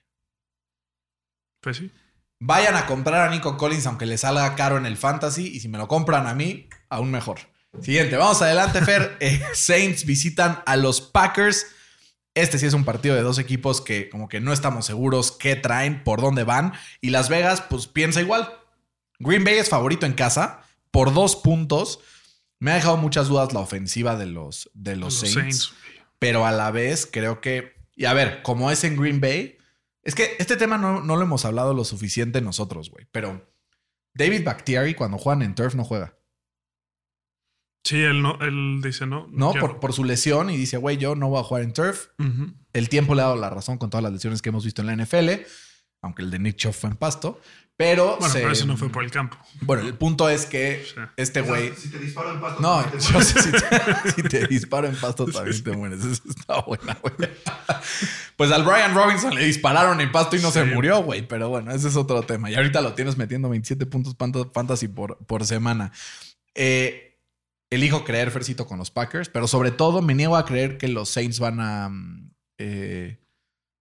Pues 1.60 1.76
sí. 1.76 1.92
Vayan 2.40 2.78
a 2.78 2.86
comprar 2.86 3.28
a 3.28 3.30
Nico 3.30 3.58
Collins 3.58 3.86
aunque 3.86 4.06
le 4.06 4.18
salga 4.18 4.56
caro 4.56 4.78
en 4.78 4.86
el 4.86 4.96
fantasy. 4.96 5.46
Y 5.46 5.60
si 5.60 5.68
me 5.68 5.78
lo 5.78 5.90
compran 5.90 6.26
a 6.26 6.34
mí, 6.34 6.70
aún 6.88 7.12
mejor. 7.12 7.40
Siguiente, 7.82 8.16
vamos 8.16 8.42
adelante, 8.42 8.82
Fer. 8.82 9.18
Eh, 9.20 9.42
Saints 9.54 10.06
visitan 10.06 10.64
a 10.66 10.78
los 10.78 11.02
Packers. 11.02 11.68
Este 12.34 12.58
sí 12.60 12.66
es 12.66 12.74
un 12.74 12.86
partido 12.86 13.14
de 13.14 13.24
dos 13.24 13.40
equipos 13.40 13.82
que 13.82 14.08
como 14.08 14.30
que 14.30 14.40
no 14.40 14.54
estamos 14.54 14.86
seguros 14.86 15.34
qué 15.34 15.58
traen, 15.58 16.02
por 16.02 16.22
dónde 16.22 16.46
van. 16.46 16.72
Y 17.02 17.10
Las 17.10 17.28
Vegas, 17.28 17.60
pues 17.60 17.88
piensa 17.88 18.22
igual. 18.22 18.59
Green 19.20 19.44
Bay 19.44 19.56
es 19.56 19.70
favorito 19.70 20.06
en 20.06 20.14
casa 20.14 20.64
por 20.92 21.14
dos 21.14 21.36
puntos. 21.36 22.00
Me 22.60 22.72
ha 22.72 22.76
dejado 22.76 22.98
muchas 22.98 23.28
dudas 23.28 23.54
la 23.54 23.60
ofensiva 23.60 24.16
de 24.16 24.26
los, 24.26 24.70
de 24.74 24.96
los, 24.96 25.22
Los 25.22 25.32
Saints. 25.32 25.74
Pero 26.18 26.46
a 26.46 26.52
la 26.52 26.72
vez 26.72 27.08
creo 27.12 27.40
que... 27.42 27.78
Y 27.96 28.06
a 28.06 28.14
ver, 28.14 28.42
como 28.42 28.72
es 28.72 28.84
en 28.84 28.98
Green 28.98 29.22
Bay, 29.22 29.58
es 30.04 30.16
que 30.16 30.36
este 30.40 30.58
tema 30.58 30.78
no, 30.78 31.02
no 31.02 31.16
lo 31.16 31.22
hemos 31.24 31.46
hablado 31.46 31.74
lo 31.74 31.84
suficiente 31.84 32.42
nosotros, 32.42 32.90
güey. 32.90 33.08
Pero 33.12 33.50
David 34.14 34.44
Bakhtiari 34.44 34.94
cuando 34.96 35.18
juegan 35.18 35.42
en 35.42 35.56
turf 35.56 35.76
no 35.76 35.84
juega. 35.84 36.18
Sí, 37.84 38.02
él, 38.02 38.22
no, 38.22 38.38
él 38.42 38.82
dice 38.84 39.06
no. 39.06 39.28
No, 39.32 39.54
por, 39.54 39.80
por 39.80 39.94
su 39.94 40.04
lesión 40.04 40.50
y 40.50 40.58
dice, 40.58 40.78
güey, 40.78 40.98
yo 40.98 41.16
no 41.16 41.30
voy 41.30 41.40
a 41.40 41.44
jugar 41.44 41.64
en 41.64 41.74
turf. 41.74 42.08
El 42.74 42.90
tiempo 42.90 43.16
le 43.16 43.22
ha 43.22 43.26
dado 43.26 43.38
la 43.38 43.50
razón 43.50 43.78
con 43.78 43.90
todas 43.90 44.04
las 44.04 44.12
lesiones 44.12 44.42
que 44.42 44.50
hemos 44.50 44.66
visto 44.66 44.82
en 44.82 44.88
la 44.88 44.96
NFL, 44.96 45.30
aunque 46.02 46.22
el 46.24 46.32
de 46.32 46.40
Nick 46.40 46.72
fue 46.72 46.90
en 46.90 46.96
pasto. 46.96 47.40
Pero, 47.78 48.18
Bueno, 48.20 48.34
se- 48.34 48.40
pero 48.42 48.52
eso 48.52 48.66
no 48.66 48.76
fue 48.76 48.90
por 48.90 49.06
el 49.06 49.10
campo. 49.12 49.38
Bueno, 49.62 49.84
el 49.84 49.94
punto 49.94 50.30
es 50.30 50.46
que 50.46 50.84
Sí. 50.86 51.00
este 51.16 51.40
O 51.40 51.46
sea, 51.46 51.54
güey... 51.54 51.74
Si 51.78 51.90
te 51.90 51.98
disparo 51.98 52.34
en 52.34 52.42
pasto. 52.42 52.62
No, 52.62 52.82
también 52.82 53.00
te 53.00 53.06
yo 53.06 53.12
mueres. 53.14 53.28
sé, 53.30 53.42
si 53.42 53.52
te, 53.52 54.12
si 54.16 54.24
te 54.24 54.48
disparo 54.48 54.88
en 54.88 54.96
pasto 54.98 55.26
también 55.28 55.64
te 55.64 55.72
mueres. 55.72 56.04
Eso 56.04 56.24
está 56.28 56.60
buena, 56.60 56.98
güey. 57.02 57.30
Pues 58.36 58.52
al 58.52 58.64
Brian 58.64 58.94
Robinson 58.94 59.34
le 59.34 59.46
dispararon 59.46 60.02
en 60.02 60.12
pasto 60.12 60.36
y 60.36 60.42
no 60.42 60.52
se 60.52 60.66
Sí. 60.66 60.72
murió, 60.74 61.02
güey. 61.04 61.26
Pero 61.26 61.48
bueno, 61.48 61.72
ese 61.72 61.88
es 61.88 61.96
otro 61.96 62.22
tema. 62.24 62.52
Y 62.52 62.56
ahorita 62.56 62.82
lo 62.82 62.94
tienes 62.96 63.16
metiendo 63.18 63.48
27 63.50 63.86
puntos 63.86 64.18
fanta- 64.18 64.50
fantasy 64.54 64.90
por, 64.90 65.18
por 65.26 65.46
semana. 65.46 65.94
Eh, 66.56 67.18
elijo 67.70 68.04
creer, 68.04 68.30
Fercito, 68.32 68.68
con 68.68 68.78
los 68.78 68.92
Packers, 68.92 69.30
pero 69.30 69.48
sobre 69.48 69.72
todo 69.72 70.02
me 70.02 70.16
niego 70.16 70.36
a 70.36 70.46
creer 70.46 70.78
que 70.78 70.90
los 70.90 71.08
Saints 71.10 71.40
van 71.40 71.62
a 71.62 71.88
mm, 71.90 72.32
eh, 72.58 73.20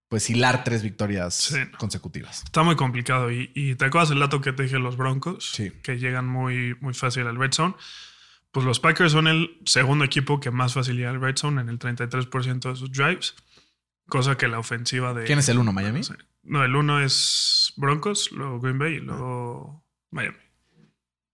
pues 0.09 0.29
hilar 0.29 0.63
tres 0.63 0.81
victorias 0.83 1.35
Sí. 1.35 1.59
consecutivas. 1.77 2.43
Está 2.43 2.63
muy 2.63 2.75
complicado. 2.75 3.31
Y, 3.31 3.51
y 3.55 3.75
te 3.75 3.85
acuerdas 3.85 4.11
el 4.11 4.19
dato 4.19 4.41
que 4.41 4.51
te 4.51 4.63
dije 4.63 4.75
de 4.75 4.81
los 4.81 4.97
Broncos, 4.97 5.51
Sí. 5.51 5.71
que 5.83 5.97
llegan 5.99 6.27
muy, 6.27 6.75
muy 6.81 6.93
fácil 6.93 7.27
al 7.27 7.37
red 7.37 7.51
zone. 7.53 7.75
Pues 8.51 8.65
los 8.65 8.79
Packers 8.79 9.11
son 9.11 9.27
el 9.27 9.59
segundo 9.65 10.03
equipo 10.03 10.39
que 10.39 10.49
más 10.49 10.75
llega 10.87 11.11
al 11.11 11.21
red 11.21 11.37
zone 11.37 11.61
en 11.61 11.69
el 11.69 11.77
33% 11.77 12.69
de 12.71 12.75
sus 12.75 12.91
drives, 12.91 13.35
cosa 14.07 14.35
que 14.37 14.47
la 14.47 14.57
ofensiva 14.57 15.13
de. 15.13 15.25
¿Quién 15.25 15.37
es 15.37 15.47
el 15.49 15.59
uno, 15.59 15.71
Miami? 15.71 16.01
No, 16.41 16.63
el 16.63 16.75
uno 16.75 16.99
es 16.99 17.73
Broncos, 17.77 18.31
luego 18.31 18.59
Green 18.59 18.79
Bay 18.79 18.95
y 18.95 18.99
luego 19.01 19.85
Miami. 20.09 20.37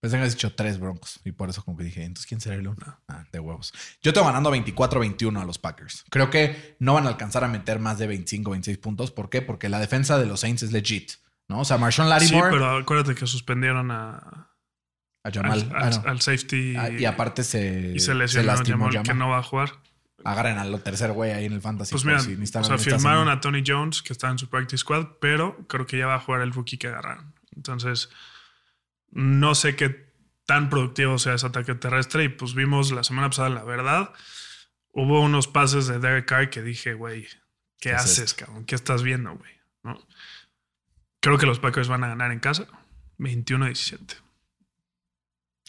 Pensé 0.00 0.16
que 0.16 0.20
habías 0.20 0.34
dicho 0.34 0.54
tres 0.54 0.78
broncos 0.78 1.20
y 1.24 1.32
por 1.32 1.48
eso 1.48 1.64
como 1.64 1.78
que 1.78 1.84
dije, 1.84 2.04
entonces 2.04 2.26
¿quién 2.26 2.40
será 2.40 2.54
el 2.56 2.68
uno? 2.68 3.00
Ah, 3.08 3.24
de 3.32 3.40
huevos. 3.40 3.72
Yo 4.02 4.12
tengo 4.12 4.26
ganando 4.26 4.50
24-21 4.54 5.40
a 5.40 5.44
los 5.44 5.58
Packers. 5.58 6.04
Creo 6.10 6.30
que 6.30 6.76
no 6.80 6.94
van 6.94 7.06
a 7.06 7.08
alcanzar 7.08 7.44
a 7.44 7.48
meter 7.48 7.78
más 7.78 7.98
de 7.98 8.06
25, 8.06 8.50
26 8.50 8.78
puntos. 8.78 9.10
¿Por 9.10 9.30
qué? 9.30 9.42
Porque 9.42 9.68
la 9.68 9.78
defensa 9.80 10.18
de 10.18 10.26
los 10.26 10.40
Saints 10.40 10.62
es 10.62 10.72
legit, 10.72 11.12
¿no? 11.48 11.60
O 11.60 11.64
sea, 11.64 11.78
Marshawn 11.78 12.06
Sí, 12.08 12.10
Lattimore 12.10 12.50
pero 12.50 12.76
acuérdate 12.76 13.14
que 13.14 13.26
suspendieron 13.26 13.90
a, 13.90 14.50
a 15.24 15.30
Jamal. 15.32 15.60
al, 15.60 15.70
ah, 15.74 15.86
al- 15.86 16.02
no. 16.04 16.08
al 16.10 16.20
safety 16.20 16.76
Ah, 16.76 16.90
y 16.90 17.04
aparte 17.06 17.42
se, 17.42 17.92
y 17.96 17.98
se 18.00 18.14
lesionó 18.14 18.46
lastimó 18.48 18.86
Jamal, 18.88 19.02
que 19.02 19.14
no 19.14 19.28
va 19.30 19.38
a 19.38 19.42
jugar. 19.42 19.72
Agarren 20.24 20.58
al 20.58 20.82
tercer 20.82 21.12
güey 21.12 21.32
ahí 21.32 21.44
en 21.46 21.52
el 21.52 21.60
fantasy. 21.60 21.92
Pues 21.92 22.04
mira, 22.04 22.20
si 22.20 22.34
o 22.34 22.64
sea, 22.64 22.78
firmaron 22.78 23.28
a 23.28 23.40
Tony 23.40 23.62
Jones, 23.66 24.02
que 24.02 24.12
está 24.12 24.28
en 24.28 24.38
su 24.38 24.48
practice 24.48 24.78
squad, 24.78 25.06
pero 25.20 25.56
creo 25.68 25.86
que 25.86 25.98
ya 25.98 26.06
va 26.06 26.16
a 26.16 26.20
jugar 26.20 26.42
el 26.42 26.52
rookie 26.52 26.78
que 26.78 26.88
agarraron. 26.88 27.32
Entonces, 27.54 28.08
no 29.10 29.54
sé 29.54 29.76
qué 29.76 30.06
tan 30.46 30.70
productivo 30.70 31.18
sea 31.18 31.34
ese 31.34 31.46
ataque 31.46 31.74
terrestre. 31.74 32.24
Y 32.24 32.28
pues 32.28 32.54
vimos 32.54 32.92
la 32.92 33.04
semana 33.04 33.28
pasada, 33.28 33.48
la 33.50 33.64
verdad, 33.64 34.12
hubo 34.92 35.20
unos 35.20 35.48
pases 35.48 35.86
de 35.86 35.98
Derek 35.98 36.26
Carr 36.26 36.50
que 36.50 36.62
dije, 36.62 36.94
güey, 36.94 37.24
¿qué, 37.78 37.90
¿Qué 37.90 37.90
es 37.90 37.96
haces, 37.96 38.34
cabrón? 38.34 38.64
¿Qué 38.64 38.74
estás 38.74 39.02
viendo, 39.02 39.34
güey? 39.36 39.52
¿No? 39.82 40.06
Creo 41.20 41.38
que 41.38 41.46
los 41.46 41.58
Packers 41.58 41.88
van 41.88 42.04
a 42.04 42.08
ganar 42.08 42.30
en 42.32 42.40
casa, 42.40 42.66
21-17. 43.18 44.16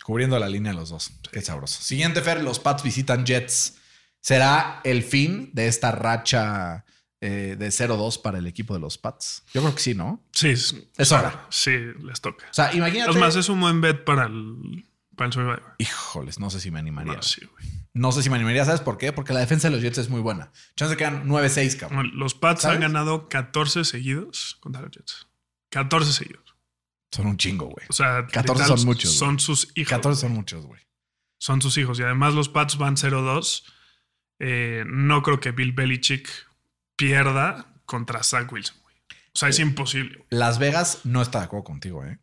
Cubriendo 0.04 0.39
la 0.39 0.47
línea 0.47 0.73
los 0.73 0.89
dos. 0.89 1.12
Qué 1.32 1.41
sabroso. 1.41 1.82
Siguiente, 1.82 2.21
Fer, 2.21 2.43
los 2.43 2.60
Pats 2.60 2.84
visitan 2.84 3.26
Jets. 3.26 3.78
¿Será 4.21 4.82
el 4.84 5.04
fin 5.04 5.52
de 5.54 5.67
esta 5.67 5.91
racha 5.91 6.86
eh, 7.21 7.56
de 7.58 7.67
0-2 7.69 8.21
para 8.21 8.38
el 8.38 8.47
equipo 8.47 8.73
de 8.73 8.80
los 8.80 8.97
Pats? 8.97 9.43
Yo 9.53 9.62
creo 9.62 9.73
que 9.75 9.82
sí, 9.82 9.93
¿no? 9.95 10.23
Sí, 10.32 10.49
es, 10.49 10.75
Es 10.97 11.12
hora. 11.12 11.47
Sí, 11.49 11.71
les 12.03 12.21
toca. 12.21 12.45
O 12.49 12.53
sea, 12.53 12.73
imagínate. 12.73 13.12
Es 13.12 13.17
más, 13.17 13.36
es 13.36 13.49
un 13.49 13.60
buen 13.60 13.82
bet 13.82 14.03
para 14.03 14.25
el, 14.25 14.86
para 15.15 15.27
el 15.27 15.34
Survivor. 15.34 15.75
Híjoles, 15.80 16.39
no 16.39 16.49
sé 16.49 16.60
si 16.60 16.71
me 16.71 16.80
animaría. 16.80 17.13
No, 17.13 17.21
sí, 17.21 17.41
güey. 17.45 17.65
No 17.93 18.12
sé 18.12 18.21
si 18.21 18.30
me 18.30 18.36
animaría, 18.36 18.63
¿sabes 18.63 18.82
por 18.82 18.99
qué? 18.99 19.12
Porque 19.12 19.34
la 19.34 19.39
defensa 19.39 19.67
de 19.69 19.73
los 19.75 19.82
Jets 19.82 19.97
es 19.97 20.10
muy 20.10 20.21
buena. 20.21 20.51
Chance 20.75 20.95
que 20.95 20.99
quedan 20.99 21.27
9-6, 21.27 21.77
cabrón. 21.77 22.12
Los 22.13 22.36
Pats 22.36 22.62
¿Sabes? 22.62 22.75
han 22.75 22.82
ganado 22.82 23.27
14 23.27 23.84
seguidos 23.86 24.58
contra 24.60 24.84
los 24.84 24.91
Jets. 24.91 25.27
14 25.71 26.13
seguidos. 26.13 26.56
Son 27.12 27.25
un 27.25 27.38
chingo, 27.38 27.65
güey. 27.65 27.88
O 27.89 27.93
sea, 27.93 28.27
14 28.27 28.39
literal, 28.63 28.77
son 28.77 28.86
muchos, 28.86 29.12
Son 29.17 29.30
güey. 29.30 29.39
sus 29.39 29.71
hijos. 29.75 29.89
14 29.89 30.03
güey. 30.21 30.30
son 30.30 30.32
muchos, 30.38 30.65
güey. 30.67 30.82
Son 31.39 31.62
sus 31.62 31.77
hijos. 31.77 31.99
Y 31.99 32.03
además 32.03 32.36
los 32.36 32.49
Pats 32.49 32.77
van 32.77 32.97
0-2. 32.97 33.63
Eh, 34.39 34.84
no 34.86 35.23
creo 35.23 35.39
que 35.39 35.51
Bill 35.51 35.71
Belichick 35.71 36.30
pierda 36.97 37.67
contra 37.86 38.21
Zach 38.23 38.51
Wilson, 38.51 38.77
güey. 38.83 38.95
O 39.10 39.38
sea, 39.39 39.47
es 39.47 39.60
imposible. 39.60 40.17
güey. 40.17 40.27
Las 40.31 40.60
Vegas 40.60 41.01
no 41.05 41.21
está 41.21 41.39
de 41.39 41.45
acuerdo 41.45 41.63
contigo, 41.63 42.03
¿eh? 42.03 42.19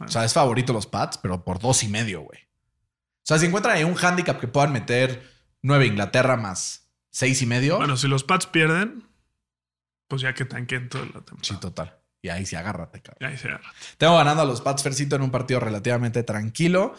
Ah. 0.00 0.06
O 0.06 0.08
sea, 0.08 0.24
es 0.24 0.32
favorito 0.32 0.72
los 0.72 0.86
Pats, 0.86 1.18
pero 1.18 1.44
por 1.44 1.60
dos 1.60 1.84
y 1.84 1.88
medio, 1.88 2.22
güey. 2.22 2.40
O 2.42 3.22
sea, 3.22 3.38
si 3.38 3.46
encuentran 3.46 3.76
ahí 3.76 3.84
un 3.84 3.96
handicap 3.96 4.40
que 4.40 4.48
puedan 4.48 4.72
meter 4.72 5.22
9 5.62 5.86
Inglaterra 5.86 6.36
más 6.36 6.90
seis 7.10 7.42
y 7.42 7.46
medio. 7.46 7.76
Bueno, 7.76 7.96
si 7.96 8.08
los 8.08 8.24
Pats 8.24 8.46
pierden, 8.46 9.04
pues 10.08 10.22
ya 10.22 10.34
que 10.34 10.44
tanquen 10.44 10.88
toda 10.88 11.04
la 11.04 11.12
temporada. 11.12 11.42
sí, 11.42 11.56
total. 11.60 11.96
Y 12.22 12.28
ahí 12.28 12.44
sí, 12.44 12.54
agárrate, 12.56 13.00
cabrón. 13.00 13.18
Y 13.20 13.32
ahí 13.32 13.38
se 13.38 13.48
agarra. 13.48 13.72
Tengo 13.96 14.16
ganando 14.16 14.42
a 14.42 14.46
los 14.46 14.60
Pats 14.60 14.82
Fercito 14.82 15.16
en 15.16 15.22
un 15.22 15.30
partido 15.30 15.58
relativamente 15.60 16.22
tranquilo. 16.22 16.94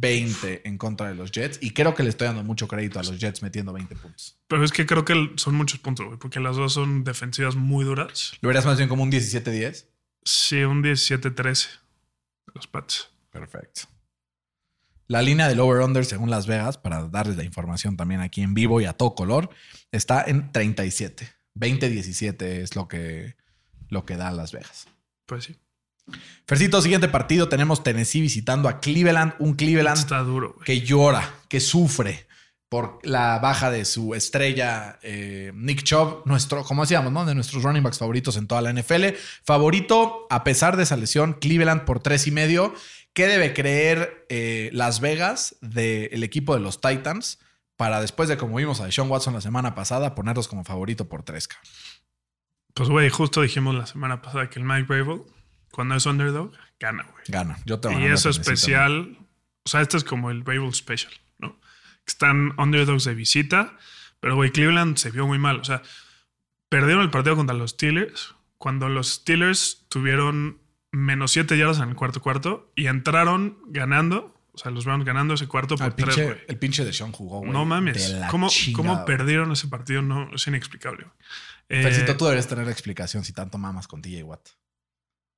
28-20 0.00 0.62
en 0.64 0.78
contra 0.78 1.08
de 1.08 1.14
los 1.14 1.32
Jets. 1.32 1.58
Y 1.60 1.70
creo 1.70 1.94
que 1.94 2.02
le 2.02 2.10
estoy 2.10 2.26
dando 2.26 2.44
mucho 2.44 2.68
crédito 2.68 2.98
a 2.98 3.02
los 3.02 3.18
Jets 3.18 3.42
metiendo 3.42 3.72
20 3.72 3.94
puntos. 3.96 4.38
Pero 4.48 4.64
es 4.64 4.72
que 4.72 4.86
creo 4.86 5.04
que 5.04 5.32
son 5.36 5.54
muchos 5.54 5.78
puntos, 5.80 6.06
güey, 6.06 6.18
porque 6.18 6.40
las 6.40 6.56
dos 6.56 6.72
son 6.72 7.04
defensivas 7.04 7.56
muy 7.56 7.84
duras. 7.84 8.32
¿Lo 8.40 8.48
verías 8.48 8.66
más 8.66 8.76
bien 8.76 8.88
como 8.88 9.02
un 9.02 9.12
17-10? 9.12 9.86
Sí, 10.24 10.62
un 10.62 10.82
17-13 10.82 11.84
los 12.54 12.66
Pats. 12.66 13.10
Perfecto. 13.30 13.82
La 15.06 15.20
línea 15.20 15.48
del 15.48 15.60
over-under 15.60 16.04
según 16.04 16.30
Las 16.30 16.46
Vegas, 16.46 16.78
para 16.78 17.08
darles 17.08 17.36
la 17.36 17.44
información 17.44 17.96
también 17.96 18.20
aquí 18.20 18.40
en 18.40 18.54
vivo 18.54 18.80
y 18.80 18.86
a 18.86 18.94
todo 18.94 19.14
color, 19.14 19.50
está 19.92 20.24
en 20.24 20.50
37. 20.50 21.30
20-17 21.56 22.42
es 22.42 22.74
lo 22.74 22.88
que, 22.88 23.36
lo 23.88 24.06
que 24.06 24.16
da 24.16 24.30
Las 24.30 24.52
Vegas. 24.52 24.86
Pues 25.26 25.44
sí. 25.44 25.56
Fercito, 26.46 26.80
siguiente 26.82 27.08
partido. 27.08 27.48
Tenemos 27.48 27.82
Tennessee 27.82 28.20
visitando 28.20 28.68
a 28.68 28.80
Cleveland. 28.80 29.34
Un 29.38 29.54
Cleveland 29.54 29.98
Está 29.98 30.18
duro, 30.18 30.54
güey. 30.54 30.64
que 30.64 30.80
llora, 30.80 31.34
que 31.48 31.60
sufre 31.60 32.26
por 32.68 32.98
la 33.02 33.38
baja 33.38 33.70
de 33.70 33.84
su 33.84 34.14
estrella 34.14 34.98
eh, 35.02 35.52
Nick 35.54 35.84
Chubb, 35.84 36.22
nuestro, 36.26 36.64
como 36.64 36.82
decíamos, 36.82 37.12
¿no? 37.12 37.24
De 37.24 37.34
nuestros 37.34 37.62
running 37.62 37.82
backs 37.84 37.98
favoritos 37.98 38.36
en 38.36 38.48
toda 38.48 38.62
la 38.62 38.72
NFL. 38.72 39.14
Favorito, 39.44 40.26
a 40.28 40.42
pesar 40.42 40.76
de 40.76 40.82
esa 40.82 40.96
lesión, 40.96 41.34
Cleveland 41.34 41.84
por 41.84 42.00
tres 42.00 42.26
y 42.26 42.30
medio. 42.32 42.74
¿Qué 43.12 43.28
debe 43.28 43.54
creer 43.54 44.26
eh, 44.28 44.70
Las 44.72 44.98
Vegas 45.00 45.56
del 45.60 46.24
equipo 46.24 46.54
de 46.54 46.60
los 46.60 46.80
Titans 46.80 47.38
para 47.76 48.00
después 48.00 48.28
de, 48.28 48.36
como 48.36 48.56
vimos 48.56 48.80
a 48.80 48.90
Sean 48.90 49.08
Watson 49.08 49.34
la 49.34 49.40
semana 49.40 49.76
pasada, 49.76 50.16
ponerlos 50.16 50.48
como 50.48 50.64
favorito 50.64 51.08
por 51.08 51.22
tres? 51.22 51.48
Pues, 52.74 52.88
güey, 52.88 53.08
justo 53.08 53.40
dijimos 53.42 53.74
la 53.76 53.86
semana 53.86 54.20
pasada 54.20 54.50
que 54.50 54.58
el 54.58 54.64
Mike 54.64 54.86
Brable, 54.88 55.22
cuando 55.74 55.96
es 55.96 56.06
underdog, 56.06 56.52
gana, 56.78 57.02
güey. 57.10 57.24
Gana. 57.28 57.58
Yo 57.66 57.80
te 57.80 57.92
Y 57.92 58.04
eso 58.04 58.30
especial, 58.30 59.18
o 59.64 59.68
sea, 59.68 59.80
este 59.80 59.96
es 59.96 60.04
como 60.04 60.30
el 60.30 60.42
Brable 60.42 60.72
Special, 60.72 61.12
¿no? 61.38 61.58
Están 62.06 62.54
underdogs 62.58 63.04
de 63.04 63.14
visita, 63.14 63.76
pero, 64.20 64.36
güey, 64.36 64.50
Cleveland 64.50 64.96
se 64.96 65.10
vio 65.10 65.26
muy 65.26 65.38
mal. 65.38 65.58
O 65.58 65.64
sea, 65.64 65.82
perdieron 66.68 67.02
el 67.02 67.10
partido 67.10 67.36
contra 67.36 67.56
los 67.56 67.72
Steelers 67.72 68.34
cuando 68.56 68.88
los 68.88 69.14
Steelers 69.14 69.84
tuvieron 69.88 70.60
menos 70.92 71.32
7 71.32 71.58
yardas 71.58 71.80
en 71.80 71.90
el 71.90 71.96
cuarto 71.96 72.22
cuarto 72.22 72.72
y 72.76 72.86
entraron 72.86 73.58
ganando, 73.66 74.40
o 74.52 74.58
sea, 74.58 74.70
los 74.70 74.84
Browns 74.84 75.04
ganando 75.04 75.34
ese 75.34 75.48
cuarto 75.48 75.76
por 75.76 75.88
El 75.88 75.94
3, 75.94 76.06
pinche, 76.06 76.24
güey. 76.24 76.38
el 76.48 76.58
pinche 76.58 76.84
de 76.84 76.92
Sean 76.92 77.12
jugó, 77.12 77.40
güey. 77.40 77.50
No 77.50 77.64
mames. 77.64 78.10
la 78.10 78.28
¿Cómo, 78.28 78.48
chingada, 78.48 78.76
¿Cómo 78.76 79.04
perdieron 79.04 79.50
ese 79.52 79.68
partido? 79.68 80.02
No, 80.02 80.32
es 80.34 80.46
inexplicable. 80.46 81.04
güey. 81.04 81.16
Eh, 81.68 82.14
tú 82.16 82.24
deberías 82.24 82.46
tener 82.46 82.68
explicación 82.68 83.24
si 83.24 83.32
tanto 83.32 83.58
mamas 83.58 83.88
con 83.88 84.00
TJ 84.00 84.22
Watt. 84.22 84.48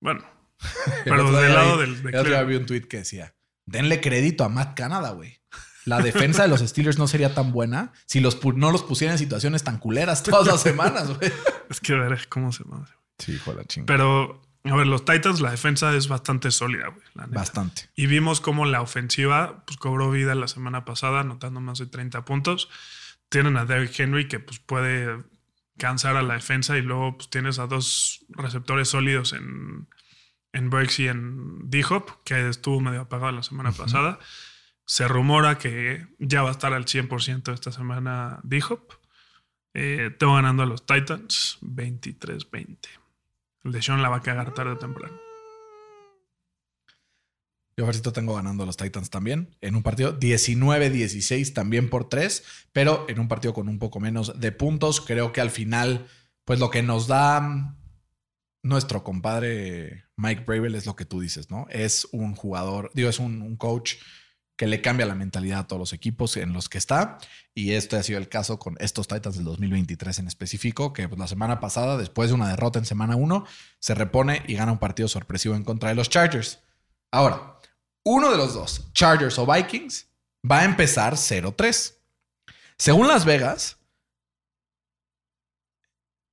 Bueno, 0.06 0.24
El 1.04 1.10
pero 1.10 1.32
del 1.32 1.46
día 1.46 1.54
lado 1.56 1.78
del... 1.78 2.00
de 2.00 2.10
El 2.10 2.14
Cleveland. 2.14 2.48
vi 2.48 2.54
un 2.54 2.66
tweet 2.66 2.82
que 2.82 2.98
decía: 2.98 3.34
denle 3.64 4.00
crédito 4.00 4.44
a 4.44 4.48
Matt 4.48 4.76
Canada, 4.76 5.10
güey. 5.10 5.40
La 5.84 6.00
defensa 6.00 6.42
de 6.42 6.48
los 6.48 6.60
Steelers 6.60 6.96
no 6.96 7.08
sería 7.08 7.34
tan 7.34 7.50
buena 7.50 7.92
si 8.06 8.20
los 8.20 8.38
no 8.44 8.70
los 8.70 8.84
pusieran 8.84 9.14
en 9.14 9.18
situaciones 9.18 9.64
tan 9.64 9.78
culeras 9.78 10.22
todas 10.22 10.46
las 10.46 10.62
semanas, 10.62 11.08
güey. 11.16 11.32
Es 11.68 11.80
que 11.80 11.94
veré 11.94 12.18
cómo 12.28 12.52
se 12.52 12.62
llama. 12.62 12.86
Sí, 13.18 13.32
hijo 13.32 13.50
de 13.50 13.56
la 13.56 13.64
chingada. 13.64 13.86
Pero, 13.86 14.42
a 14.62 14.76
ver, 14.76 14.86
los 14.86 15.04
Titans, 15.04 15.40
la 15.40 15.50
defensa 15.50 15.92
es 15.96 16.06
bastante 16.06 16.52
sólida, 16.52 16.86
güey. 16.86 17.02
la 17.14 17.26
neta. 17.26 17.40
Bastante. 17.40 17.90
Y 17.96 18.06
vimos 18.06 18.40
cómo 18.40 18.64
la 18.64 18.82
ofensiva 18.82 19.64
pues, 19.66 19.76
cobró 19.76 20.12
vida 20.12 20.36
la 20.36 20.46
semana 20.46 20.84
pasada, 20.84 21.20
anotando 21.20 21.60
más 21.60 21.78
de 21.78 21.86
30 21.86 22.24
puntos. 22.24 22.68
Tienen 23.28 23.56
a 23.56 23.64
Derrick 23.64 23.98
Henry 23.98 24.28
que 24.28 24.38
pues, 24.38 24.60
puede 24.60 25.24
cansar 25.76 26.16
a 26.16 26.22
la 26.22 26.34
defensa 26.34 26.78
y 26.78 26.82
luego 26.82 27.16
pues, 27.16 27.28
tienes 27.28 27.58
a 27.58 27.66
dos 27.66 28.24
receptores 28.28 28.88
sólidos 28.88 29.32
en, 29.32 29.88
en 30.56 30.70
Burks 30.70 31.00
y 31.00 31.08
en 31.08 31.68
D-Hop, 31.68 32.22
que 32.24 32.48
estuvo 32.48 32.80
medio 32.80 33.02
apagado 33.02 33.32
la 33.32 33.42
semana 33.42 33.72
pasada. 33.72 34.18
Se 34.86 35.06
rumora 35.06 35.58
que 35.58 36.06
ya 36.18 36.42
va 36.42 36.48
a 36.48 36.52
estar 36.52 36.72
al 36.72 36.86
100% 36.86 37.52
esta 37.52 37.72
semana 37.72 38.40
D-Hop. 38.42 38.94
Eh, 39.74 40.10
tengo 40.18 40.34
ganando 40.34 40.62
a 40.62 40.66
los 40.66 40.86
Titans 40.86 41.58
23-20. 41.60 42.78
El 43.64 43.72
de 43.72 43.82
Sean 43.82 44.00
la 44.00 44.08
va 44.08 44.16
a 44.16 44.22
cagar 44.22 44.54
tarde 44.54 44.72
o 44.72 44.78
temprano. 44.78 45.14
Yo, 47.76 47.84
Fercito, 47.84 48.14
tengo 48.14 48.34
ganando 48.34 48.62
a 48.62 48.66
los 48.66 48.78
Titans 48.78 49.10
también. 49.10 49.54
En 49.60 49.76
un 49.76 49.82
partido 49.82 50.18
19-16 50.18 51.52
también 51.52 51.90
por 51.90 52.08
3, 52.08 52.42
pero 52.72 53.04
en 53.08 53.20
un 53.20 53.28
partido 53.28 53.52
con 53.52 53.68
un 53.68 53.78
poco 53.78 54.00
menos 54.00 54.40
de 54.40 54.52
puntos. 54.52 55.02
Creo 55.02 55.32
que 55.32 55.42
al 55.42 55.50
final, 55.50 56.06
pues 56.46 56.58
lo 56.58 56.70
que 56.70 56.82
nos 56.82 57.06
da 57.06 57.76
nuestro 58.66 59.04
compadre 59.04 60.06
Mike 60.16 60.44
Bravel 60.44 60.74
es 60.74 60.86
lo 60.86 60.96
que 60.96 61.04
tú 61.04 61.20
dices, 61.20 61.50
¿no? 61.50 61.66
Es 61.70 62.06
un 62.12 62.34
jugador, 62.34 62.90
digo, 62.94 63.08
es 63.08 63.18
un, 63.18 63.56
coach 63.56 63.94
que 64.56 64.66
le 64.66 64.80
cambia 64.80 65.06
la 65.06 65.14
mentalidad 65.14 65.60
a 65.60 65.66
todos 65.66 65.78
los 65.78 65.92
equipos 65.92 66.36
en 66.36 66.52
los 66.52 66.68
que 66.68 66.78
está. 66.78 67.18
Y 67.54 67.72
este 67.72 67.96
ha 67.96 68.02
sido 68.02 68.18
el 68.18 68.28
caso 68.28 68.58
con 68.58 68.76
estos 68.80 69.06
Titans 69.06 69.36
del 69.36 69.44
2023 69.44 70.18
en 70.18 70.26
específico, 70.26 70.92
que 70.92 71.08
pues, 71.08 71.18
la 71.18 71.28
semana 71.28 71.60
pasada, 71.60 71.96
después 71.96 72.30
de 72.30 72.34
una 72.34 72.48
derrota 72.48 72.78
en 72.78 72.86
semana 72.86 73.16
1, 73.16 73.46
se 73.78 73.94
repone 73.94 74.42
y 74.46 74.54
gana 74.54 74.72
un 74.72 74.78
partido 74.78 75.08
sorpresivo 75.08 75.54
en 75.54 75.64
contra 75.64 75.90
de 75.90 75.94
los 75.94 76.08
Chargers. 76.08 76.60
Ahora, 77.12 77.60
uno 78.04 78.30
de 78.30 78.36
los 78.36 78.54
dos, 78.54 78.90
Chargers 78.92 79.38
o 79.38 79.46
Vikings, 79.46 80.08
va 80.50 80.60
a 80.60 80.64
empezar 80.64 81.14
0-3. 81.14 81.94
Según 82.78 83.08
Las 83.08 83.24
Vegas, 83.24 83.78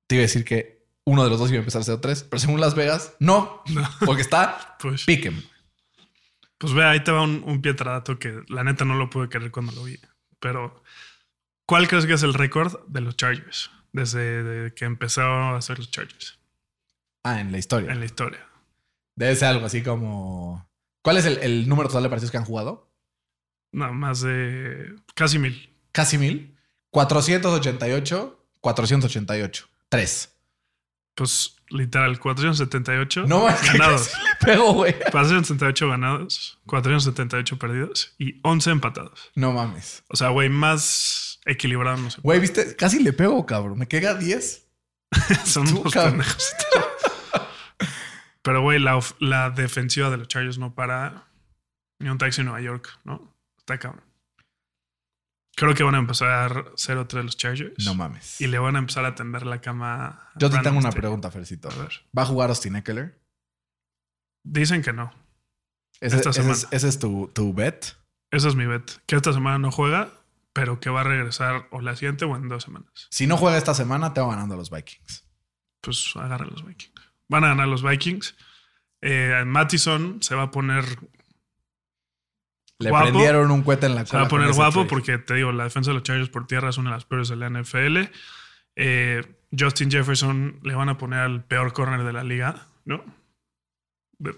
te 0.06 0.16
iba 0.16 0.22
a 0.22 0.26
decir 0.26 0.44
que 0.44 0.73
uno 1.04 1.24
de 1.24 1.30
los 1.30 1.38
dos 1.38 1.50
iba 1.50 1.58
a 1.58 1.60
empezar 1.60 1.82
0-3, 1.82 2.26
pero 2.30 2.40
según 2.40 2.60
Las 2.60 2.74
Vegas, 2.74 3.14
no, 3.18 3.62
porque 4.04 4.22
está 4.22 4.76
Pues, 4.80 5.04
piquen. 5.04 5.42
pues 6.58 6.72
ve, 6.74 6.84
ahí 6.84 7.02
te 7.04 7.10
va 7.12 7.22
un, 7.22 7.42
un 7.46 7.60
pietradato 7.62 8.18
que 8.18 8.42
la 8.48 8.64
neta 8.64 8.84
no 8.84 8.94
lo 8.94 9.10
pude 9.10 9.28
creer 9.28 9.50
cuando 9.50 9.72
lo 9.72 9.84
vi. 9.84 9.98
Pero, 10.40 10.82
¿cuál 11.66 11.88
crees 11.88 12.06
que 12.06 12.14
es 12.14 12.22
el 12.22 12.34
récord 12.34 12.78
de 12.86 13.00
los 13.00 13.16
Chargers? 13.16 13.70
Desde 13.92 14.42
de 14.42 14.74
que 14.74 14.84
empezó 14.86 15.22
a 15.22 15.56
hacer 15.56 15.78
los 15.78 15.90
Chargers 15.90 16.38
Ah, 17.22 17.40
en 17.40 17.52
la 17.52 17.58
historia. 17.58 17.92
en 17.92 18.00
la 18.00 18.04
historia. 18.06 18.46
Debe 19.14 19.36
ser 19.36 19.48
algo 19.48 19.64
así 19.66 19.82
como. 19.82 20.68
¿Cuál 21.02 21.16
es 21.18 21.24
el, 21.26 21.38
el 21.38 21.68
número 21.68 21.88
total 21.88 22.02
de 22.02 22.08
partidos 22.10 22.30
que 22.30 22.36
han 22.38 22.44
jugado? 22.44 22.90
No, 23.72 23.92
más 23.94 24.20
de 24.20 24.94
casi 25.14 25.38
mil. 25.38 25.72
Casi 25.92 26.18
mil. 26.18 26.56
488, 26.90 28.46
488. 28.60 29.68
Tres. 29.88 30.33
Pues 31.14 31.56
literal, 31.68 32.18
478 32.18 33.26
No 33.26 33.44
ganados. 33.44 34.10
le 34.12 34.46
pego, 34.46 34.72
güey. 34.74 34.94
478 35.10 35.88
ganados, 35.88 36.58
478 36.66 37.58
perdidos 37.58 38.14
y 38.18 38.40
11 38.42 38.70
empatados. 38.70 39.30
No 39.34 39.52
mames. 39.52 40.02
O 40.08 40.16
sea, 40.16 40.28
güey, 40.30 40.48
más 40.48 41.40
equilibrado 41.46 41.96
no 41.98 42.10
sé. 42.10 42.20
Güey, 42.22 42.40
viste, 42.40 42.74
casi 42.76 43.02
le 43.02 43.12
pego, 43.12 43.46
cabrón. 43.46 43.78
Me 43.78 43.86
queda 43.86 44.14
10. 44.14 44.66
Son 45.44 45.66
tú, 45.66 45.80
unos 45.80 45.92
cabrón. 45.92 46.18
pendejos. 46.18 46.52
Pero, 48.42 48.60
güey, 48.62 48.78
la, 48.78 49.00
la 49.20 49.50
defensiva 49.50 50.10
de 50.10 50.18
los 50.18 50.28
Chargers 50.28 50.58
no 50.58 50.74
para 50.74 51.28
ni 51.98 52.08
un 52.10 52.18
taxi 52.18 52.40
en 52.42 52.46
Nueva 52.48 52.60
York, 52.60 52.88
¿no? 53.04 53.34
Está 53.58 53.78
cabrón. 53.78 54.04
Creo 55.56 55.74
que 55.74 55.82
van 55.84 55.94
a 55.94 55.98
empezar 55.98 56.72
0-3 56.74 57.22
los 57.22 57.36
Chargers. 57.36 57.84
No 57.84 57.94
mames. 57.94 58.40
Y 58.40 58.46
le 58.48 58.58
van 58.58 58.76
a 58.76 58.80
empezar 58.80 59.04
a 59.04 59.14
tender 59.14 59.46
la 59.46 59.60
cama. 59.60 60.30
Yo 60.36 60.50
te 60.50 60.58
tengo 60.58 60.78
una 60.78 60.90
pregunta, 60.90 61.30
Fercito. 61.30 61.68
A 61.70 61.74
ver. 61.76 61.92
¿Va 62.16 62.22
a 62.22 62.26
jugar 62.26 62.48
Austin 62.50 62.76
Eckler? 62.76 63.20
Dicen 64.42 64.82
que 64.82 64.92
no. 64.92 65.12
Ese, 66.00 66.16
Esta 66.16 66.30
ese 66.30 66.40
es, 66.40 66.46
semana. 66.58 66.68
ese 66.76 66.88
es 66.88 66.98
tu, 66.98 67.30
tu 67.32 67.54
bet. 67.54 67.96
Esa 68.30 68.48
es 68.48 68.56
mi 68.56 68.66
bet. 68.66 68.90
Que 69.06 69.14
esta 69.16 69.32
semana 69.32 69.58
no 69.58 69.70
juega, 69.70 70.10
pero 70.52 70.80
que 70.80 70.90
va 70.90 71.02
a 71.02 71.04
regresar 71.04 71.68
o 71.70 71.80
la 71.80 71.94
siguiente 71.94 72.24
o 72.24 72.34
en 72.36 72.48
dos 72.48 72.64
semanas. 72.64 73.06
Si 73.10 73.26
no 73.26 73.36
juega 73.36 73.56
esta 73.56 73.74
semana, 73.74 74.12
te 74.12 74.20
va 74.20 74.28
ganando 74.30 74.54
a 74.54 74.58
los 74.58 74.70
Vikings. 74.70 75.24
Pues 75.80 76.12
agarra 76.16 76.46
los 76.46 76.64
Vikings. 76.66 77.00
Van 77.28 77.44
a 77.44 77.48
ganar 77.48 77.68
los 77.68 77.82
Vikings. 77.82 78.34
Eh, 79.00 79.44
Mattison 79.46 80.20
se 80.22 80.34
va 80.34 80.44
a 80.44 80.50
poner 80.50 80.84
Le 82.80 82.90
Guapo. 82.90 83.04
prendieron 83.06 83.50
un 83.50 83.62
cohete 83.62 83.86
en 83.86 83.94
la 83.94 84.04
Se 84.04 84.10
cola. 84.10 84.22
va 84.22 84.26
a 84.26 84.30
poner 84.30 84.52
guapo 84.52 84.86
porque 84.86 85.18
te 85.18 85.34
digo, 85.34 85.52
la 85.52 85.64
defensa 85.64 85.90
de 85.90 85.94
los 85.94 86.02
Chargers 86.02 86.28
por 86.28 86.46
tierra 86.46 86.70
es 86.70 86.78
una 86.78 86.90
de 86.90 86.96
las 86.96 87.04
peores 87.04 87.28
de 87.28 87.36
la 87.36 87.48
NFL. 87.48 88.10
Eh, 88.76 89.22
Justin 89.56 89.90
Jefferson 89.90 90.58
le 90.62 90.74
van 90.74 90.88
a 90.88 90.98
poner 90.98 91.20
al 91.20 91.44
peor 91.44 91.72
corner 91.72 92.02
de 92.02 92.12
la 92.12 92.24
liga, 92.24 92.66
¿no? 92.84 93.04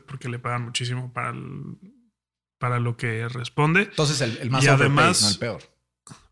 Porque 0.06 0.28
le 0.28 0.38
pagan 0.38 0.62
muchísimo 0.64 1.12
para, 1.12 1.30
el- 1.30 1.76
para 2.58 2.78
lo 2.80 2.96
que 2.96 3.28
responde. 3.28 3.82
Entonces, 3.82 4.20
el, 4.20 4.36
el 4.38 4.50
más 4.50 4.64
Y 4.64 4.68
overpaid, 4.68 4.86
además- 4.86 5.22
no 5.22 5.28
el 5.30 5.38
peor. 5.38 5.62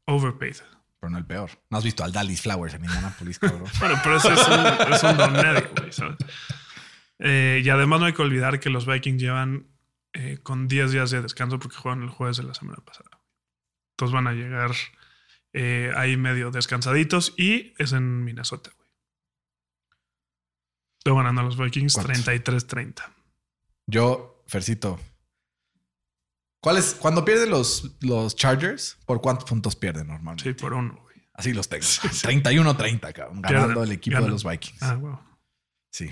Overpaid. 0.07 0.57
Pero 1.01 1.11
no 1.11 1.19
el 1.19 1.25
peor. 1.27 1.51
No 1.71 1.79
has 1.79 1.85
visto 1.85 2.05
al 2.05 2.13
Dallas 2.13 2.41
Flowers 2.43 2.75
en 2.75 2.85
Indianapolis, 2.85 3.39
cabrón. 3.39 3.65
Bueno, 3.81 3.99
pero 4.03 4.17
ese 4.17 4.33
es 4.33 4.49
un, 4.49 4.93
es 4.93 5.03
un 5.03 5.17
don 5.17 5.33
nadie, 5.33 5.69
güey, 5.79 5.93
¿sabes? 5.93 6.17
Eh, 7.19 7.63
y 7.65 7.69
además 7.69 8.01
no 8.01 8.07
hay 8.07 8.13
que 8.13 8.23
olvidar 8.23 8.59
que 8.61 8.71
los 8.71 8.87
Vikings 8.87 9.21
llevan 9.23 9.67
eh, 10.15 10.39
con 10.43 10.69
10 10.69 10.93
días 10.93 11.11
de 11.11 11.23
descanso 11.23 11.59
porque 11.59 11.77
juegan 11.77 12.03
el 12.03 12.09
jueves 12.09 12.37
de 12.37 12.45
la 12.45 12.55
semana 12.55 12.83
pasada. 12.85 13.21
Entonces 13.95 14.15
van 14.15 14.29
a 14.29 14.33
llegar 14.33 14.71
eh, 15.53 15.93
ahí 15.97 16.17
medio 16.17 16.53
descansaditos 16.53 17.35
y 17.37 17.75
es 17.79 17.93
en 17.93 18.25
Minnesota, 18.25 18.71
güey. 18.77 18.89
Estoy 20.99 21.17
ganando 21.17 21.41
a 21.41 21.45
los 21.45 21.59
Vikings 21.59 21.95
¿Cuántos? 21.95 22.27
33-30. 22.27 23.13
Yo, 23.87 24.43
Fercito. 24.47 25.01
¿Cuál 26.63 26.79
es? 26.79 26.95
Cuando 26.95 27.25
pierden 27.25 27.51
los, 27.51 27.97
los 28.01 28.37
Chargers, 28.37 28.97
¿por 29.05 29.21
cuántos 29.21 29.49
puntos 29.49 29.77
pierden 29.77 30.07
normalmente? 30.07 30.45
Sí, 30.45 30.55
por 30.55 30.73
uno, 30.73 30.95
güey. 31.03 31.17
Así 31.35 31.53
los 31.53 31.69
tengo. 31.69 31.85
31-30, 31.85 33.13
cabrón. 33.13 33.43
Ganando 33.43 33.67
Pierden, 33.67 33.83
el 33.85 33.93
equipo 33.93 34.15
ganan. 34.15 34.29
de 34.29 34.33
los 34.33 34.45
Vikings. 34.45 34.83
Ah, 34.83 34.95
wow. 34.95 35.19
Sí. 35.91 36.11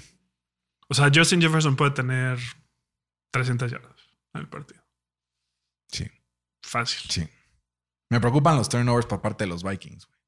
O 0.88 0.94
sea, 0.94 1.10
Justin 1.14 1.40
Jefferson 1.40 1.74
puede 1.76 1.92
tener 1.92 2.38
300 3.30 3.70
yardas 3.70 3.91
el 4.34 4.48
partido. 4.48 4.82
Sí. 5.90 6.06
Fácil. 6.62 7.10
Sí. 7.10 7.28
Me 8.10 8.20
preocupan 8.20 8.56
los 8.56 8.68
turnovers 8.68 9.06
por 9.06 9.20
parte 9.20 9.44
de 9.44 9.48
los 9.48 9.62
Vikings, 9.62 10.06
güey. 10.06 10.18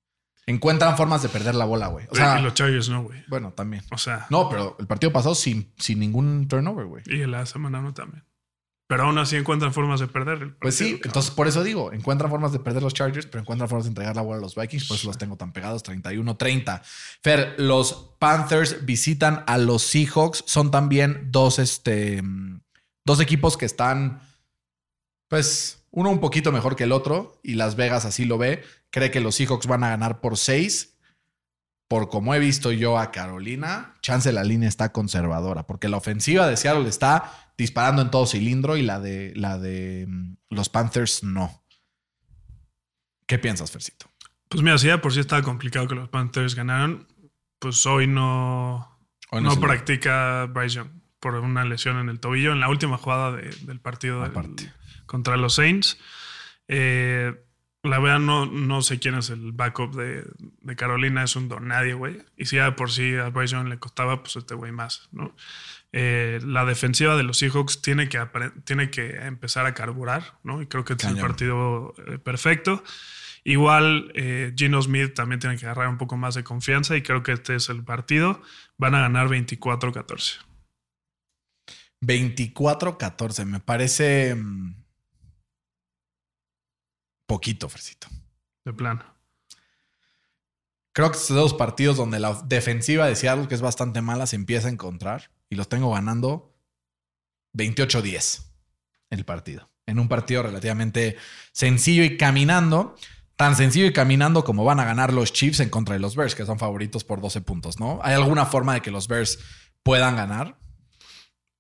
Encuentran 0.47 0.97
formas 0.97 1.23
de 1.23 1.31
perder 1.31 1.55
la 1.55 1.65
bola, 1.65 1.87
güey. 1.87 2.07
O 2.11 2.15
sea, 2.15 2.39
y 2.39 2.43
los 2.43 2.53
Chargers 2.53 2.91
no, 2.91 3.03
güey. 3.05 3.23
bueno, 3.29 3.53
también. 3.55 3.83
O 3.93 3.97
sea, 3.99 4.27
No, 4.29 4.51
pero 4.51 4.77
el 4.79 4.87
partido 4.87 5.11
pasó 5.11 5.35
sin, 5.35 5.73
sin 5.79 5.99
ningún 5.99 6.49
turnover, 6.49 6.85
güey. 6.87 7.03
y 7.07 7.25
la 7.27 7.47
semana 7.47 7.81
no 7.81 7.95
también. 7.95 8.25
Pero 8.87 9.05
aún 9.05 9.17
así 9.17 9.37
encuentran 9.37 9.73
formas 9.73 10.01
de 10.01 10.09
perder. 10.09 10.43
el 10.43 10.55
Pues 10.57 10.75
sí, 10.77 10.85
partido, 10.85 10.99
cabrón. 10.99 11.09
entonces 11.11 11.31
por 11.31 11.49
eso 11.49 11.63
digo, 11.65 11.93
encuentran 11.95 12.31
formas 12.31 12.53
de 12.53 12.59
perder 12.59 12.83
los 12.83 12.93
Chargers, 12.93 13.25
pero 13.27 13.41
encuentran 13.41 13.71
formas 13.71 13.85
de 13.87 13.89
entregar 13.89 14.15
la 14.17 14.21
bola 14.21 14.37
a 14.37 14.41
los 14.43 14.55
Vikings, 14.55 14.85
por 14.87 14.99
eso 14.99 15.07
los 15.07 15.17
tengo 15.17 15.37
tan 15.39 15.55
pegados, 15.55 15.83
31-30. 15.83 16.83
Fer, 17.23 17.55
los 17.59 18.15
Panthers 18.19 18.85
visitan 18.85 19.45
a 19.47 19.57
los 19.57 19.83
Seahawks, 19.83 20.45
son 20.47 20.71
también 20.71 21.29
dos, 21.31 21.59
este, 21.59 22.23
dos 23.05 23.21
equipos 23.21 23.57
que 23.57 23.67
están, 23.67 24.21
pues, 25.29 25.87
uno 25.91 26.11
un 26.11 26.21
poquito 26.21 26.51
mejor 26.53 26.75
que 26.77 26.85
el 26.85 26.93
otro, 26.93 27.39
y 27.43 27.55
Las 27.55 27.77
Vegas 27.77 28.05
así 28.05 28.25
lo 28.25 28.39
ve, 28.39 28.65
cree 28.91 29.11
que 29.11 29.21
los 29.21 29.37
Seahawks 29.37 29.67
van 29.67 29.85
a 29.85 29.91
ganar 29.91 30.21
por 30.21 30.37
6. 30.39 30.91
Por 31.87 32.09
como 32.09 32.35
he 32.35 32.39
visto 32.39 32.73
yo 32.73 32.99
a 32.99 33.13
Carolina, 33.13 33.95
chance 34.01 34.33
la 34.33 34.43
línea 34.43 34.69
está 34.69 34.91
conservadora, 34.91 35.67
porque 35.67 35.89
la 35.89 35.99
ofensiva 35.99 36.49
de 36.49 36.57
Seattle 36.57 36.89
está 36.89 37.53
disparando 37.59 38.01
en 38.03 38.11
todo 38.11 38.27
cilindro 38.27 38.77
y 38.77 38.83
la 38.83 38.99
de, 39.01 39.33
la 39.37 39.59
de 39.59 40.07
mm, 40.09 40.37
los 40.51 40.69
Panthers 40.71 41.23
no. 41.23 41.63
¿Qué 43.27 43.39
piensas, 43.39 43.71
Fercito? 43.71 44.07
Pues 44.49 44.63
mira, 44.63 44.79
si 44.79 44.87
ya 44.87 45.01
por 45.01 45.13
sí 45.13 45.21
estaba 45.21 45.43
complicado 45.43 45.87
que 45.87 45.95
los 45.95 46.09
Panthers 46.09 46.55
ganaran, 46.55 47.07
pues 47.59 47.85
hoy 47.87 48.07
no, 48.07 48.99
Hoy 49.31 49.43
no, 49.43 49.53
el- 49.53 49.61
practica 49.61 50.47
Bryce 50.47 50.77
Young 50.77 50.91
por 51.25 51.35
una 51.37 51.65
lesión 51.65 51.97
en 51.99 52.09
el 52.11 52.21
tobillo 52.21 52.53
en 52.53 52.61
la 52.61 52.69
última 52.69 52.99
jugada 52.99 53.33
de- 53.33 53.51
del 53.63 53.81
partido 53.81 54.21
del- 54.23 54.33
contra 55.07 55.37
los 55.37 55.55
Saints. 55.55 55.99
Eh, 56.69 57.35
la 57.83 57.99
verdad, 57.99 58.19
no, 58.19 58.47
no 58.47 58.81
sé 58.83 58.99
quién 58.99 59.15
es 59.15 59.31
el 59.31 59.53
backup 59.53 59.95
de, 59.95 60.25
de 60.61 60.77
Carolina, 60.77 61.23
es 61.25 61.37
un 61.37 61.49
don 61.49 61.69
nadie, 61.69 61.95
güey. 61.95 62.19
Y 62.37 62.47
si 62.47 62.57
ya 62.57 62.77
por 62.77 62.91
sí 62.91 63.15
a 63.17 63.29
Bryce 63.31 63.53
Young 63.55 63.69
le 63.69 63.79
costaba, 63.79 64.23
pues 64.23 64.37
este 64.37 64.55
güey 64.55 64.73
más, 64.73 65.09
¿no? 65.13 65.35
Eh, 65.93 66.41
la 66.45 66.65
defensiva 66.65 67.17
de 67.17 67.23
los 67.23 67.39
Seahawks 67.39 67.81
tiene 67.83 68.09
que, 68.09 68.19
tiene 68.65 68.91
que 68.91 69.17
empezar 69.27 69.67
a 69.67 69.75
carburar, 69.75 70.39
¿no? 70.43 70.61
Y 70.63 70.67
creo 70.67 70.85
que 70.85 70.95
este 70.95 71.07
es 71.07 71.13
el 71.13 71.17
partido 71.29 71.95
eh, 72.07 72.19
perfecto. 72.19 72.83
Igual 73.45 74.11
eh, 74.15 74.53
Gino 74.57 74.81
Smith 74.81 75.13
también 75.15 75.39
tiene 75.39 75.57
que 75.59 75.67
agarrar 75.67 75.89
un 75.89 75.99
poco 75.99 76.17
más 76.17 76.35
de 76.35 76.43
confianza 76.43 76.97
y 76.97 77.03
creo 77.03 77.23
que 77.23 77.33
este 77.33 77.55
es 77.55 77.69
el 77.69 77.85
partido. 77.85 78.41
Van 78.79 78.95
a 78.95 79.01
ganar 79.01 79.29
24-14. 79.29 80.39
24-14. 82.07 83.45
Me 83.45 83.61
parece 83.61 84.35
mm, 84.35 84.75
poquito, 87.27 87.69
Fercito. 87.69 88.09
De 88.65 88.73
plano. 88.73 89.05
Creo 90.93 91.11
que 91.11 91.19
estos 91.19 91.37
dos 91.37 91.55
partidos 91.55 91.97
donde 91.97 92.21
la 92.21 92.41
defensiva 92.45 93.07
de 93.07 93.17
Seattle, 93.17 93.49
que 93.49 93.57
es 93.57 93.61
bastante 93.61 94.01
mala, 94.01 94.27
se 94.27 94.37
empieza 94.37 94.69
a 94.69 94.71
encontrar 94.71 95.31
y 95.51 95.57
los 95.57 95.69
tengo 95.69 95.91
ganando 95.93 96.55
28-10 97.55 98.45
el 99.11 99.25
partido. 99.25 99.71
En 99.87 99.99
un 99.99 100.09
partido 100.09 100.43
relativamente 100.43 101.17
sencillo 101.53 102.05
y 102.05 102.17
caminando. 102.17 102.97
Tan 103.37 103.57
sencillo 103.57 103.87
y 103.87 103.93
caminando 103.93 104.45
como 104.45 104.65
van 104.65 104.79
a 104.79 104.85
ganar 104.85 105.13
los 105.13 105.33
Chiefs 105.33 105.59
en 105.59 105.69
contra 105.69 105.95
de 105.95 105.99
los 105.99 106.15
Bears, 106.15 106.37
que 106.37 106.47
son 106.47 106.61
favoritos 106.61 107.03
por 107.03 107.21
12 107.21 107.41
puntos, 107.41 107.81
¿no? 107.81 107.99
¿Hay 108.05 108.15
alguna 108.15 108.47
forma 108.47 108.75
de 108.75 108.81
que 108.81 108.93
los 108.93 109.09
Bears 109.09 109.41
puedan 109.83 110.15
ganar? 110.15 110.57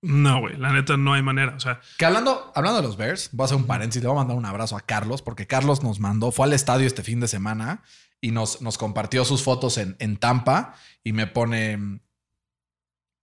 No, 0.06 0.40
güey, 0.40 0.58
la 0.58 0.70
neta 0.70 0.98
no 0.98 1.14
hay 1.14 1.22
manera. 1.22 1.54
O 1.56 1.60
sea, 1.60 1.80
Que 1.96 2.04
hablando, 2.04 2.52
hablando 2.54 2.82
de 2.82 2.86
los 2.86 2.98
Bears, 2.98 3.30
voy 3.32 3.44
a 3.44 3.46
hacer 3.46 3.56
un 3.56 3.66
paréntesis, 3.66 4.02
le 4.02 4.08
voy 4.08 4.16
a 4.16 4.20
mandar 4.20 4.36
un 4.36 4.44
abrazo 4.44 4.76
a 4.76 4.82
Carlos, 4.82 5.22
porque 5.22 5.46
Carlos 5.46 5.82
nos 5.82 5.98
mandó, 5.98 6.30
fue 6.30 6.44
al 6.46 6.52
estadio 6.52 6.86
este 6.86 7.02
fin 7.02 7.20
de 7.20 7.28
semana 7.28 7.82
y 8.20 8.30
nos, 8.30 8.60
nos 8.60 8.76
compartió 8.76 9.24
sus 9.24 9.42
fotos 9.42 9.78
en, 9.78 9.96
en 10.00 10.18
Tampa 10.18 10.74
y 11.02 11.14
me 11.14 11.26
pone 11.26 12.00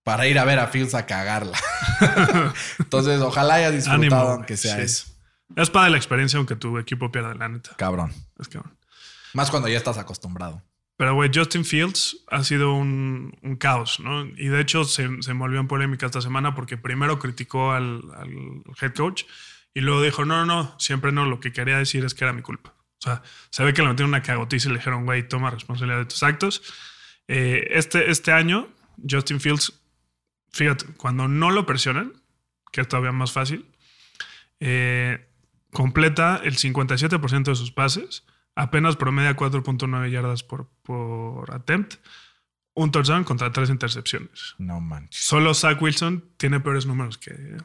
para 0.04 0.26
ir 0.26 0.40
a 0.40 0.44
ver 0.44 0.58
a 0.58 0.68
Fields 0.68 0.96
a 0.96 1.06
cagarla. 1.06 1.58
Entonces, 2.80 3.22
ojalá 3.22 3.56
haya 3.56 3.70
disfrutado, 3.70 4.02
ánimo. 4.02 4.16
aunque 4.16 4.58
sea 4.58 4.78
sí. 4.78 4.82
eso. 4.82 5.06
Es 5.56 5.70
para 5.70 5.88
la 5.90 5.98
experiencia, 5.98 6.38
aunque 6.38 6.56
tu 6.56 6.80
equipo 6.80 7.12
pierda, 7.12 7.36
la 7.36 7.48
neta. 7.48 7.76
Cabrón. 7.78 8.12
Es 8.40 8.48
cabrón. 8.48 8.76
Más 9.34 9.52
cuando 9.52 9.70
ya 9.70 9.78
estás 9.78 10.00
acostumbrado. 10.00 10.64
Pero, 11.02 11.16
güey, 11.16 11.32
Justin 11.34 11.66
Fields 11.66 12.18
ha 12.28 12.44
sido 12.44 12.76
un, 12.76 13.36
caos, 13.60 14.00
¿no? 14.00 14.24
Y 14.38 14.50
de 14.50 14.62
hecho 14.62 14.84
se, 14.84 15.10
se 15.24 15.32
envolvió 15.32 15.60
en 15.60 15.68
polémica 15.68 16.06
esta 16.06 16.22
semana 16.22 16.54
porque 16.54 16.78
primero 16.78 17.18
criticó 17.18 17.72
al, 17.72 18.04
al 18.16 18.30
head 18.80 18.94
coach 18.94 19.24
Y 19.74 19.82
luego 19.82 20.04
dijo, 20.04 20.26
no, 20.26 20.46
no, 20.46 20.62
no, 20.64 20.76
siempre 20.80 21.12
no, 21.12 21.26
lo 21.26 21.40
que 21.40 21.52
quería 21.52 21.80
decir 21.80 22.06
es 22.06 22.14
que 22.14 22.24
era 22.24 22.34
mi 22.34 22.44
culpa. 22.44 22.76
O 23.00 23.02
sea, 23.02 23.24
se 23.50 23.64
ve 23.64 23.74
que 23.74 23.82
le 23.82 23.88
metieron 23.88 24.12
una 24.12 24.22
cagotiza 24.22 24.68
y 24.68 24.74
le 24.74 24.78
dijeron, 24.78 25.06
güey, 25.06 25.28
toma 25.28 25.50
responsabilidad 25.50 25.98
de 25.98 26.06
tus 26.06 26.22
actos. 26.22 26.62
Eh, 27.28 27.70
este, 27.72 28.12
este 28.12 28.32
año, 28.32 28.70
Justin 29.10 29.40
Fields, 29.40 29.82
fíjate, 30.52 30.86
cuando 30.98 31.28
no 31.28 31.50
lo 31.50 31.66
presionan, 31.66 32.14
que 32.72 32.82
es 32.82 32.88
todavía 32.88 33.12
más 33.12 33.32
fácil, 33.32 33.66
eh, 34.60 35.28
completa 35.72 36.40
el 36.44 36.58
57% 36.58 37.46
de 37.46 37.56
sus 37.56 37.72
pases, 37.72 38.24
apenas 38.56 38.96
promedia 38.96 39.36
4.9 39.36 40.10
yardas 40.10 40.44
por, 40.44 40.70
por 40.92 41.54
attempt, 41.54 41.96
un 42.76 42.92
touchdown 42.92 43.24
contra 43.24 43.52
tres 43.52 43.70
intercepciones. 43.70 44.56
No 44.58 44.80
manches. 44.80 45.24
Solo 45.24 45.54
Zach 45.54 45.82
Wilson 45.82 46.34
tiene 46.38 46.60
peores 46.60 46.86
números 46.86 47.18
que, 47.18 47.58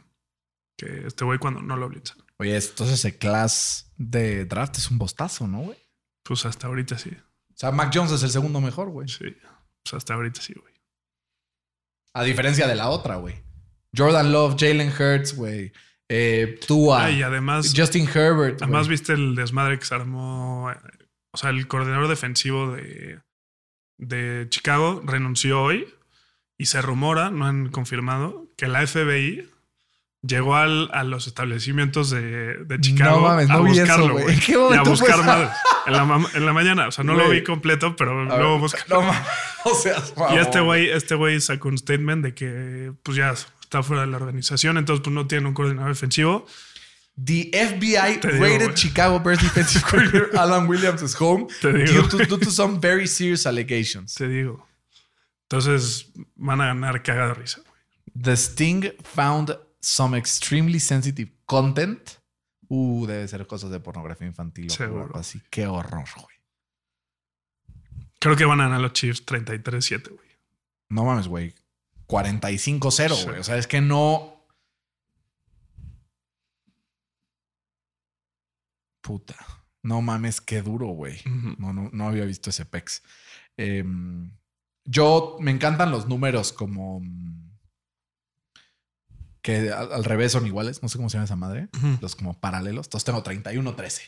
que 0.76 1.06
este 1.06 1.24
güey 1.24 1.38
cuando 1.38 1.60
no 1.62 1.76
lo 1.76 1.88
blitzan. 1.88 2.18
Oye, 2.38 2.56
entonces 2.56 2.98
ese 2.98 3.18
class 3.18 3.92
de 3.96 4.44
draft 4.44 4.76
es 4.78 4.90
un 4.90 4.98
bostazo, 4.98 5.46
¿no, 5.46 5.60
güey? 5.60 5.78
Pues 6.22 6.44
hasta 6.44 6.66
ahorita 6.66 6.98
sí. 6.98 7.10
O 7.10 7.54
sea, 7.58 7.70
Mac 7.70 7.90
Jones 7.94 8.12
es 8.12 8.22
el 8.22 8.30
segundo 8.30 8.60
mejor, 8.60 8.90
güey. 8.90 9.08
Sí. 9.08 9.24
Pues 9.82 9.94
hasta 9.94 10.14
ahorita 10.14 10.40
sí, 10.40 10.54
güey. 10.54 10.74
A 12.12 12.22
diferencia 12.22 12.66
de 12.66 12.74
la 12.74 12.88
otra, 12.88 13.16
güey. 13.16 13.42
Jordan 13.96 14.32
Love, 14.32 14.56
Jalen 14.58 14.90
Hurts, 14.90 15.34
güey. 15.34 15.72
Eh, 16.08 16.60
Tua. 16.66 17.06
Ah, 17.06 17.10
y 17.10 17.22
además, 17.22 17.72
Justin 17.74 18.08
Herbert. 18.08 18.62
además 18.62 18.88
viste 18.88 19.14
el 19.14 19.34
desmadre 19.34 19.78
que 19.78 19.84
se 19.86 19.94
armó. 19.94 20.70
O 21.36 21.38
sea, 21.38 21.50
el 21.50 21.68
coordinador 21.68 22.08
defensivo 22.08 22.72
de, 22.74 23.20
de 23.98 24.46
Chicago 24.48 25.02
renunció 25.04 25.62
hoy 25.62 25.86
y 26.58 26.64
se 26.66 26.80
rumora, 26.80 27.30
no 27.30 27.44
han 27.46 27.68
confirmado, 27.68 28.46
que 28.56 28.66
la 28.68 28.86
FBI 28.86 29.50
llegó 30.22 30.56
al- 30.56 30.88
a 30.94 31.04
los 31.04 31.26
establecimientos 31.26 32.08
de, 32.10 32.64
de 32.64 32.80
Chicago 32.80 33.20
mames, 33.20 33.50
a 33.50 33.52
no 33.52 33.64
buscarlo, 33.64 34.12
güey. 34.14 34.24
güey. 34.24 34.34
¿En 34.34 34.40
qué 34.40 34.52
Y 34.52 34.74
a 34.78 34.82
buscar 34.82 35.10
eso? 35.16 35.22
madres. 35.24 35.50
En 35.86 35.92
la, 35.92 36.26
en 36.34 36.46
la 36.46 36.52
mañana. 36.54 36.88
O 36.88 36.90
sea, 36.90 37.04
no 37.04 37.12
lo 37.14 37.26
Güey. 37.26 37.40
vi 37.40 37.44
completo, 37.44 37.94
pero 37.94 38.22
A 38.22 38.24
luego 38.38 38.58
busca. 38.58 38.82
No 38.88 39.02
mames. 39.02 39.20
O 39.68 39.74
sea, 39.74 39.96
Y 40.32 40.38
este 40.38 40.60
güey, 40.60 40.88
este 40.90 41.14
güey 41.16 41.40
sacó 41.40 41.68
un 41.68 41.76
statement 41.76 42.24
de 42.24 42.34
que 42.34 42.92
pues 43.02 43.16
ya 43.18 43.32
está 43.32 43.82
fuera 43.82 44.02
de 44.02 44.08
la 44.08 44.16
organización, 44.16 44.78
entonces 44.78 45.02
pues 45.04 45.12
no 45.12 45.26
tiene 45.26 45.46
un 45.48 45.54
coordinador 45.54 45.90
defensivo. 45.92 46.46
The 47.24 47.50
FBI 47.52 48.20
Te 48.20 48.28
rated. 48.28 48.74
Chicago 48.76 49.18
Bears 49.18 49.40
defensive 49.40 49.82
coordinator 49.88 50.36
Alan 50.36 50.66
Williams 50.68 51.00
is 51.02 51.14
home 51.18 51.46
Te 51.62 51.72
digo. 51.72 52.02
due 52.02 52.18
to, 52.18 52.26
due 52.26 52.38
to 52.38 52.50
some 52.50 52.78
very 52.78 53.06
serious 53.06 53.46
allegations. 53.46 54.14
Te 54.14 54.26
digo. 54.28 54.66
Entonces 55.48 56.10
van 56.36 56.60
a 56.60 56.66
ganar 56.66 57.02
cagada 57.02 57.32
risa. 57.34 57.60
güey. 57.62 57.72
The 58.22 58.36
Sting 58.36 58.92
found 59.02 59.56
some 59.80 60.16
extremely 60.16 60.78
sensitive 60.80 61.30
content. 61.46 62.18
Uh, 62.68 63.06
debe 63.06 63.26
ser 63.28 63.46
cosas 63.46 63.70
de 63.70 63.78
pornografía 63.80 64.26
infantil 64.26 64.66
o 64.66 64.74
Seguro. 64.74 65.04
algo 65.04 65.18
así. 65.18 65.40
Qué 65.50 65.66
horror, 65.66 66.04
güey. 66.16 66.36
Creo 68.18 68.36
que 68.36 68.44
van 68.44 68.60
a 68.60 68.64
ganar 68.64 68.80
los 68.80 68.92
Chiefs 68.92 69.24
33-7, 69.24 70.08
güey. 70.10 70.28
No 70.88 71.04
mames, 71.04 71.28
güey. 71.28 71.54
45-0, 72.08 73.14
Sí. 73.14 73.24
güey. 73.24 73.38
O 73.40 73.44
sea, 73.44 73.56
es 73.56 73.66
que 73.66 73.80
no. 73.80 74.35
Puta. 79.06 79.36
No 79.82 80.02
mames, 80.02 80.40
qué 80.40 80.62
duro, 80.62 80.88
güey. 80.88 81.20
No, 81.58 81.72
no, 81.72 81.90
no 81.92 82.08
había 82.08 82.24
visto 82.24 82.50
ese 82.50 82.64
pex. 82.66 83.02
Em, 83.56 84.32
yo 84.84 85.36
me 85.40 85.50
encantan 85.52 85.90
los 85.92 86.06
números 86.08 86.52
como. 86.52 87.00
mm, 87.00 87.46
Que 89.42 89.70
al, 89.70 89.92
al 89.92 90.04
revés 90.04 90.32
son 90.32 90.46
iguales. 90.46 90.82
No 90.82 90.88
sé 90.88 90.98
cómo 90.98 91.08
se 91.08 91.14
llama 91.14 91.26
esa 91.26 91.36
madre. 91.36 91.68
Los 92.00 92.16
como 92.16 92.38
paralelos. 92.40 92.86
Entonces 92.86 93.04
tengo 93.04 93.22
31-13. 93.22 94.00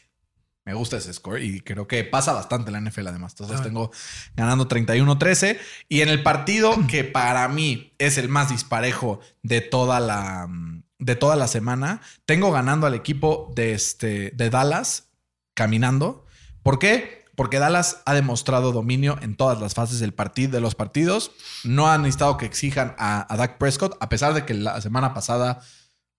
Me 0.65 0.75
gusta 0.75 0.97
ese 0.99 1.15
score 1.15 1.41
y 1.43 1.61
creo 1.61 1.87
que 1.87 2.05
pasa 2.05 2.33
bastante 2.33 2.71
en 2.71 2.73
la 2.85 2.91
NFL 2.91 3.07
además. 3.07 3.33
Entonces 3.33 3.61
Ah. 3.61 3.63
tengo 3.63 3.91
ganando 4.35 4.67
31-13. 4.69 5.59
Y 5.89 6.01
en 6.01 6.09
el 6.09 6.23
partido 6.25 6.75
que 6.91 7.05
para 7.05 7.47
mí 7.49 7.95
es 7.99 8.19
el 8.19 8.29
más 8.29 8.51
disparejo 8.51 9.21
de 9.43 9.61
toda 9.61 10.01
la, 10.01 10.47
mm, 10.49 10.83
de 10.99 11.15
toda 11.17 11.37
la 11.37 11.47
semana, 11.49 12.01
tengo 12.27 12.51
ganando 12.51 12.87
al 12.87 12.95
equipo 12.95 13.53
de, 13.55 13.73
este, 13.73 14.31
de 14.33 14.51
Dallas 14.51 15.09
caminando. 15.55 16.25
¿Por 16.63 16.79
qué? 16.79 17.25
Porque 17.37 17.61
Dallas 17.61 18.03
ha 18.05 18.15
demostrado 18.15 18.73
dominio 18.73 19.17
en 19.23 19.37
todas 19.37 19.61
las 19.61 19.75
fases 19.75 20.01
del 20.01 20.13
partido, 20.13 20.51
de 20.53 20.61
los 20.61 20.75
partidos. 20.75 21.31
No 21.63 21.89
han 21.89 22.03
necesitado 22.03 22.37
que 22.37 22.47
exijan 22.47 22.95
a, 22.99 23.33
a 23.33 23.37
Dak 23.37 23.59
Prescott, 23.59 23.97
a 24.01 24.09
pesar 24.09 24.35
de 24.35 24.45
que 24.45 24.55
la 24.55 24.81
semana 24.81 25.15
pasada 25.15 25.61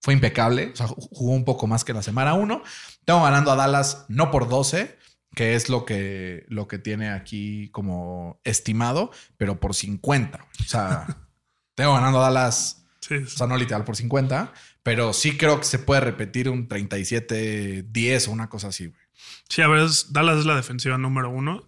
fue 0.00 0.14
impecable. 0.14 0.70
O 0.72 0.76
sea, 0.76 0.86
ju- 0.88 1.08
jugó 1.12 1.32
un 1.32 1.44
poco 1.44 1.66
más 1.66 1.84
que 1.84 1.92
la 1.92 2.02
semana 2.02 2.32
1. 2.32 2.62
Tengo 3.04 3.22
ganando 3.22 3.50
a 3.52 3.56
Dallas 3.56 4.06
no 4.08 4.30
por 4.30 4.48
12, 4.48 4.96
que 5.34 5.54
es 5.56 5.68
lo 5.68 5.84
que, 5.84 6.46
lo 6.48 6.66
que 6.68 6.78
tiene 6.78 7.10
aquí 7.10 7.68
como 7.70 8.40
estimado, 8.44 9.10
pero 9.36 9.60
por 9.60 9.74
50. 9.74 10.38
O 10.60 10.64
sea, 10.64 11.06
tengo 11.74 11.92
ganando 11.94 12.18
a 12.20 12.30
Dallas, 12.30 12.78
Sí, 13.02 13.14
o 13.14 13.26
sea, 13.26 13.46
no 13.46 13.56
literal 13.56 13.82
por 13.84 13.96
50, 13.96 14.52
pero 14.82 15.12
sí 15.12 15.36
creo 15.36 15.58
que 15.58 15.64
se 15.64 15.78
puede 15.78 16.00
repetir 16.00 16.48
un 16.48 16.68
37-10 16.68 18.28
o 18.28 18.30
una 18.32 18.48
cosa 18.48 18.68
así, 18.68 18.86
güey. 18.86 19.00
Sí, 19.48 19.62
a 19.62 19.68
ver, 19.68 19.80
es- 19.84 20.12
Dallas 20.12 20.38
es 20.38 20.46
la 20.46 20.56
defensiva 20.56 20.98
número 20.98 21.30
uno. 21.30 21.66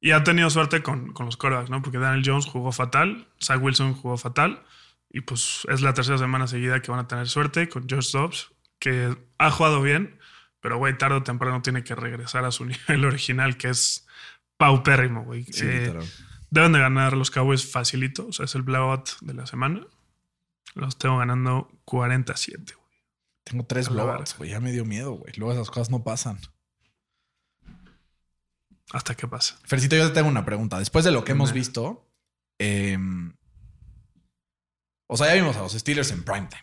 Y 0.00 0.12
ha 0.12 0.22
tenido 0.22 0.48
suerte 0.48 0.80
con, 0.82 1.12
con 1.12 1.26
los 1.26 1.36
quarterbacks, 1.36 1.70
¿no? 1.70 1.82
Porque 1.82 1.98
Daniel 1.98 2.22
Jones 2.24 2.46
jugó 2.46 2.70
fatal, 2.70 3.26
Zach 3.42 3.60
Wilson 3.60 3.94
jugó 3.94 4.16
fatal. 4.16 4.62
Y 5.10 5.22
pues 5.22 5.62
es 5.68 5.80
la 5.80 5.92
tercera 5.94 6.18
semana 6.18 6.46
seguida 6.46 6.80
que 6.80 6.90
van 6.92 7.00
a 7.00 7.08
tener 7.08 7.28
suerte 7.28 7.68
con 7.68 7.88
Josh 7.88 8.12
Dobbs, 8.12 8.50
que 8.78 9.16
ha 9.38 9.50
jugado 9.50 9.82
bien, 9.82 10.18
pero 10.60 10.76
güey, 10.78 10.96
tarde 10.96 11.16
o 11.16 11.22
temprano 11.24 11.62
tiene 11.62 11.82
que 11.82 11.96
regresar 11.96 12.44
a 12.44 12.52
su 12.52 12.64
nivel 12.66 13.04
original, 13.06 13.56
que 13.56 13.70
es 13.70 14.06
paupérrimo, 14.56 15.24
güey. 15.24 15.44
Eh, 15.62 15.92
deben 16.50 16.72
de 16.72 16.78
ganar 16.78 17.16
los 17.16 17.30
Cowboys 17.32 17.68
facilito, 17.70 18.28
o 18.28 18.32
sea, 18.32 18.44
es 18.44 18.54
el 18.54 18.62
blowout 18.62 19.18
de 19.20 19.34
la 19.34 19.46
semana. 19.46 19.80
Los 20.74 20.98
tengo 20.98 21.18
ganando 21.18 21.70
47, 21.84 22.74
güey. 22.74 22.88
Tengo 23.44 23.64
tres 23.64 23.88
blowouts, 23.88 24.36
güey. 24.36 24.50
Ya 24.50 24.60
me 24.60 24.72
dio 24.72 24.84
miedo, 24.84 25.12
güey. 25.12 25.32
Luego 25.36 25.52
esas 25.52 25.70
cosas 25.70 25.90
no 25.90 26.04
pasan. 26.04 26.38
¿Hasta 28.92 29.14
qué 29.14 29.26
pasa? 29.26 29.58
Fercito, 29.64 29.96
yo 29.96 30.08
te 30.08 30.14
tengo 30.14 30.28
una 30.28 30.44
pregunta. 30.44 30.78
Después 30.78 31.04
de 31.04 31.10
lo 31.10 31.24
que 31.24 31.32
hemos 31.32 31.52
visto, 31.52 32.10
em, 32.58 33.34
o 35.06 35.16
sea, 35.16 35.28
ya 35.28 35.34
vimos 35.34 35.56
a 35.56 35.60
los 35.60 35.72
Steelers 35.72 36.10
en 36.10 36.24
primetime 36.24 36.62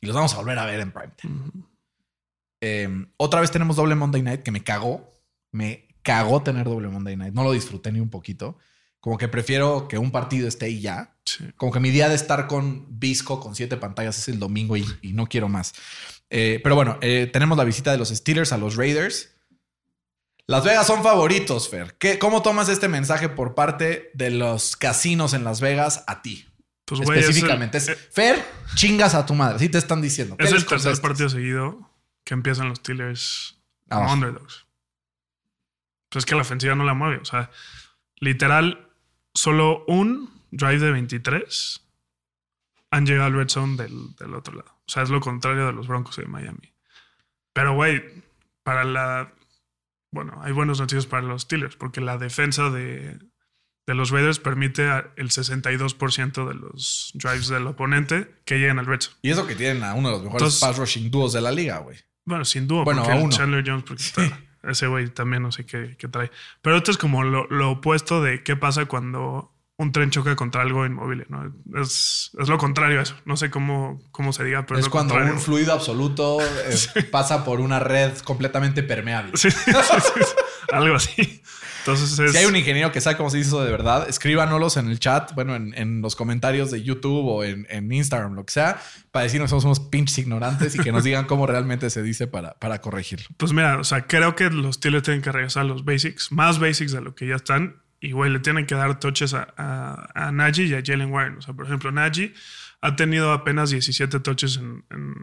y 0.00 0.06
los 0.06 0.14
vamos 0.14 0.32
a 0.34 0.36
volver 0.38 0.58
a 0.58 0.64
ver 0.66 0.80
en 0.80 0.92
primetime. 0.92 1.50
Em, 2.60 3.12
otra 3.16 3.40
vez 3.40 3.50
tenemos 3.50 3.76
doble 3.76 3.94
Monday 3.94 4.22
Night 4.22 4.42
que 4.42 4.50
me 4.50 4.62
cagó. 4.62 5.12
Me 5.52 5.88
cagó 6.02 6.42
tener 6.42 6.64
doble 6.64 6.88
Monday 6.88 7.16
Night. 7.16 7.34
No 7.34 7.42
lo 7.42 7.52
disfruté 7.52 7.90
ni 7.90 8.00
un 8.00 8.10
poquito. 8.10 8.58
Como 9.00 9.16
que 9.18 9.28
prefiero 9.28 9.88
que 9.88 9.98
un 9.98 10.10
partido 10.10 10.46
esté 10.46 10.70
y 10.70 10.80
ya. 10.80 11.16
Sí. 11.38 11.44
Como 11.56 11.72
que 11.72 11.80
mi 11.80 11.90
día 11.90 12.08
de 12.08 12.14
estar 12.14 12.46
con 12.46 12.86
Visco 12.98 13.40
con 13.40 13.54
siete 13.54 13.76
pantallas 13.76 14.18
es 14.18 14.28
el 14.28 14.38
domingo 14.38 14.76
y, 14.76 14.84
y 15.02 15.12
no 15.12 15.26
quiero 15.26 15.48
más. 15.48 15.74
Eh, 16.30 16.60
pero 16.62 16.74
bueno, 16.74 16.98
eh, 17.00 17.28
tenemos 17.32 17.58
la 17.58 17.64
visita 17.64 17.90
de 17.92 17.98
los 17.98 18.08
Steelers 18.08 18.52
a 18.52 18.58
los 18.58 18.76
Raiders. 18.76 19.34
Las 20.46 20.64
Vegas 20.64 20.86
son 20.86 21.02
favoritos, 21.02 21.68
Fer. 21.68 21.96
¿Qué, 21.98 22.18
¿Cómo 22.18 22.42
tomas 22.42 22.68
este 22.68 22.88
mensaje 22.88 23.28
por 23.28 23.54
parte 23.54 24.10
de 24.14 24.30
los 24.30 24.76
casinos 24.76 25.32
en 25.34 25.44
Las 25.44 25.60
Vegas 25.60 26.02
a 26.08 26.22
ti? 26.22 26.46
Pues, 26.86 27.00
güey, 27.02 27.18
es 27.20 27.24
el- 27.26 27.30
Específicamente. 27.30 27.78
Es, 27.78 27.88
eh, 27.88 27.96
Fer, 28.10 28.44
chingas 28.74 29.14
a 29.14 29.24
tu 29.26 29.34
madre. 29.34 29.56
Así 29.56 29.68
te 29.68 29.78
están 29.78 30.02
diciendo. 30.02 30.36
¿Qué 30.36 30.44
Es 30.46 30.52
el 30.52 30.66
tercer 30.66 31.00
partido 31.00 31.28
seguido 31.28 31.88
que 32.24 32.34
empiezan 32.34 32.68
los 32.68 32.78
Steelers 32.78 33.56
como 33.88 34.12
underdogs. 34.12 34.66
Pues 36.08 36.22
es 36.22 36.26
que 36.26 36.34
la 36.34 36.42
ofensiva 36.42 36.74
no 36.74 36.84
la 36.84 36.94
mueve. 36.94 37.18
O 37.18 37.24
sea, 37.24 37.50
literal, 38.16 38.88
solo 39.34 39.84
un 39.86 40.39
drive 40.50 40.78
de 40.78 40.90
23 40.92 41.86
han 42.90 43.06
llegado 43.06 43.26
al 43.26 43.34
red 43.34 43.48
zone 43.48 43.76
del, 43.76 44.14
del 44.16 44.34
otro 44.34 44.54
lado. 44.54 44.70
O 44.86 44.90
sea, 44.90 45.02
es 45.02 45.10
lo 45.10 45.20
contrario 45.20 45.66
de 45.66 45.72
los 45.72 45.86
Broncos 45.86 46.16
de 46.16 46.26
Miami. 46.26 46.72
Pero, 47.52 47.74
güey, 47.74 48.02
para 48.62 48.84
la. 48.84 49.32
Bueno, 50.12 50.40
hay 50.42 50.52
buenos 50.52 50.80
noticias 50.80 51.06
para 51.06 51.22
los 51.22 51.42
Steelers, 51.42 51.76
porque 51.76 52.00
la 52.00 52.18
defensa 52.18 52.68
de, 52.70 53.16
de 53.86 53.94
los 53.94 54.10
Raiders 54.10 54.40
permite 54.40 54.82
el 55.16 55.30
62% 55.30 56.48
de 56.48 56.54
los 56.54 57.12
drives 57.14 57.46
del 57.48 57.66
oponente 57.68 58.34
que 58.44 58.56
lleguen 58.58 58.80
al 58.80 58.86
red 58.86 59.00
zone. 59.00 59.16
Y 59.22 59.30
eso 59.30 59.46
que 59.46 59.54
tienen 59.54 59.84
a 59.84 59.94
uno 59.94 60.08
de 60.08 60.14
los 60.14 60.22
mejores 60.24 60.42
Entonces- 60.42 60.60
pass 60.60 60.78
rushing 60.78 61.10
dúos 61.10 61.32
de 61.32 61.40
la 61.40 61.52
liga, 61.52 61.78
güey. 61.78 61.96
Bueno, 62.24 62.44
sin 62.44 62.66
duda. 62.66 62.82
Bueno, 62.84 63.02
porque 63.04 63.18
a 63.18 63.22
uno. 63.22 63.30
Chandler 63.36 63.64
Jones, 63.64 63.84
porque 63.86 64.02
está- 64.02 64.40
ese 64.64 64.88
güey 64.88 65.08
también 65.08 65.42
no 65.44 65.52
sé 65.52 65.64
qué, 65.64 65.96
qué 65.96 66.08
trae. 66.08 66.30
Pero 66.60 66.76
esto 66.76 66.90
es 66.90 66.98
como 66.98 67.22
lo, 67.22 67.46
lo 67.46 67.70
opuesto 67.70 68.20
de 68.20 68.42
qué 68.42 68.56
pasa 68.56 68.86
cuando 68.86 69.54
un 69.80 69.92
tren 69.92 70.10
choca 70.10 70.36
contra 70.36 70.60
algo 70.60 70.84
inmóvil, 70.84 71.24
¿no? 71.30 71.54
Es, 71.80 72.32
es 72.38 72.48
lo 72.50 72.58
contrario 72.58 73.00
a 73.00 73.02
eso. 73.02 73.14
No 73.24 73.38
sé 73.38 73.50
cómo, 73.50 74.02
cómo 74.12 74.34
se 74.34 74.44
diga, 74.44 74.66
pero 74.66 74.78
es 74.78 74.84
lo 74.84 74.90
cuando 74.90 75.14
contrario, 75.14 75.38
un 75.38 75.40
fluido 75.40 75.72
absoluto 75.72 76.38
eh, 76.66 77.02
pasa 77.04 77.46
por 77.46 77.60
una 77.60 77.78
red 77.78 78.18
completamente 78.18 78.82
permeable. 78.82 79.32
Sí, 79.36 79.50
sí, 79.50 79.70
algo 80.70 80.96
así. 80.96 81.42
Entonces 81.78 82.18
es. 82.18 82.32
Si 82.32 82.36
hay 82.36 82.44
un 82.44 82.56
ingeniero 82.56 82.92
que 82.92 83.00
sabe 83.00 83.16
cómo 83.16 83.30
se 83.30 83.38
dice 83.38 83.48
eso 83.48 83.64
de 83.64 83.70
verdad, 83.70 84.06
escríbanos 84.06 84.76
en 84.76 84.90
el 84.90 85.00
chat, 85.00 85.34
bueno, 85.34 85.56
en, 85.56 85.72
en 85.74 86.02
los 86.02 86.14
comentarios 86.14 86.70
de 86.70 86.82
YouTube 86.82 87.26
o 87.26 87.42
en, 87.42 87.66
en 87.70 87.90
Instagram, 87.90 88.34
lo 88.34 88.44
que 88.44 88.52
sea, 88.52 88.82
para 89.12 89.22
decirnos 89.22 89.46
que 89.46 89.50
somos 89.50 89.64
unos 89.64 89.80
pinches 89.80 90.18
ignorantes 90.18 90.74
y 90.74 90.78
que 90.80 90.92
nos 90.92 91.04
digan 91.04 91.24
cómo 91.24 91.46
realmente 91.46 91.88
se 91.88 92.02
dice 92.02 92.26
para, 92.26 92.52
para 92.58 92.82
corregirlo. 92.82 93.28
Pues 93.38 93.54
mira, 93.54 93.78
o 93.78 93.84
sea, 93.84 94.06
creo 94.06 94.36
que 94.36 94.50
los 94.50 94.76
Steelers 94.76 95.04
tienen 95.04 95.22
que 95.22 95.32
regresar 95.32 95.62
a 95.62 95.64
los 95.64 95.86
basics, 95.86 96.32
más 96.32 96.58
basics 96.58 96.92
de 96.92 97.00
lo 97.00 97.14
que 97.14 97.26
ya 97.28 97.36
están. 97.36 97.80
Y, 98.00 98.12
güey, 98.12 98.30
le 98.30 98.38
tienen 98.40 98.66
que 98.66 98.74
dar 98.74 98.98
touches 98.98 99.34
a, 99.34 99.52
a, 99.58 100.28
a 100.28 100.32
Najee 100.32 100.66
y 100.66 100.74
a 100.74 100.82
Jalen 100.84 101.10
Warren. 101.12 101.36
O 101.38 101.42
sea, 101.42 101.52
por 101.54 101.66
ejemplo, 101.66 101.92
Najee 101.92 102.32
ha 102.80 102.96
tenido 102.96 103.32
apenas 103.32 103.70
17 103.70 104.20
touches 104.20 104.56
en, 104.56 104.84
en, 104.90 105.14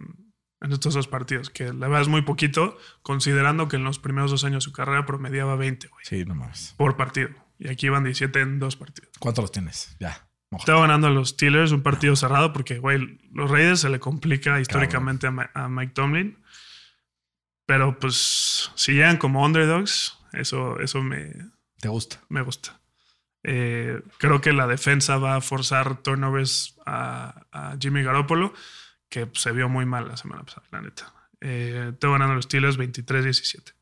en 0.62 0.72
estos 0.72 0.94
dos 0.94 1.08
partidos, 1.08 1.50
que 1.50 1.66
la 1.74 1.88
verdad 1.88 2.02
es 2.04 2.08
muy 2.08 2.22
poquito, 2.22 2.78
considerando 3.02 3.68
que 3.68 3.78
en 3.78 3.84
los 3.84 3.98
primeros 3.98 4.30
dos 4.30 4.44
años 4.44 4.64
de 4.64 4.70
su 4.70 4.74
carrera 4.74 5.06
promediaba 5.08 5.56
20, 5.56 5.88
güey, 5.88 6.06
Sí, 6.06 6.24
no 6.26 6.36
mames. 6.36 6.76
por 6.78 6.98
partido. 6.98 7.30
Y 7.58 7.70
aquí 7.70 7.90
van 7.90 8.04
17 8.04 8.40
en 8.42 8.60
dos 8.60 8.76
partidos. 8.76 9.10
¿Cuántos 9.20 9.44
los 9.44 9.52
tienes? 9.52 9.96
Ya. 10.00 10.28
Estaba 10.52 10.82
ganando 10.82 11.08
a 11.08 11.10
los 11.10 11.30
Steelers 11.30 11.72
un 11.72 11.82
partido 11.82 12.16
cerrado 12.16 12.54
porque, 12.54 12.78
güey, 12.78 13.20
los 13.34 13.50
Raiders 13.50 13.80
se 13.82 13.90
le 13.90 14.00
complica 14.00 14.62
históricamente 14.62 15.26
a, 15.28 15.52
a 15.56 15.68
Mike 15.68 15.94
Tomlin. 15.94 16.38
Pero 17.66 18.00
pues, 18.00 18.72
si 18.76 18.94
llegan 18.94 19.18
como 19.18 19.44
underdogs, 19.44 20.18
eso, 20.34 20.80
eso 20.80 21.02
me, 21.04 21.34
¿Te 21.80 21.88
gusta? 21.90 22.22
me 22.30 22.42
gusta. 22.42 22.80
Eh, 23.44 24.02
creo 24.18 24.42
que 24.42 24.52
la 24.52 24.68
defensa 24.68 25.18
va 25.18 25.36
a 25.36 25.42
forzar 25.42 26.02
turnovers 26.02 26.76
a, 26.86 27.46
a 27.52 27.78
Jimmy 27.80 28.04
Garoppolo, 28.04 28.54
que 29.10 29.30
se 29.34 29.52
vio 29.52 29.70
muy 29.70 29.86
mal 29.86 30.08
la 30.08 30.18
semana 30.18 30.44
pasada, 30.44 30.68
la 30.72 30.82
neta. 30.82 31.14
Eh, 31.40 31.94
tengo 32.00 32.14
ganando 32.14 32.36
los 32.36 32.46
Steelers 32.46 32.78
23-17. 32.78 33.74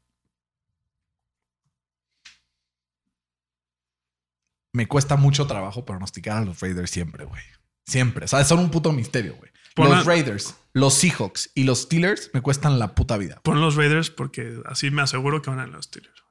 Me 4.73 4.87
cuesta 4.87 5.15
mucho 5.15 5.47
trabajo 5.47 5.85
pronosticar 5.85 6.37
a 6.37 6.45
los 6.45 6.59
Raiders 6.59 6.91
siempre, 6.91 7.23
güey. 7.25 7.41
Siempre. 7.85 8.25
O 8.25 8.27
sea, 8.27 8.43
son 8.43 8.59
un 8.59 8.69
puto 8.71 8.91
misterio, 8.91 9.35
güey. 9.37 9.51
Los 9.77 9.89
la- 9.89 10.03
Raiders, 10.03 10.55
los 10.73 10.93
Seahawks 10.95 11.51
y 11.53 11.63
los 11.63 11.83
Steelers 11.83 12.29
me 12.33 12.41
cuestan 12.41 12.77
la 12.79 12.93
puta 12.95 13.17
vida. 13.17 13.39
Pon 13.43 13.59
los 13.61 13.75
Raiders 13.75 14.09
porque 14.09 14.59
así 14.65 14.89
me 14.91 15.01
aseguro 15.01 15.41
que 15.41 15.49
van 15.49 15.59
a 15.59 15.67
los 15.67 15.85
Steelers. 15.85 16.24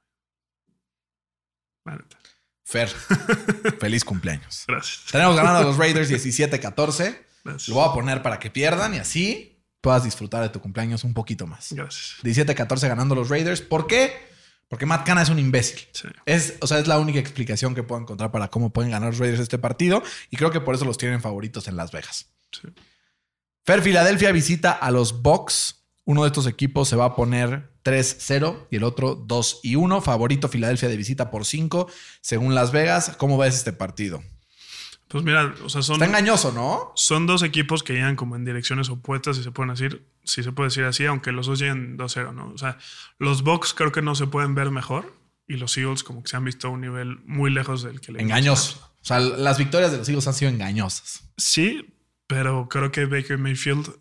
Fer, 2.64 2.88
feliz 3.78 4.04
cumpleaños. 4.04 4.64
Gracias. 4.66 5.04
Tenemos 5.12 5.36
ganando 5.36 5.60
a 5.60 5.62
los 5.62 5.76
Raiders 5.76 6.10
17-14. 6.10 7.18
Gracias. 7.44 7.68
Lo 7.68 7.74
voy 7.74 7.88
a 7.88 7.92
poner 7.92 8.22
para 8.22 8.38
que 8.38 8.50
pierdan 8.50 8.94
y 8.94 8.98
así 8.98 9.62
puedas 9.80 10.02
disfrutar 10.02 10.42
de 10.42 10.48
tu 10.48 10.60
cumpleaños 10.60 11.04
un 11.04 11.12
poquito 11.12 11.46
más. 11.46 11.72
Gracias. 11.72 12.16
17-14 12.22 12.88
ganando 12.88 13.14
los 13.14 13.28
Raiders. 13.28 13.60
¿Por 13.60 13.86
qué? 13.86 14.32
Porque 14.68 14.86
Matt 14.86 15.06
Canna 15.06 15.20
es 15.20 15.28
un 15.28 15.38
imbécil. 15.38 15.86
Sí. 15.92 16.08
Es, 16.24 16.54
o 16.60 16.66
sea, 16.66 16.78
es 16.78 16.88
la 16.88 16.98
única 16.98 17.18
explicación 17.18 17.74
que 17.74 17.82
puedo 17.82 18.00
encontrar 18.00 18.32
para 18.32 18.48
cómo 18.48 18.72
pueden 18.72 18.90
ganar 18.90 19.10
los 19.10 19.18
Raiders 19.18 19.40
este 19.40 19.58
partido. 19.58 20.02
Y 20.30 20.38
creo 20.38 20.50
que 20.50 20.60
por 20.60 20.74
eso 20.74 20.86
los 20.86 20.96
tienen 20.96 21.20
favoritos 21.20 21.68
en 21.68 21.76
Las 21.76 21.92
Vegas. 21.92 22.30
Sí. 22.50 22.68
Fer, 23.64 23.82
Filadelfia 23.82 24.32
visita 24.32 24.72
a 24.72 24.90
los 24.90 25.22
Bucks. 25.22 25.84
Uno 26.06 26.22
de 26.22 26.28
estos 26.28 26.46
equipos 26.46 26.88
se 26.88 26.96
va 26.96 27.04
a 27.04 27.14
poner 27.14 27.73
3-0 27.84 28.66
y 28.70 28.76
el 28.76 28.84
otro 28.84 29.14
2 29.14 29.60
y 29.62 29.76
1. 29.76 30.00
Favorito 30.00 30.48
Filadelfia 30.48 30.88
de 30.88 30.96
visita 30.96 31.30
por 31.30 31.44
5, 31.44 31.88
según 32.20 32.54
Las 32.54 32.72
Vegas. 32.72 33.14
¿Cómo 33.18 33.38
ves 33.38 33.54
este 33.54 33.72
partido? 33.72 34.22
Pues 35.08 35.22
mira, 35.22 35.54
o 35.62 35.68
sea, 35.68 35.82
son, 35.82 35.94
Está 35.94 36.06
engañoso, 36.06 36.50
¿no? 36.50 36.92
son 36.96 37.26
dos 37.26 37.42
equipos 37.42 37.82
que 37.82 37.92
llegan 37.92 38.16
como 38.16 38.36
en 38.36 38.44
direcciones 38.44 38.88
opuestas, 38.88 39.36
si 39.36 39.44
se 39.44 39.52
pueden 39.52 39.72
decir, 39.72 40.04
si 40.24 40.42
se 40.42 40.50
puede 40.50 40.70
decir 40.70 40.84
así, 40.84 41.06
aunque 41.06 41.30
los 41.30 41.46
dos 41.46 41.60
lleguen 41.60 41.96
2-0, 41.96 42.34
¿no? 42.34 42.50
O 42.52 42.58
sea, 42.58 42.78
los 43.18 43.42
Bucks 43.42 43.74
creo 43.74 43.92
que 43.92 44.02
no 44.02 44.14
se 44.14 44.26
pueden 44.26 44.56
ver 44.56 44.70
mejor 44.70 45.14
y 45.46 45.56
los 45.56 45.76
Eagles 45.76 46.02
como 46.02 46.22
que 46.22 46.30
se 46.30 46.36
han 46.36 46.44
visto 46.44 46.68
a 46.68 46.70
un 46.70 46.80
nivel 46.80 47.20
muy 47.26 47.52
lejos 47.52 47.82
del 47.82 48.00
que 48.00 48.12
le 48.12 48.22
Engañoso. 48.22 48.80
O 49.02 49.04
sea, 49.06 49.20
las 49.20 49.58
victorias 49.58 49.92
de 49.92 49.98
los 49.98 50.08
Eagles 50.08 50.26
han 50.26 50.34
sido 50.34 50.50
engañosas. 50.50 51.22
Sí, 51.36 51.94
pero 52.26 52.68
creo 52.68 52.90
que 52.90 53.04
Baker 53.04 53.38
Mayfield 53.38 53.94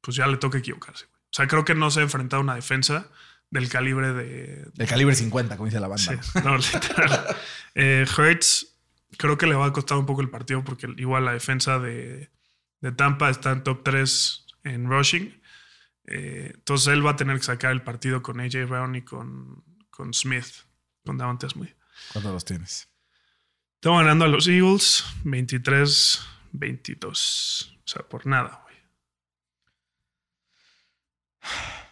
pues 0.00 0.16
ya 0.16 0.26
le 0.26 0.36
toca 0.36 0.58
equivocarse. 0.58 1.04
O 1.04 1.32
sea, 1.32 1.46
creo 1.46 1.64
que 1.64 1.74
no 1.74 1.90
se 1.90 2.00
ha 2.00 2.02
enfrentado 2.02 2.40
a 2.40 2.44
una 2.44 2.56
defensa 2.56 3.08
del 3.50 3.68
calibre 3.68 4.12
de... 4.12 4.70
Del 4.74 4.88
calibre 4.88 5.14
50, 5.14 5.56
como 5.56 5.66
dice 5.66 5.80
la 5.80 5.88
banda. 5.88 6.22
Sí, 6.22 6.38
no, 6.44 6.56
literal. 6.80 7.36
Eh, 7.74 8.06
Hurts 8.16 8.78
creo 9.16 9.38
que 9.38 9.46
le 9.46 9.54
va 9.54 9.66
a 9.66 9.72
costar 9.72 9.98
un 9.98 10.06
poco 10.06 10.20
el 10.20 10.30
partido 10.30 10.64
porque 10.64 10.88
igual 10.96 11.24
la 11.24 11.32
defensa 11.32 11.78
de, 11.78 12.30
de 12.80 12.92
Tampa 12.92 13.30
está 13.30 13.52
en 13.52 13.62
top 13.62 13.82
3 13.84 14.46
en 14.64 14.88
rushing. 14.88 15.40
Eh, 16.06 16.52
entonces 16.54 16.88
él 16.88 17.04
va 17.04 17.12
a 17.12 17.16
tener 17.16 17.36
que 17.36 17.44
sacar 17.44 17.72
el 17.72 17.82
partido 17.82 18.22
con 18.22 18.40
AJ 18.40 18.66
Brown 18.68 18.96
y 18.96 19.02
con, 19.02 19.62
con 19.90 20.14
Smith, 20.14 20.46
con 21.04 21.18
Davante 21.18 21.48
Smith. 21.48 21.74
¿Cuántos 22.12 22.32
los 22.32 22.44
tienes? 22.44 22.88
Estamos 23.74 24.00
ganando 24.02 24.24
a 24.24 24.28
los 24.28 24.48
Eagles 24.48 25.04
23-22. 25.24 27.04
O 27.04 27.14
sea, 27.84 28.02
por 28.02 28.26
nada, 28.26 28.62
güey. 28.64 28.76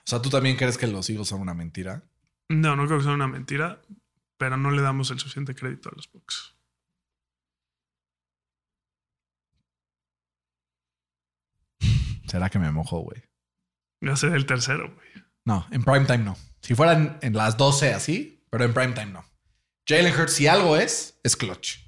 O 0.07 0.11
sea, 0.11 0.23
¿tú 0.23 0.31
también 0.31 0.57
crees 0.57 0.79
que 0.79 0.87
los 0.87 1.11
Eagles 1.11 1.27
son 1.27 1.41
una 1.41 1.53
mentira? 1.53 2.05
No, 2.49 2.77
no 2.77 2.87
creo 2.87 2.99
que 2.99 3.05
sea 3.05 3.13
una 3.13 3.27
mentira, 3.27 3.83
pero 4.39 4.57
no 4.57 4.71
le 4.71 4.81
damos 4.81 5.11
el 5.11 5.19
suficiente 5.19 5.57
crédito 5.57 5.89
a 5.89 5.93
los 5.97 6.09
Bucks. 6.13 6.55
¿Será 12.29 12.49
que 12.51 12.61
me 12.61 12.71
mojo, 12.71 13.01
güey? 13.01 13.25
Va 14.07 14.13
a 14.13 14.17
ser 14.17 14.35
el 14.35 14.47
tercero, 14.47 14.95
güey. 14.95 15.09
No, 15.45 15.67
en 15.73 15.83
primetime 15.83 16.19
no. 16.19 16.37
Si 16.61 16.77
fueran 16.77 17.19
en 17.23 17.35
las 17.35 17.57
12 17.57 17.93
así, 17.93 18.47
pero 18.49 18.65
en 18.65 18.75
primetime 18.75 19.07
no. 19.07 19.25
Jalen 19.89 20.15
Hurts, 20.15 20.35
si 20.35 20.47
algo 20.47 20.77
es, 20.77 21.19
es 21.25 21.37
clutch. 21.37 21.79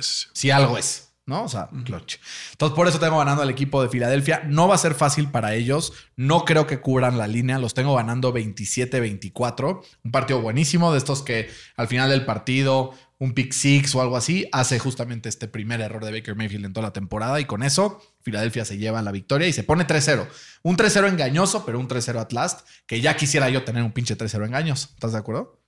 Sí. 0.00 0.28
Si 0.32 0.50
algo 0.50 0.78
es, 0.78 1.05
¿no? 1.26 1.42
O 1.42 1.48
sea, 1.48 1.68
clutch. 1.84 2.16
Entonces, 2.52 2.76
por 2.76 2.86
eso 2.86 3.00
tengo 3.00 3.18
ganando 3.18 3.42
al 3.42 3.50
equipo 3.50 3.82
de 3.82 3.88
Filadelfia. 3.88 4.44
No 4.46 4.68
va 4.68 4.76
a 4.76 4.78
ser 4.78 4.94
fácil 4.94 5.28
para 5.28 5.54
ellos. 5.54 5.92
No 6.14 6.44
creo 6.44 6.66
que 6.66 6.80
cubran 6.80 7.18
la 7.18 7.26
línea. 7.26 7.58
Los 7.58 7.74
tengo 7.74 7.96
ganando 7.96 8.32
27-24. 8.32 9.82
Un 10.04 10.10
partido 10.12 10.40
buenísimo 10.40 10.92
de 10.92 10.98
estos 10.98 11.22
que 11.22 11.50
al 11.76 11.88
final 11.88 12.10
del 12.10 12.24
partido, 12.24 12.92
un 13.18 13.34
pick 13.34 13.52
six 13.52 13.92
o 13.96 14.02
algo 14.02 14.16
así, 14.16 14.48
hace 14.52 14.78
justamente 14.78 15.28
este 15.28 15.48
primer 15.48 15.80
error 15.80 16.04
de 16.04 16.12
Baker 16.12 16.36
Mayfield 16.36 16.66
en 16.66 16.72
toda 16.72 16.86
la 16.86 16.92
temporada. 16.92 17.40
Y 17.40 17.44
con 17.44 17.64
eso, 17.64 18.00
Filadelfia 18.22 18.64
se 18.64 18.78
lleva 18.78 19.02
la 19.02 19.10
victoria 19.10 19.48
y 19.48 19.52
se 19.52 19.64
pone 19.64 19.84
3-0. 19.84 20.28
Un 20.62 20.76
3-0 20.76 21.08
engañoso, 21.08 21.66
pero 21.66 21.80
un 21.80 21.88
3-0 21.88 22.20
at 22.20 22.32
last, 22.32 22.68
que 22.86 23.00
ya 23.00 23.16
quisiera 23.16 23.50
yo 23.50 23.64
tener 23.64 23.82
un 23.82 23.92
pinche 23.92 24.16
3-0 24.16 24.46
engañoso. 24.46 24.90
¿Estás 24.94 25.12
de 25.12 25.18
acuerdo? 25.18 25.60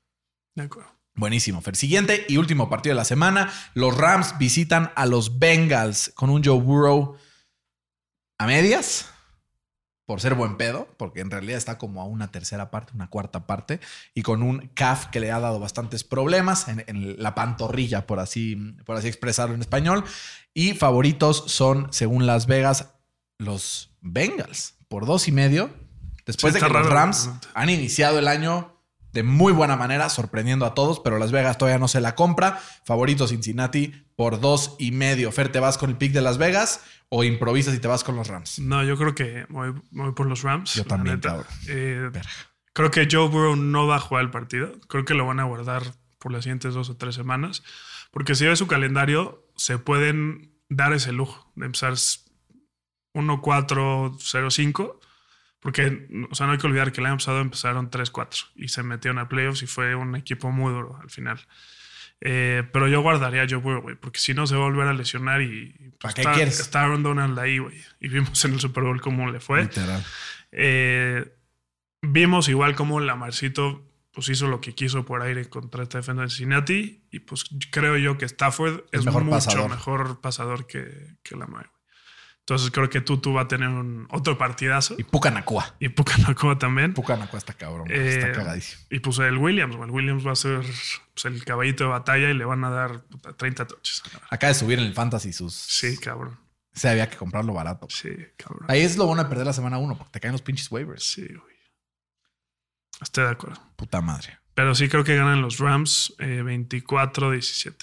De 0.54 0.62
acuerdo. 0.62 0.97
Buenísimo, 1.18 1.60
Fer. 1.60 1.76
Siguiente 1.76 2.24
y 2.28 2.36
último 2.36 2.70
partido 2.70 2.94
de 2.94 2.98
la 2.98 3.04
semana. 3.04 3.52
Los 3.74 3.96
Rams 3.96 4.38
visitan 4.38 4.92
a 4.94 5.04
los 5.04 5.38
Bengals 5.38 6.12
con 6.14 6.30
un 6.30 6.44
Joe 6.44 6.60
Burrow 6.60 7.16
a 8.38 8.46
medias, 8.46 9.10
por 10.06 10.20
ser 10.20 10.34
buen 10.34 10.56
pedo, 10.56 10.88
porque 10.96 11.20
en 11.20 11.30
realidad 11.30 11.58
está 11.58 11.76
como 11.76 12.00
a 12.00 12.04
una 12.04 12.30
tercera 12.30 12.70
parte, 12.70 12.92
una 12.94 13.10
cuarta 13.10 13.46
parte, 13.46 13.80
y 14.14 14.22
con 14.22 14.42
un 14.42 14.70
calf 14.74 15.06
que 15.06 15.18
le 15.18 15.32
ha 15.32 15.40
dado 15.40 15.58
bastantes 15.58 16.04
problemas 16.04 16.68
en, 16.68 16.84
en 16.86 17.20
la 17.22 17.34
pantorrilla, 17.34 18.06
por 18.06 18.20
así, 18.20 18.54
por 18.86 18.96
así 18.96 19.08
expresarlo 19.08 19.56
en 19.56 19.60
español. 19.60 20.04
Y 20.54 20.74
favoritos 20.74 21.44
son, 21.48 21.92
según 21.92 22.26
Las 22.26 22.46
Vegas, 22.46 22.94
los 23.38 23.90
Bengals 24.00 24.78
por 24.88 25.04
dos 25.04 25.28
y 25.28 25.32
medio. 25.32 25.70
Después 26.26 26.54
Sí, 26.54 26.60
de 26.60 26.66
que 26.66 26.72
los 26.72 26.88
Rams 26.88 27.30
han 27.54 27.70
iniciado 27.70 28.18
el 28.18 28.28
año 28.28 28.77
de 29.12 29.22
muy 29.22 29.52
buena 29.52 29.76
manera, 29.76 30.08
sorprendiendo 30.08 30.66
a 30.66 30.74
todos, 30.74 31.00
pero 31.00 31.18
Las 31.18 31.32
Vegas 31.32 31.58
todavía 31.58 31.78
no 31.78 31.88
se 31.88 32.00
la 32.00 32.14
compra. 32.14 32.60
Favorito 32.84 33.26
Cincinnati 33.26 33.92
por 34.16 34.40
dos 34.40 34.76
y 34.78 34.92
medio. 34.92 35.32
Fer, 35.32 35.50
¿te 35.50 35.60
vas 35.60 35.78
con 35.78 35.90
el 35.90 35.96
pick 35.96 36.12
de 36.12 36.20
Las 36.20 36.38
Vegas 36.38 36.84
o 37.08 37.24
improvisas 37.24 37.74
y 37.74 37.78
te 37.78 37.88
vas 37.88 38.04
con 38.04 38.16
los 38.16 38.28
Rams? 38.28 38.58
No, 38.58 38.84
yo 38.84 38.96
creo 38.96 39.14
que 39.14 39.46
voy, 39.48 39.72
voy 39.90 40.12
por 40.12 40.26
los 40.26 40.42
Rams. 40.42 40.74
Yo 40.74 40.84
también. 40.84 41.20
Eh, 41.68 42.10
creo 42.72 42.90
que 42.90 43.08
Joe 43.10 43.28
Burrow 43.28 43.56
no 43.56 43.86
va 43.86 43.96
a 43.96 44.00
jugar 44.00 44.24
el 44.24 44.30
partido. 44.30 44.72
Creo 44.88 45.04
que 45.04 45.14
lo 45.14 45.26
van 45.26 45.40
a 45.40 45.44
guardar 45.44 45.82
por 46.18 46.32
las 46.32 46.44
siguientes 46.44 46.74
dos 46.74 46.90
o 46.90 46.96
tres 46.96 47.14
semanas. 47.14 47.62
Porque 48.10 48.34
si 48.34 48.46
ve 48.46 48.56
su 48.56 48.66
calendario, 48.66 49.46
se 49.56 49.78
pueden 49.78 50.52
dar 50.68 50.92
ese 50.92 51.12
lujo 51.12 51.50
de 51.56 51.66
empezar 51.66 51.94
1-4-0-5. 53.14 54.98
Porque, 55.60 56.08
o 56.30 56.34
sea, 56.34 56.46
no 56.46 56.52
hay 56.52 56.58
que 56.58 56.66
olvidar 56.66 56.92
que 56.92 57.00
el 57.00 57.06
año 57.06 57.16
pasado 57.16 57.40
empezaron 57.40 57.90
3-4 57.90 58.50
y 58.54 58.68
se 58.68 58.82
metieron 58.82 59.18
a 59.18 59.28
playoffs 59.28 59.62
y 59.62 59.66
fue 59.66 59.94
un 59.94 60.14
equipo 60.14 60.52
muy 60.52 60.72
duro 60.72 60.98
al 61.02 61.10
final. 61.10 61.40
Eh, 62.20 62.64
pero 62.72 62.88
yo 62.88 63.00
guardaría 63.00 63.42
a 63.42 63.46
Joe 63.48 63.58
Burrow, 63.58 63.82
güey, 63.82 63.96
porque 63.96 64.18
si 64.18 64.34
no 64.34 64.46
se 64.46 64.56
va 64.56 64.62
a 64.62 64.68
volver 64.68 64.88
a 64.88 64.92
lesionar 64.92 65.42
y 65.42 65.72
pues, 65.98 66.14
¿Para 66.14 66.14
qué 66.14 66.20
está, 66.22 66.32
quieres? 66.34 66.60
está 66.60 66.82
Aaron 66.82 67.02
Donald 67.02 67.38
ahí, 67.38 67.58
güey. 67.58 67.76
Y 68.00 68.08
vimos 68.08 68.44
en 68.44 68.54
el 68.54 68.60
Super 68.60 68.84
Bowl 68.84 69.00
cómo 69.00 69.30
le 69.30 69.40
fue. 69.40 69.62
Literal. 69.62 70.04
Eh, 70.52 71.32
vimos 72.02 72.48
igual 72.48 72.74
como 72.74 73.00
Lamarcito 73.00 73.84
pues 74.12 74.30
hizo 74.30 74.48
lo 74.48 74.60
que 74.60 74.74
quiso 74.74 75.04
por 75.04 75.22
aire 75.22 75.48
contra 75.48 75.84
esta 75.84 75.98
defensa 75.98 76.22
de 76.22 76.28
Cincinnati 76.28 77.04
y 77.10 77.20
pues 77.20 77.44
creo 77.70 77.96
yo 77.98 78.18
que 78.18 78.24
Stafford 78.24 78.84
es, 78.90 79.04
mejor 79.04 79.22
mucho 79.22 79.36
pasador. 79.36 79.70
mejor 79.70 80.20
pasador 80.20 80.66
que, 80.66 81.16
que 81.22 81.36
Lamar. 81.36 81.70
Entonces 82.48 82.70
creo 82.70 82.88
que 82.88 83.02
Tutu 83.02 83.34
va 83.34 83.42
a 83.42 83.48
tener 83.48 83.68
un, 83.68 84.08
otro 84.10 84.38
partidazo. 84.38 84.94
Y 84.96 85.04
Pucanacua. 85.04 85.76
Y 85.80 85.90
Pucanacua 85.90 86.58
también. 86.58 86.94
Pucanacua 86.94 87.38
está 87.38 87.52
cabrón. 87.52 87.90
Eh, 87.90 88.14
está 88.14 88.32
cagadísimo. 88.32 88.84
Y 88.88 89.00
pues 89.00 89.18
el 89.18 89.36
Williams. 89.36 89.74
El 89.74 89.90
Williams 89.90 90.26
va 90.26 90.32
a 90.32 90.34
ser 90.34 90.62
pues, 90.62 91.26
el 91.26 91.44
caballito 91.44 91.84
de 91.84 91.90
batalla 91.90 92.30
y 92.30 92.32
le 92.32 92.46
van 92.46 92.64
a 92.64 92.70
dar 92.70 93.02
puta, 93.02 93.34
30 93.34 93.66
touches. 93.66 94.02
Acaba 94.30 94.48
de 94.50 94.58
subir 94.58 94.78
en 94.78 94.86
el 94.86 94.94
Fantasy 94.94 95.34
sus. 95.34 95.52
Sí, 95.52 95.98
cabrón. 95.98 96.40
Se 96.72 96.88
había 96.88 97.10
que 97.10 97.18
comprarlo 97.18 97.52
barato. 97.52 97.86
Sí, 97.90 98.16
cabrón. 98.38 98.64
Ahí 98.68 98.80
es 98.80 98.96
lo 98.96 99.04
bueno 99.04 99.24
de 99.24 99.28
perder 99.28 99.44
la 99.44 99.52
semana 99.52 99.76
uno, 99.76 99.98
porque 99.98 100.12
te 100.12 100.20
caen 100.20 100.32
los 100.32 100.40
pinches 100.40 100.72
waivers. 100.72 101.04
Sí, 101.04 101.26
güey. 101.26 101.56
Estoy 103.02 103.24
de 103.24 103.30
acuerdo. 103.30 103.60
Puta 103.76 104.00
madre. 104.00 104.38
Pero 104.54 104.74
sí 104.74 104.88
creo 104.88 105.04
que 105.04 105.16
ganan 105.16 105.42
los 105.42 105.58
Rams 105.58 106.14
eh, 106.18 106.42
24-17. 106.42 107.74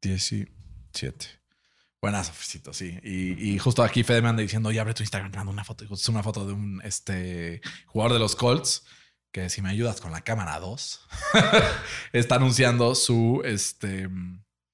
17. 0.00 1.26
Buenas, 2.00 2.30
Ofecito, 2.30 2.72
sí. 2.72 2.98
Y, 3.02 3.52
y 3.52 3.58
justo 3.58 3.82
aquí 3.82 4.02
Fede 4.04 4.22
me 4.22 4.28
anda 4.30 4.40
diciendo, 4.42 4.70
ya 4.72 4.80
abre 4.82 4.94
tu 4.94 5.02
Instagram, 5.02 5.32
manda 5.34 5.52
una 5.52 5.64
foto. 5.64 5.84
Y 5.84 5.88
justo 5.88 6.02
es 6.02 6.08
una 6.08 6.22
foto 6.22 6.46
de 6.46 6.54
un 6.54 6.80
este, 6.82 7.60
jugador 7.86 8.14
de 8.14 8.18
los 8.18 8.36
Colts 8.36 8.84
que 9.32 9.48
si 9.48 9.62
me 9.62 9.68
ayudas 9.68 10.00
con 10.00 10.10
la 10.10 10.22
cámara 10.22 10.58
2, 10.58 11.06
está 12.12 12.36
anunciando 12.36 12.94
su, 12.94 13.42
este, 13.44 14.08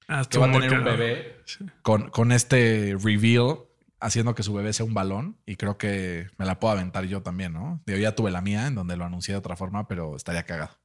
Ah, 0.09 0.25
que 0.31 0.39
va 0.39 0.47
a 0.47 0.53
tener 0.53 0.73
un 0.73 0.85
bebé 0.85 1.43
Sí. 1.47 1.65
con, 1.83 2.11
con 2.11 2.31
este 2.31 2.97
reveal, 3.03 3.59
haciendo 3.99 4.35
que 4.37 4.45
su 4.45 4.55
bebé 4.55 4.73
sea 4.73 4.87
un 4.87 4.95
balón. 4.95 5.37
Y 5.47 5.57
creo 5.57 5.79
que 5.79 6.29
me 6.39 6.47
la 6.47 6.61
puedo 6.61 6.73
aventar 6.73 7.05
yo 7.07 7.23
también, 7.23 7.53
¿no? 7.53 7.83
Yo 7.87 7.97
ya 7.97 8.15
tuve 8.15 8.31
la 8.31 8.41
mía, 8.41 8.69
en 8.69 8.77
donde 8.77 8.97
lo 8.97 9.05
anuncié 9.05 9.35
de 9.35 9.39
otra 9.39 9.57
forma, 9.57 9.89
pero 9.89 10.15
estaría 10.17 10.45
cagado. 10.45 10.79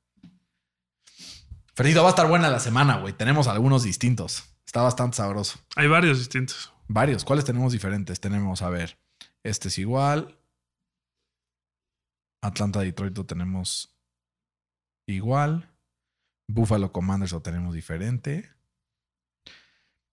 Ferito, 1.82 2.04
va 2.04 2.10
a 2.10 2.12
estar 2.12 2.28
buena 2.28 2.48
la 2.52 2.60
semana, 2.60 2.98
güey. 2.98 3.12
Tenemos 3.12 3.48
algunos 3.48 3.82
distintos. 3.82 4.44
Está 4.68 4.84
bastante 4.84 5.18
sabroso. 5.18 5.58
Hay 5.76 5.88
varios 5.88 6.20
distintos. 6.20 6.72
Varios. 6.88 7.26
¿Cuáles 7.26 7.44
tenemos 7.44 7.74
diferentes? 7.74 8.20
Tenemos, 8.20 8.62
a 8.62 8.70
ver, 8.70 9.00
este 9.42 9.70
es 9.70 9.80
igual. 9.80 10.38
Atlanta, 12.44 12.82
Detroit 12.82 13.18
lo 13.18 13.26
tenemos 13.26 13.98
igual. 15.08 15.72
Buffalo 16.48 16.92
Commanders 16.92 17.32
lo 17.32 17.42
tenemos 17.42 17.74
diferente. 17.74 18.52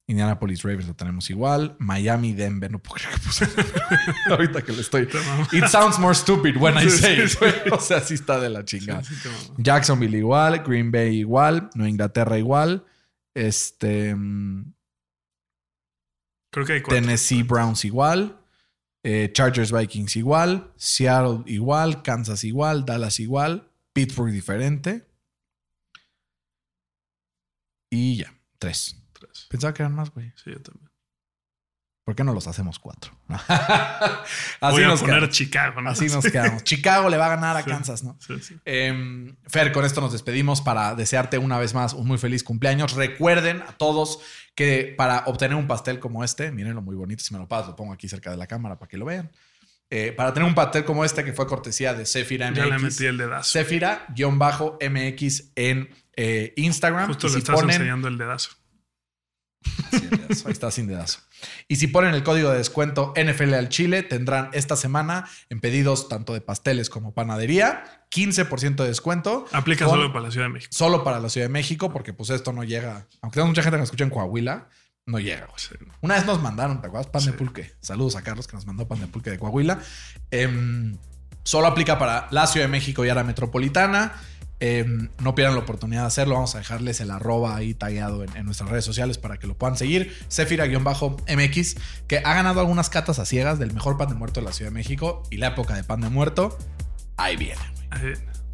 Indianapolis 0.09 0.63
Ravens 0.63 0.89
lo 0.89 0.95
tenemos 0.95 1.29
igual. 1.29 1.77
Miami, 1.79 2.33
Denver, 2.33 2.71
no 2.71 2.79
puedo 2.79 2.95
creer 2.95 3.15
que 3.15 3.21
puse. 3.21 3.47
Ahorita 4.31 4.63
que 4.63 4.73
lo 4.73 4.81
estoy. 4.81 5.07
It 5.53 5.67
sounds 5.67 5.99
more 5.99 6.15
stupid 6.15 6.57
when 6.57 6.79
I 6.79 6.89
say 6.89 7.25
it. 7.25 7.39
O 7.73 7.79
sea, 7.79 8.01
sí 8.01 8.15
está 8.15 8.41
de 8.41 8.49
la 8.49 8.65
chingada. 8.65 9.03
Jacksonville 9.59 10.17
igual, 10.17 10.65
Green 10.65 10.91
Bay 10.91 11.19
igual, 11.19 11.69
Nueva 11.75 11.91
Inglaterra 11.91 12.39
igual, 12.39 12.87
este 13.35 14.15
mm, 14.15 14.73
Creo 16.51 16.65
que 16.65 16.73
hay 16.73 16.81
cuatro. 16.81 17.03
Tennessee 17.03 17.43
Browns 17.43 17.85
igual, 17.85 18.41
eh, 19.03 19.31
Chargers 19.33 19.71
Vikings 19.71 20.17
igual, 20.17 20.73
Seattle 20.77 21.43
igual, 21.45 22.03
Kansas 22.03 22.45
igual, 22.45 22.87
Dallas 22.87 23.21
igual, 23.21 23.71
Pittsburgh 23.93 24.33
diferente. 24.33 25.07
Y 27.91 28.17
ya, 28.17 28.35
tres. 28.59 28.97
Tres. 29.19 29.47
Pensaba 29.51 29.75
que 29.75 29.83
eran 29.83 29.95
más, 29.95 30.11
güey. 30.11 30.33
Sí, 30.37 30.51
yo 30.53 30.61
también. 30.61 30.89
¿Por 32.05 32.15
qué 32.15 32.25
no 32.25 32.33
los 32.33 32.47
hacemos 32.47 32.79
cuatro? 32.79 33.13
Voy 33.29 33.37
Así 34.61 34.83
a 34.83 34.87
nos 34.89 35.01
poner 35.01 35.17
quedamos. 35.17 35.29
Chicago, 35.31 35.81
¿no? 35.83 35.91
Así 35.91 36.07
nos 36.07 36.25
quedamos. 36.25 36.65
Chicago 36.65 37.11
le 37.11 37.19
va 37.19 37.27
a 37.27 37.29
ganar 37.37 37.57
a 37.57 37.63
Sí. 37.65 37.69
Kansas, 37.71 38.03
¿no? 38.03 38.17
Sí, 38.27 38.39
sí. 38.41 38.57
Eh, 38.65 39.35
Fer, 39.47 39.73
con 39.73 39.85
esto 39.85 40.01
nos 40.01 40.13
despedimos 40.13 40.63
para 40.63 40.95
desearte 40.95 41.37
una 41.37 41.59
vez 41.59 41.75
más 41.75 41.93
un 41.93 42.07
muy 42.07 42.17
feliz 42.17 42.43
cumpleaños. 42.43 42.95
Recuerden 42.95 43.61
a 43.61 43.73
todos 43.77 44.21
que 44.55 44.95
para 44.97 45.25
obtener 45.27 45.57
un 45.57 45.67
pastel 45.67 45.99
como 46.01 46.25
este, 46.25 46.51
mírenlo 46.51 46.81
muy 46.81 46.97
bonito, 46.97 47.23
si 47.23 47.35
me 47.35 47.41
lo 47.41 47.47
pasas, 47.47 47.69
lo 47.69 47.77
pongo 47.77 47.93
aquí 47.93 48.09
cerca 48.09 48.31
de 48.31 48.39
la 48.39 48.47
cámara 48.47 48.79
para 48.79 48.89
que 48.89 48.97
lo 48.97 49.05
vean. 49.05 49.31
Eh, 49.91 50.13
para 50.13 50.33
tener 50.35 50.49
un 50.49 50.55
pastel 50.55 50.85
como 50.85 51.05
este 51.05 51.25
que 51.25 51.33
fue 51.35 51.47
cortesía 51.47 51.93
de 51.95 52.05
Zefira 52.07 52.51
Ya 52.53 52.65
le 52.67 52.73
MX. 52.79 52.83
metí 52.83 53.05
el 53.07 53.17
dedazo. 53.19 53.59
Zefira-MX 53.59 55.53
en 55.57 55.89
eh, 56.17 56.53
Instagram. 56.57 57.07
Justo 57.09 57.27
Y 57.27 57.31
le 57.31 57.35
si 57.35 57.39
estás 57.39 57.57
ponen- 57.61 57.71
enseñando 57.75 58.09
el 58.09 58.19
dedazo. 58.19 58.51
Dedazo, 59.91 60.49
ahí 60.49 60.53
está 60.53 60.71
sin 60.71 60.87
dedazo. 60.87 61.21
Y 61.69 61.77
si 61.77 61.87
ponen 61.89 62.15
el 62.15 62.23
código 62.23 62.51
de 62.51 62.59
descuento 62.59 63.13
NFL 63.17 63.55
al 63.55 63.69
Chile, 63.69 64.03
tendrán 64.03 64.51
esta 64.53 64.77
semana 64.77 65.29
en 65.51 65.61
pedidos 65.61 66.09
tanto 66.09 66.33
de 66.35 66.41
pasteles 66.41 66.91
como 66.91 67.13
panadería, 67.15 68.05
15% 68.11 68.77
de 68.77 68.89
descuento. 68.89 69.47
Aplica 69.53 69.85
con- 69.85 69.95
solo 69.95 70.13
para 70.13 70.25
la 70.27 70.31
Ciudad 70.31 70.47
de 70.47 70.53
México. 70.53 70.71
solo 70.75 71.05
para 71.05 71.21
la 71.21 71.29
Ciudad 71.29 71.47
de 71.47 71.53
México, 71.53 71.93
porque 71.93 72.13
pues 72.13 72.31
esto 72.31 72.53
no 72.53 72.65
llega. 72.65 73.07
Aunque 73.21 73.35
tenemos 73.37 73.51
mucha 73.51 73.63
gente 73.63 73.77
que 73.77 73.81
nos 73.81 73.87
escucha 73.89 74.05
en 74.05 74.11
Coahuila, 74.11 74.69
no 75.07 75.19
llega. 75.19 75.47
güey. 75.47 75.59
Sí. 75.59 75.75
Una 76.01 76.15
vez 76.17 76.27
nos 76.27 76.41
mandaron, 76.43 76.81
¿te 76.81 76.87
acuerdas? 76.89 77.11
Pan 77.11 77.25
de 77.25 77.33
pulque. 77.33 77.73
Saludos 77.81 78.17
a 78.17 78.23
Carlos 78.23 78.47
que 78.47 78.57
nos 78.57 78.67
mandó 78.67 78.87
pan 78.89 79.01
de 79.01 79.07
pulque 79.07 79.31
de 79.31 79.39
Coahuila. 79.39 79.81
Em, 80.31 80.97
solo 81.45 81.67
aplica 81.67 81.99
para 81.99 82.29
la 82.31 82.47
Ciudad 82.47 82.67
de 82.67 82.71
México 82.73 83.05
y 83.05 83.09
área 83.09 83.25
metropolitana. 83.25 84.13
Em, 84.61 85.09
no 85.21 85.35
pierdan 85.35 85.55
la 85.55 85.63
oportunidad 85.63 86.03
de 86.03 86.07
hacerlo. 86.09 86.35
Vamos 86.35 86.55
a 86.55 86.59
dejarles 86.59 87.01
el 87.01 87.11
arroba 87.11 87.57
ahí 87.57 87.75
tagueado 87.75 88.25
en, 88.25 88.37
en 88.37 88.45
nuestras 88.45 88.71
redes 88.71 88.85
sociales 88.85 89.19
para 89.19 89.39
que 89.39 89.47
lo 89.47 89.55
puedan 89.55 89.77
seguir. 89.77 90.17
Zefira-MX, 90.31 91.77
que 92.07 92.19
ha 92.19 92.35
ganado 92.35 92.61
algunas 92.61 92.91
catas 92.91 93.19
a 93.19 93.25
ciegas 93.25 93.59
del 93.59 93.73
mejor 93.73 93.97
pan 93.97 94.09
de 94.09 94.15
muerto 94.15 94.41
de 94.41 94.47
la 94.47 94.53
Ciudad 94.53 94.71
de 94.71 94.75
México 94.75 95.23
y 95.31 95.37
la 95.37 95.49
época 95.49 95.75
de 95.75 95.85
pan 95.85 96.01
de 96.01 96.11
muerto. 96.11 96.59
Ahí 97.17 97.37
viene. 97.37 97.61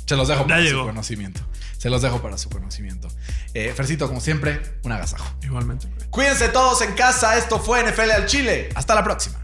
Se 0.06 0.16
los 0.16 0.28
dejo 0.28 0.42
Ya 0.42 0.56
para 0.56 0.68
su 0.68 0.84
conocimiento. 0.84 1.40
Se 1.78 1.90
los 1.90 2.02
dejo 2.02 2.20
para 2.20 2.38
su 2.38 2.50
conocimiento. 2.50 3.08
Eh, 3.54 3.72
Fercito, 3.74 4.06
como 4.08 4.20
siempre, 4.20 4.60
un 4.84 4.92
agasajo. 4.92 5.26
Igualmente. 5.42 5.88
Cuídense 6.10 6.48
todos 6.48 6.82
en 6.82 6.92
casa. 6.94 7.36
Esto 7.38 7.58
fue 7.58 7.82
NFL 7.82 8.10
al 8.10 8.26
Chile. 8.26 8.68
Hasta 8.74 8.94
la 8.94 9.04
próxima. 9.04 9.38